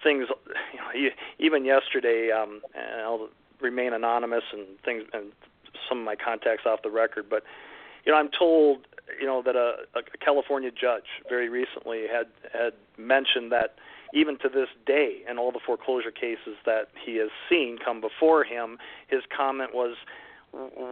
things. 0.04 0.28
You 0.74 0.80
know, 0.80 1.10
even 1.40 1.66
yesterday, 1.66 2.32
um, 2.32 2.62
and 2.76 3.02
I'll 3.02 3.30
remain 3.62 3.94
anonymous 3.94 4.44
and 4.52 4.66
things 4.84 5.04
and 5.14 5.32
some 5.88 6.00
of 6.00 6.06
my 6.06 6.16
contacts 6.16 6.66
off 6.66 6.82
the 6.82 6.90
record, 6.90 7.26
but 7.30 7.44
you 8.06 8.12
know, 8.12 8.18
I'm 8.18 8.30
told 8.38 8.80
you 9.20 9.28
know 9.28 9.42
that 9.44 9.56
a, 9.56 9.86
a 9.96 10.18
California 10.18 10.72
judge 10.72 11.10
very 11.30 11.50
recently 11.50 12.04
had 12.12 12.28
had 12.52 12.74
mentioned 12.98 13.52
that 13.52 13.76
even 14.14 14.38
to 14.40 14.50
this 14.50 14.70
day, 14.86 15.22
in 15.30 15.38
all 15.40 15.52
the 15.52 15.60
foreclosure 15.66 16.12
cases 16.12 16.56
that 16.66 16.90
he 17.04 17.18
has 17.18 17.30
seen 17.50 17.78
come 17.84 18.00
before 18.00 18.44
him, 18.44 18.78
his 19.08 19.24
comment 19.36 19.74
was, 19.74 19.96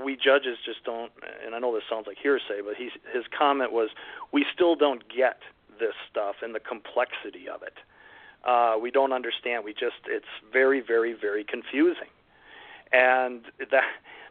"We 0.04 0.16
judges 0.16 0.58
just 0.66 0.84
don't." 0.84 1.12
And 1.46 1.56
I 1.56 1.60
know 1.60 1.74
this 1.74 1.84
sounds 1.90 2.08
like 2.08 2.18
hearsay, 2.18 2.62
but 2.64 2.76
he, 2.76 2.90
his 3.14 3.26
comment 3.38 3.72
was, 3.72 3.90
"We 4.32 4.46
still 4.54 4.76
don't 4.76 5.08
get 5.08 5.40
this 5.80 5.94
stuff 6.10 6.36
and 6.42 6.54
the 6.54 6.60
complexity 6.60 7.48
of 7.50 7.64
it. 7.64 7.78
Uh, 8.44 8.78
we 8.82 8.92
don't 8.92 9.14
understand. 9.14 9.64
We 9.64 9.74
just 9.74 10.08
it's 10.08 10.26
very, 10.52 10.82
very, 10.82 11.14
very 11.14 11.44
confusing." 11.44 12.10
And 12.92 13.44
that 13.72 13.84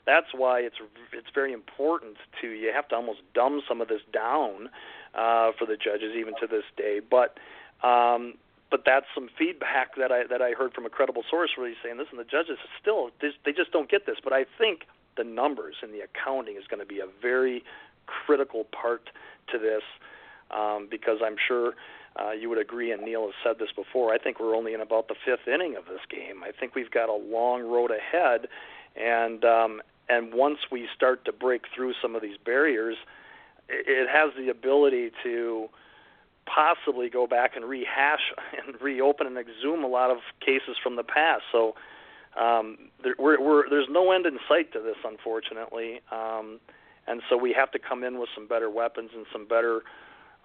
that's 0.07 0.35
why 0.35 0.61
it's 0.61 0.77
it's 1.13 1.31
very 1.35 1.53
important 1.53 2.17
to 2.41 2.49
you 2.49 2.73
have 2.75 2.89
to 2.89 2.97
almost 2.97 3.21
dumb 3.35 3.63
some 3.69 3.81
of 3.81 3.89
this 3.89 4.03
down 4.13 4.69
uh, 5.15 5.53
for 5.59 5.67
the 5.67 5.77
judges 5.77 6.15
even 6.17 6.35
to 6.41 6.47
this 6.47 6.65
day. 6.77 7.01
But 7.01 7.39
um, 7.87 8.35
but 8.71 8.85
that's 8.85 9.07
some 9.15 9.29
feedback 9.37 9.97
that 9.97 10.13
I 10.13 10.27
that 10.29 10.43
I 10.43 10.53
heard 10.53 10.75
from 10.75 10.87
a 10.87 10.91
credible 10.91 11.25
source 11.29 11.51
really 11.59 11.75
saying, 11.83 11.99
this, 11.99 12.07
and 12.11 12.19
the 12.19 12.25
judges 12.25 12.59
still 12.81 13.11
they 13.21 13.53
just 13.53 13.73
don't 13.73 13.91
get 13.91 14.07
this. 14.07 14.17
But 14.23 14.33
I 14.33 14.45
think 14.59 14.87
the 15.17 15.25
numbers 15.25 15.77
and 15.83 15.93
the 15.93 16.01
accounting 16.01 16.57
is 16.57 16.65
going 16.69 16.81
to 16.81 16.87
be 16.87 17.01
a 17.01 17.09
very 17.21 17.65
critical 18.07 18.65
part 18.65 19.11
to 19.53 19.59
this 19.59 19.83
um, 20.51 20.89
because 20.91 21.19
I'm 21.25 21.37
sure. 21.47 21.75
Uh, 22.21 22.33
you 22.33 22.49
would 22.49 22.59
agree, 22.59 22.91
and 22.91 23.03
Neil 23.03 23.27
has 23.27 23.35
said 23.45 23.61
this 23.61 23.71
before. 23.75 24.13
I 24.13 24.19
think 24.19 24.41
we're 24.41 24.57
only 24.57 24.75
in 24.75 24.81
about 24.81 25.07
the 25.07 25.15
fifth 25.25 25.47
inning 25.47 25.77
of 25.77 25.85
this 25.85 26.01
game. 26.11 26.43
I 26.43 26.51
think 26.51 26.75
we've 26.75 26.91
got 26.91 27.09
a 27.09 27.15
long 27.15 27.63
road 27.63 27.93
ahead, 27.93 28.49
and 28.97 29.45
um, 29.45 29.81
and 30.09 30.35
once 30.35 30.59
we 30.73 30.89
start 30.95 31.25
to 31.27 31.33
break 31.33 31.67
through 31.73 31.95
some 32.03 32.17
of 32.17 32.21
these 32.21 32.37
barriers, 32.45 32.97
it 33.69 34.09
has 34.09 34.33
the 34.37 34.51
ability 34.51 35.13
to 35.23 35.69
possibly 36.47 37.09
go 37.09 37.27
back 37.27 37.55
and 37.55 37.65
rehash 37.65 38.33
and 38.67 38.81
reopen 38.81 39.27
and 39.27 39.39
exhume 39.39 39.85
a 39.85 39.89
lot 39.89 40.11
of 40.11 40.19
cases 40.45 40.77
from 40.83 40.97
the 40.97 41.05
past. 41.05 41.43
So 41.53 41.75
um, 42.39 42.77
there, 43.03 43.15
we're, 43.19 43.41
we're, 43.41 43.69
there's 43.69 43.89
no 43.91 44.13
end 44.13 44.27
in 44.27 44.39
sight 44.49 44.73
to 44.73 44.81
this, 44.81 44.97
unfortunately, 45.05 46.01
um, 46.13 46.61
and 47.07 47.23
so 47.29 47.37
we 47.37 47.53
have 47.53 47.71
to 47.73 47.79
come 47.79 48.05
in 48.05 48.19
with 48.21 48.29
some 48.35 48.47
better 48.47 48.71
weapons 48.71 49.11
and 49.15 49.27
some 49.33 49.47
better 49.47 49.83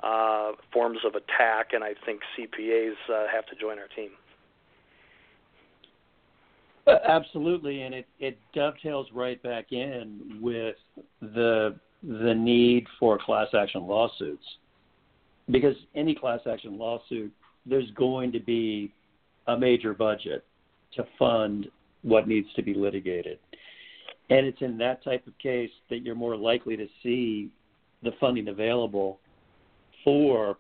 uh, 0.02 0.54
forms 0.74 1.00
of 1.06 1.14
attack. 1.14 1.74
And 1.74 1.84
I 1.84 1.94
think 2.06 2.22
CPAs 2.38 2.94
uh, 3.14 3.28
have 3.32 3.46
to 3.48 3.56
join 3.60 3.78
our 3.78 3.88
team. 3.96 4.12
Absolutely, 6.88 7.82
and 7.82 7.96
it, 7.96 8.08
it 8.20 8.38
dovetails 8.54 9.08
right 9.14 9.42
back 9.42 9.72
in 9.72 10.40
with 10.42 10.76
the 11.22 11.76
the 12.04 12.34
need 12.36 12.86
for 13.00 13.18
class 13.18 13.48
action 13.60 13.88
lawsuits, 13.88 14.44
because 15.50 15.76
any 15.96 16.14
class 16.14 16.42
action 16.48 16.78
lawsuit, 16.78 17.32
there's 17.66 17.90
going 17.92 18.32
to 18.32 18.40
be 18.40 18.92
a 19.48 19.58
major 19.58 19.96
budget 19.96 20.44
to 20.96 21.06
fund 21.18 21.68
what 22.02 22.28
needs 22.28 22.48
to 22.56 22.62
be 22.62 22.74
litigated, 22.74 23.39
and 24.30 24.46
it's 24.46 24.62
in 24.62 24.78
that 24.78 25.04
type 25.04 25.26
of 25.28 25.38
case 25.38 25.72
that 25.89 26.00
you're 26.00 26.16
more 26.16 26.36
likely 26.36 26.76
to 26.78 26.88
see 27.04 27.50
the 28.04 28.12
funding 28.20 28.48
available 28.48 29.20
for 30.04 30.58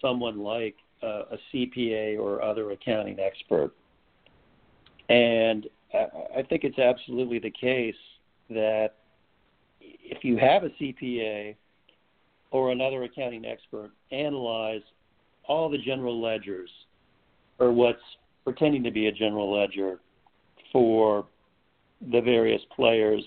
someone 0.00 0.38
like 0.38 0.76
a, 1.02 1.38
CPA 1.52 2.18
or 2.18 2.42
other 2.42 2.70
accounting 2.72 3.18
expert. 3.18 3.72
And 5.08 5.66
I 5.94 6.42
think 6.48 6.64
it's 6.64 6.78
absolutely 6.78 7.38
the 7.38 7.50
case 7.50 7.94
that 8.50 8.94
if 9.80 10.24
you 10.24 10.36
have 10.36 10.64
a 10.64 10.70
CPA 10.70 11.54
or 12.50 12.72
another 12.72 13.04
accounting 13.04 13.44
expert 13.44 13.90
analyze 14.10 14.82
all 15.48 15.68
the 15.68 15.78
general 15.78 16.20
ledgers 16.20 16.70
or 17.58 17.72
what's 17.72 18.00
pretending 18.46 18.84
to 18.84 18.92
be 18.92 19.08
a 19.08 19.12
general 19.12 19.52
ledger 19.52 19.98
for 20.72 21.26
the 22.12 22.20
various 22.20 22.62
players 22.76 23.22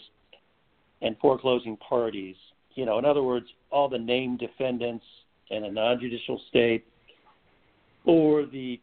and 1.02 1.18
foreclosing 1.20 1.76
parties. 1.78 2.38
You 2.76 2.86
know, 2.86 2.98
in 3.00 3.04
other 3.06 3.22
words, 3.22 3.46
all 3.70 3.90
the 3.90 3.98
named 3.98 4.40
defendants 4.40 5.04
in 5.50 5.66
a 5.66 5.72
non-judicial 5.72 6.42
state 6.48 6.86
or 8.06 8.46
the 8.46 8.80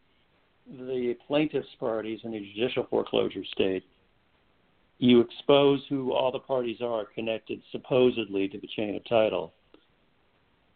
the 0.68 1.16
plaintiff's 1.26 1.68
parties 1.78 2.18
in 2.24 2.34
a 2.34 2.41
judicial 2.41 2.87
foreclosure 2.91 3.45
state, 3.55 3.84
you 4.99 5.20
expose 5.20 5.80
who 5.89 6.12
all 6.12 6.32
the 6.32 6.41
parties 6.41 6.78
are 6.82 7.05
connected 7.14 7.62
supposedly 7.70 8.49
to 8.49 8.59
the 8.59 8.66
chain 8.76 8.97
of 8.97 9.09
title. 9.09 9.53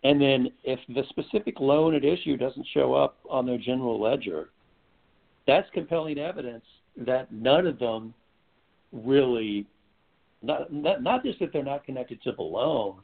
And 0.05 0.21
then 0.21 0.53
if 0.63 0.79
the 0.89 1.03
specific 1.09 1.59
loan 1.59 1.97
at 1.97 2.05
issue 2.05 2.37
doesn't 2.37 2.67
show 2.73 2.95
up 2.95 3.19
on 3.29 3.47
their 3.47 3.59
general 3.59 4.01
ledger, 4.01 4.51
that's 5.47 5.69
compelling 5.73 6.19
evidence 6.19 6.65
that 6.97 7.33
none 7.33 7.67
of 7.67 7.79
them 7.79 8.15
really 8.93 9.67
not 10.43 10.73
not, 10.73 11.03
not 11.03 11.25
just 11.25 11.39
that 11.41 11.53
they're 11.53 11.63
not 11.63 11.85
connected 11.85 12.23
to 12.23 12.33
the 12.33 12.43
loan. 12.43 12.97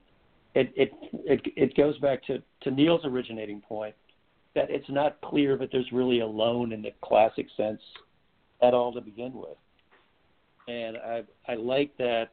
It 0.55 0.73
it 0.77 0.93
it, 1.13 1.41
it 1.57 1.77
goes 1.77 1.99
back 1.99 2.25
to, 2.27 2.43
to 2.63 2.71
Neil's 2.71 3.05
originating 3.05 3.61
point 3.61 3.95
that 4.55 4.71
it's 4.71 4.89
not 4.89 5.21
clear 5.21 5.57
that 5.59 5.71
there's 5.71 5.91
really 5.93 6.21
a 6.21 6.27
loan 6.27 6.73
in 6.73 6.83
the 6.83 6.93
classic 7.03 7.47
sense 7.57 7.81
at 8.63 8.73
all 8.73 8.93
to 8.93 9.01
begin 9.01 9.33
with. 9.35 9.59
And 10.69 10.97
I 10.97 11.23
I 11.49 11.55
like 11.55 11.97
that 11.99 12.31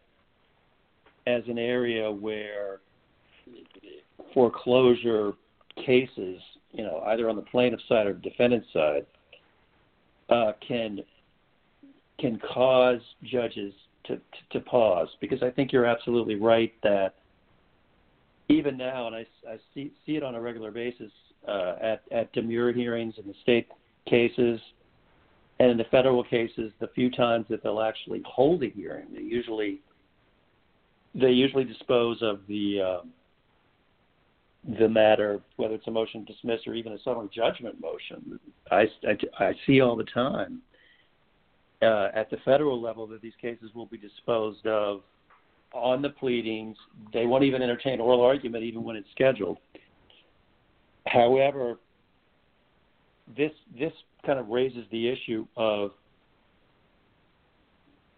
as 1.27 1.43
an 1.47 1.57
area 1.57 2.11
where 2.11 2.79
foreclosure 4.33 5.33
cases, 5.85 6.41
you 6.71 6.83
know, 6.83 7.03
either 7.07 7.29
on 7.29 7.35
the 7.35 7.41
plaintiff 7.41 7.79
side 7.87 8.07
or 8.07 8.13
defendant 8.13 8.63
side, 8.73 9.05
uh, 10.33 10.53
can 10.67 10.99
can 12.19 12.39
cause 12.53 13.01
judges 13.23 13.73
to, 14.05 14.15
to, 14.15 14.21
to 14.51 14.59
pause. 14.61 15.09
Because 15.19 15.43
I 15.43 15.49
think 15.49 15.71
you're 15.71 15.85
absolutely 15.85 16.35
right 16.35 16.73
that 16.83 17.15
even 18.49 18.77
now, 18.77 19.07
and 19.07 19.15
I, 19.15 19.25
I 19.49 19.57
see 19.73 19.91
see 20.05 20.15
it 20.15 20.23
on 20.23 20.35
a 20.35 20.41
regular 20.41 20.71
basis 20.71 21.11
uh, 21.47 21.75
at 21.81 22.03
at 22.11 22.33
demurrer 22.33 22.73
hearings 22.75 23.15
in 23.17 23.27
the 23.27 23.35
state 23.41 23.67
cases, 24.09 24.59
and 25.59 25.71
in 25.71 25.77
the 25.77 25.85
federal 25.85 26.23
cases, 26.23 26.71
the 26.79 26.87
few 26.87 27.09
times 27.11 27.45
that 27.49 27.63
they'll 27.63 27.81
actually 27.81 28.21
hold 28.25 28.63
a 28.63 28.69
hearing, 28.69 29.07
they 29.13 29.21
usually 29.21 29.79
they 31.15 31.31
usually 31.31 31.63
dispose 31.63 32.17
of 32.21 32.39
the 32.47 32.81
uh, 32.81 33.01
the 34.79 34.87
matter, 34.87 35.41
whether 35.57 35.75
it's 35.75 35.87
a 35.87 35.91
motion 35.91 36.25
to 36.25 36.33
dismiss 36.33 36.61
or 36.65 36.73
even 36.73 36.93
a 36.93 36.99
summary 37.03 37.29
judgment 37.33 37.75
motion. 37.81 38.39
I, 38.71 38.85
I, 39.07 39.45
I 39.45 39.53
see 39.67 39.81
all 39.81 39.95
the 39.95 40.05
time 40.05 40.61
uh, 41.81 42.09
at 42.15 42.29
the 42.29 42.37
federal 42.45 42.81
level 42.81 43.05
that 43.07 43.21
these 43.21 43.33
cases 43.41 43.71
will 43.75 43.85
be 43.85 43.97
disposed 43.97 44.65
of 44.65 45.01
on 45.73 46.01
the 46.01 46.09
pleadings. 46.09 46.77
They 47.11 47.25
won't 47.25 47.43
even 47.43 47.61
entertain 47.61 47.99
oral 47.99 48.21
argument 48.21 48.63
even 48.63 48.83
when 48.83 48.95
it's 48.95 49.09
scheduled. 49.11 49.57
However, 51.07 51.79
this 53.35 53.51
this 53.77 53.91
kind 54.25 54.39
of 54.39 54.47
raises 54.47 54.85
the 54.91 55.09
issue 55.09 55.45
of 55.57 55.91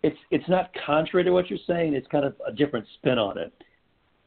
it's 0.03 0.17
it's 0.29 0.47
not 0.47 0.69
contrary 0.85 1.23
to 1.23 1.31
what 1.31 1.49
you're 1.49 1.59
saying. 1.65 1.95
It's 1.95 2.07
kind 2.07 2.25
of 2.25 2.35
a 2.47 2.51
different 2.51 2.85
spin 2.95 3.17
on 3.17 3.39
it. 3.39 3.51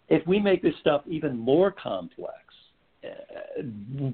If 0.08 0.26
we 0.26 0.38
make 0.38 0.62
this 0.62 0.74
stuff 0.80 1.02
even 1.06 1.36
more 1.36 1.70
complex, 1.70 2.34
uh, 3.04 3.62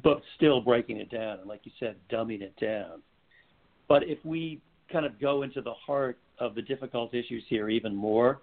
but 0.03 0.22
still 0.36 0.61
breaking 0.61 0.99
it 0.99 1.11
down, 1.11 1.38
and 1.38 1.49
like 1.49 1.61
you 1.64 1.72
said, 1.78 1.97
dumbing 2.11 2.42
it 2.42 2.55
down. 2.61 3.01
But 3.88 4.03
if 4.05 4.18
we 4.24 4.61
kind 4.92 5.07
of 5.07 5.20
go 5.20 5.42
into 5.42 5.62
the 5.62 5.74
heart 5.74 6.18
of 6.38 6.55
the 6.55 6.62
difficult 6.62 7.14
issues 7.14 7.45
here 7.49 7.68
even 7.68 7.95
more, 7.95 8.40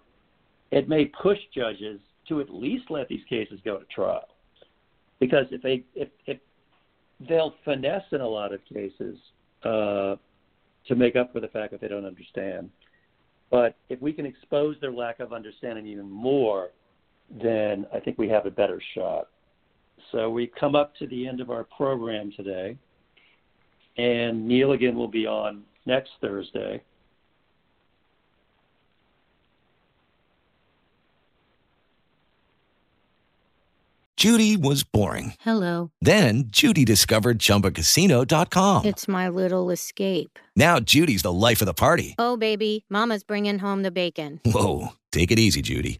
it 0.72 0.88
may 0.88 1.06
push 1.06 1.38
judges 1.54 2.00
to 2.30 2.40
at 2.40 2.50
least 2.50 2.86
let 2.90 3.08
these 3.08 3.24
cases 3.30 3.60
go 3.66 3.78
to 3.78 3.86
trial 3.86 4.28
because 5.22 5.46
if 5.52 5.62
they 5.62 5.84
if, 5.96 6.10
if 6.26 6.38
they'll 7.30 7.54
finesse 7.64 8.04
in 8.12 8.20
a 8.20 8.28
lot 8.28 8.52
of 8.52 8.60
cases 8.66 9.18
uh, 9.64 10.16
to 10.88 10.96
make 10.96 11.16
up 11.16 11.32
for 11.32 11.40
the 11.40 11.48
fact 11.48 11.72
that 11.72 11.80
they 11.80 11.88
don't 11.88 12.06
understand. 12.06 12.70
But 13.50 13.76
if 13.90 14.02
we 14.02 14.12
can 14.12 14.26
expose 14.26 14.76
their 14.82 14.92
lack 14.92 15.20
of 15.20 15.32
understanding 15.32 15.86
even 15.86 16.10
more, 16.10 16.70
then 17.40 17.86
I 17.94 18.00
think 18.00 18.18
we 18.18 18.28
have 18.30 18.46
a 18.46 18.52
better 18.52 18.82
shot. 18.94 19.28
So 20.12 20.30
we 20.30 20.48
come 20.48 20.76
up 20.76 20.96
to 20.98 21.08
the 21.08 21.28
end 21.28 21.40
of 21.40 21.50
our 21.50 21.64
program 21.64 22.32
today, 22.36 22.78
and 23.98 24.48
Neil 24.48 24.74
again 24.74 24.96
will 24.96 25.08
be 25.08 25.26
on 25.26 25.64
next 25.86 26.12
Thursday. 26.20 26.82
Judy 34.22 34.56
was 34.56 34.84
boring. 34.84 35.34
Hello. 35.40 35.90
Then 36.00 36.44
Judy 36.50 36.86
discovered 36.86 37.40
ChumbaCasino.com. 37.40 38.86
It's 38.86 39.08
my 39.08 39.28
little 39.28 39.72
escape. 39.72 40.38
Now 40.56 40.80
Judy's 40.80 41.24
the 41.24 41.32
life 41.32 41.60
of 41.60 41.66
the 41.66 41.74
party. 41.74 42.14
Oh, 42.20 42.38
baby, 42.38 42.86
Mama's 42.88 43.24
bringing 43.24 43.58
home 43.58 43.82
the 43.82 43.90
bacon. 43.90 44.40
Whoa, 44.46 44.90
take 45.12 45.32
it 45.32 45.40
easy, 45.40 45.64
Judy. 45.64 46.00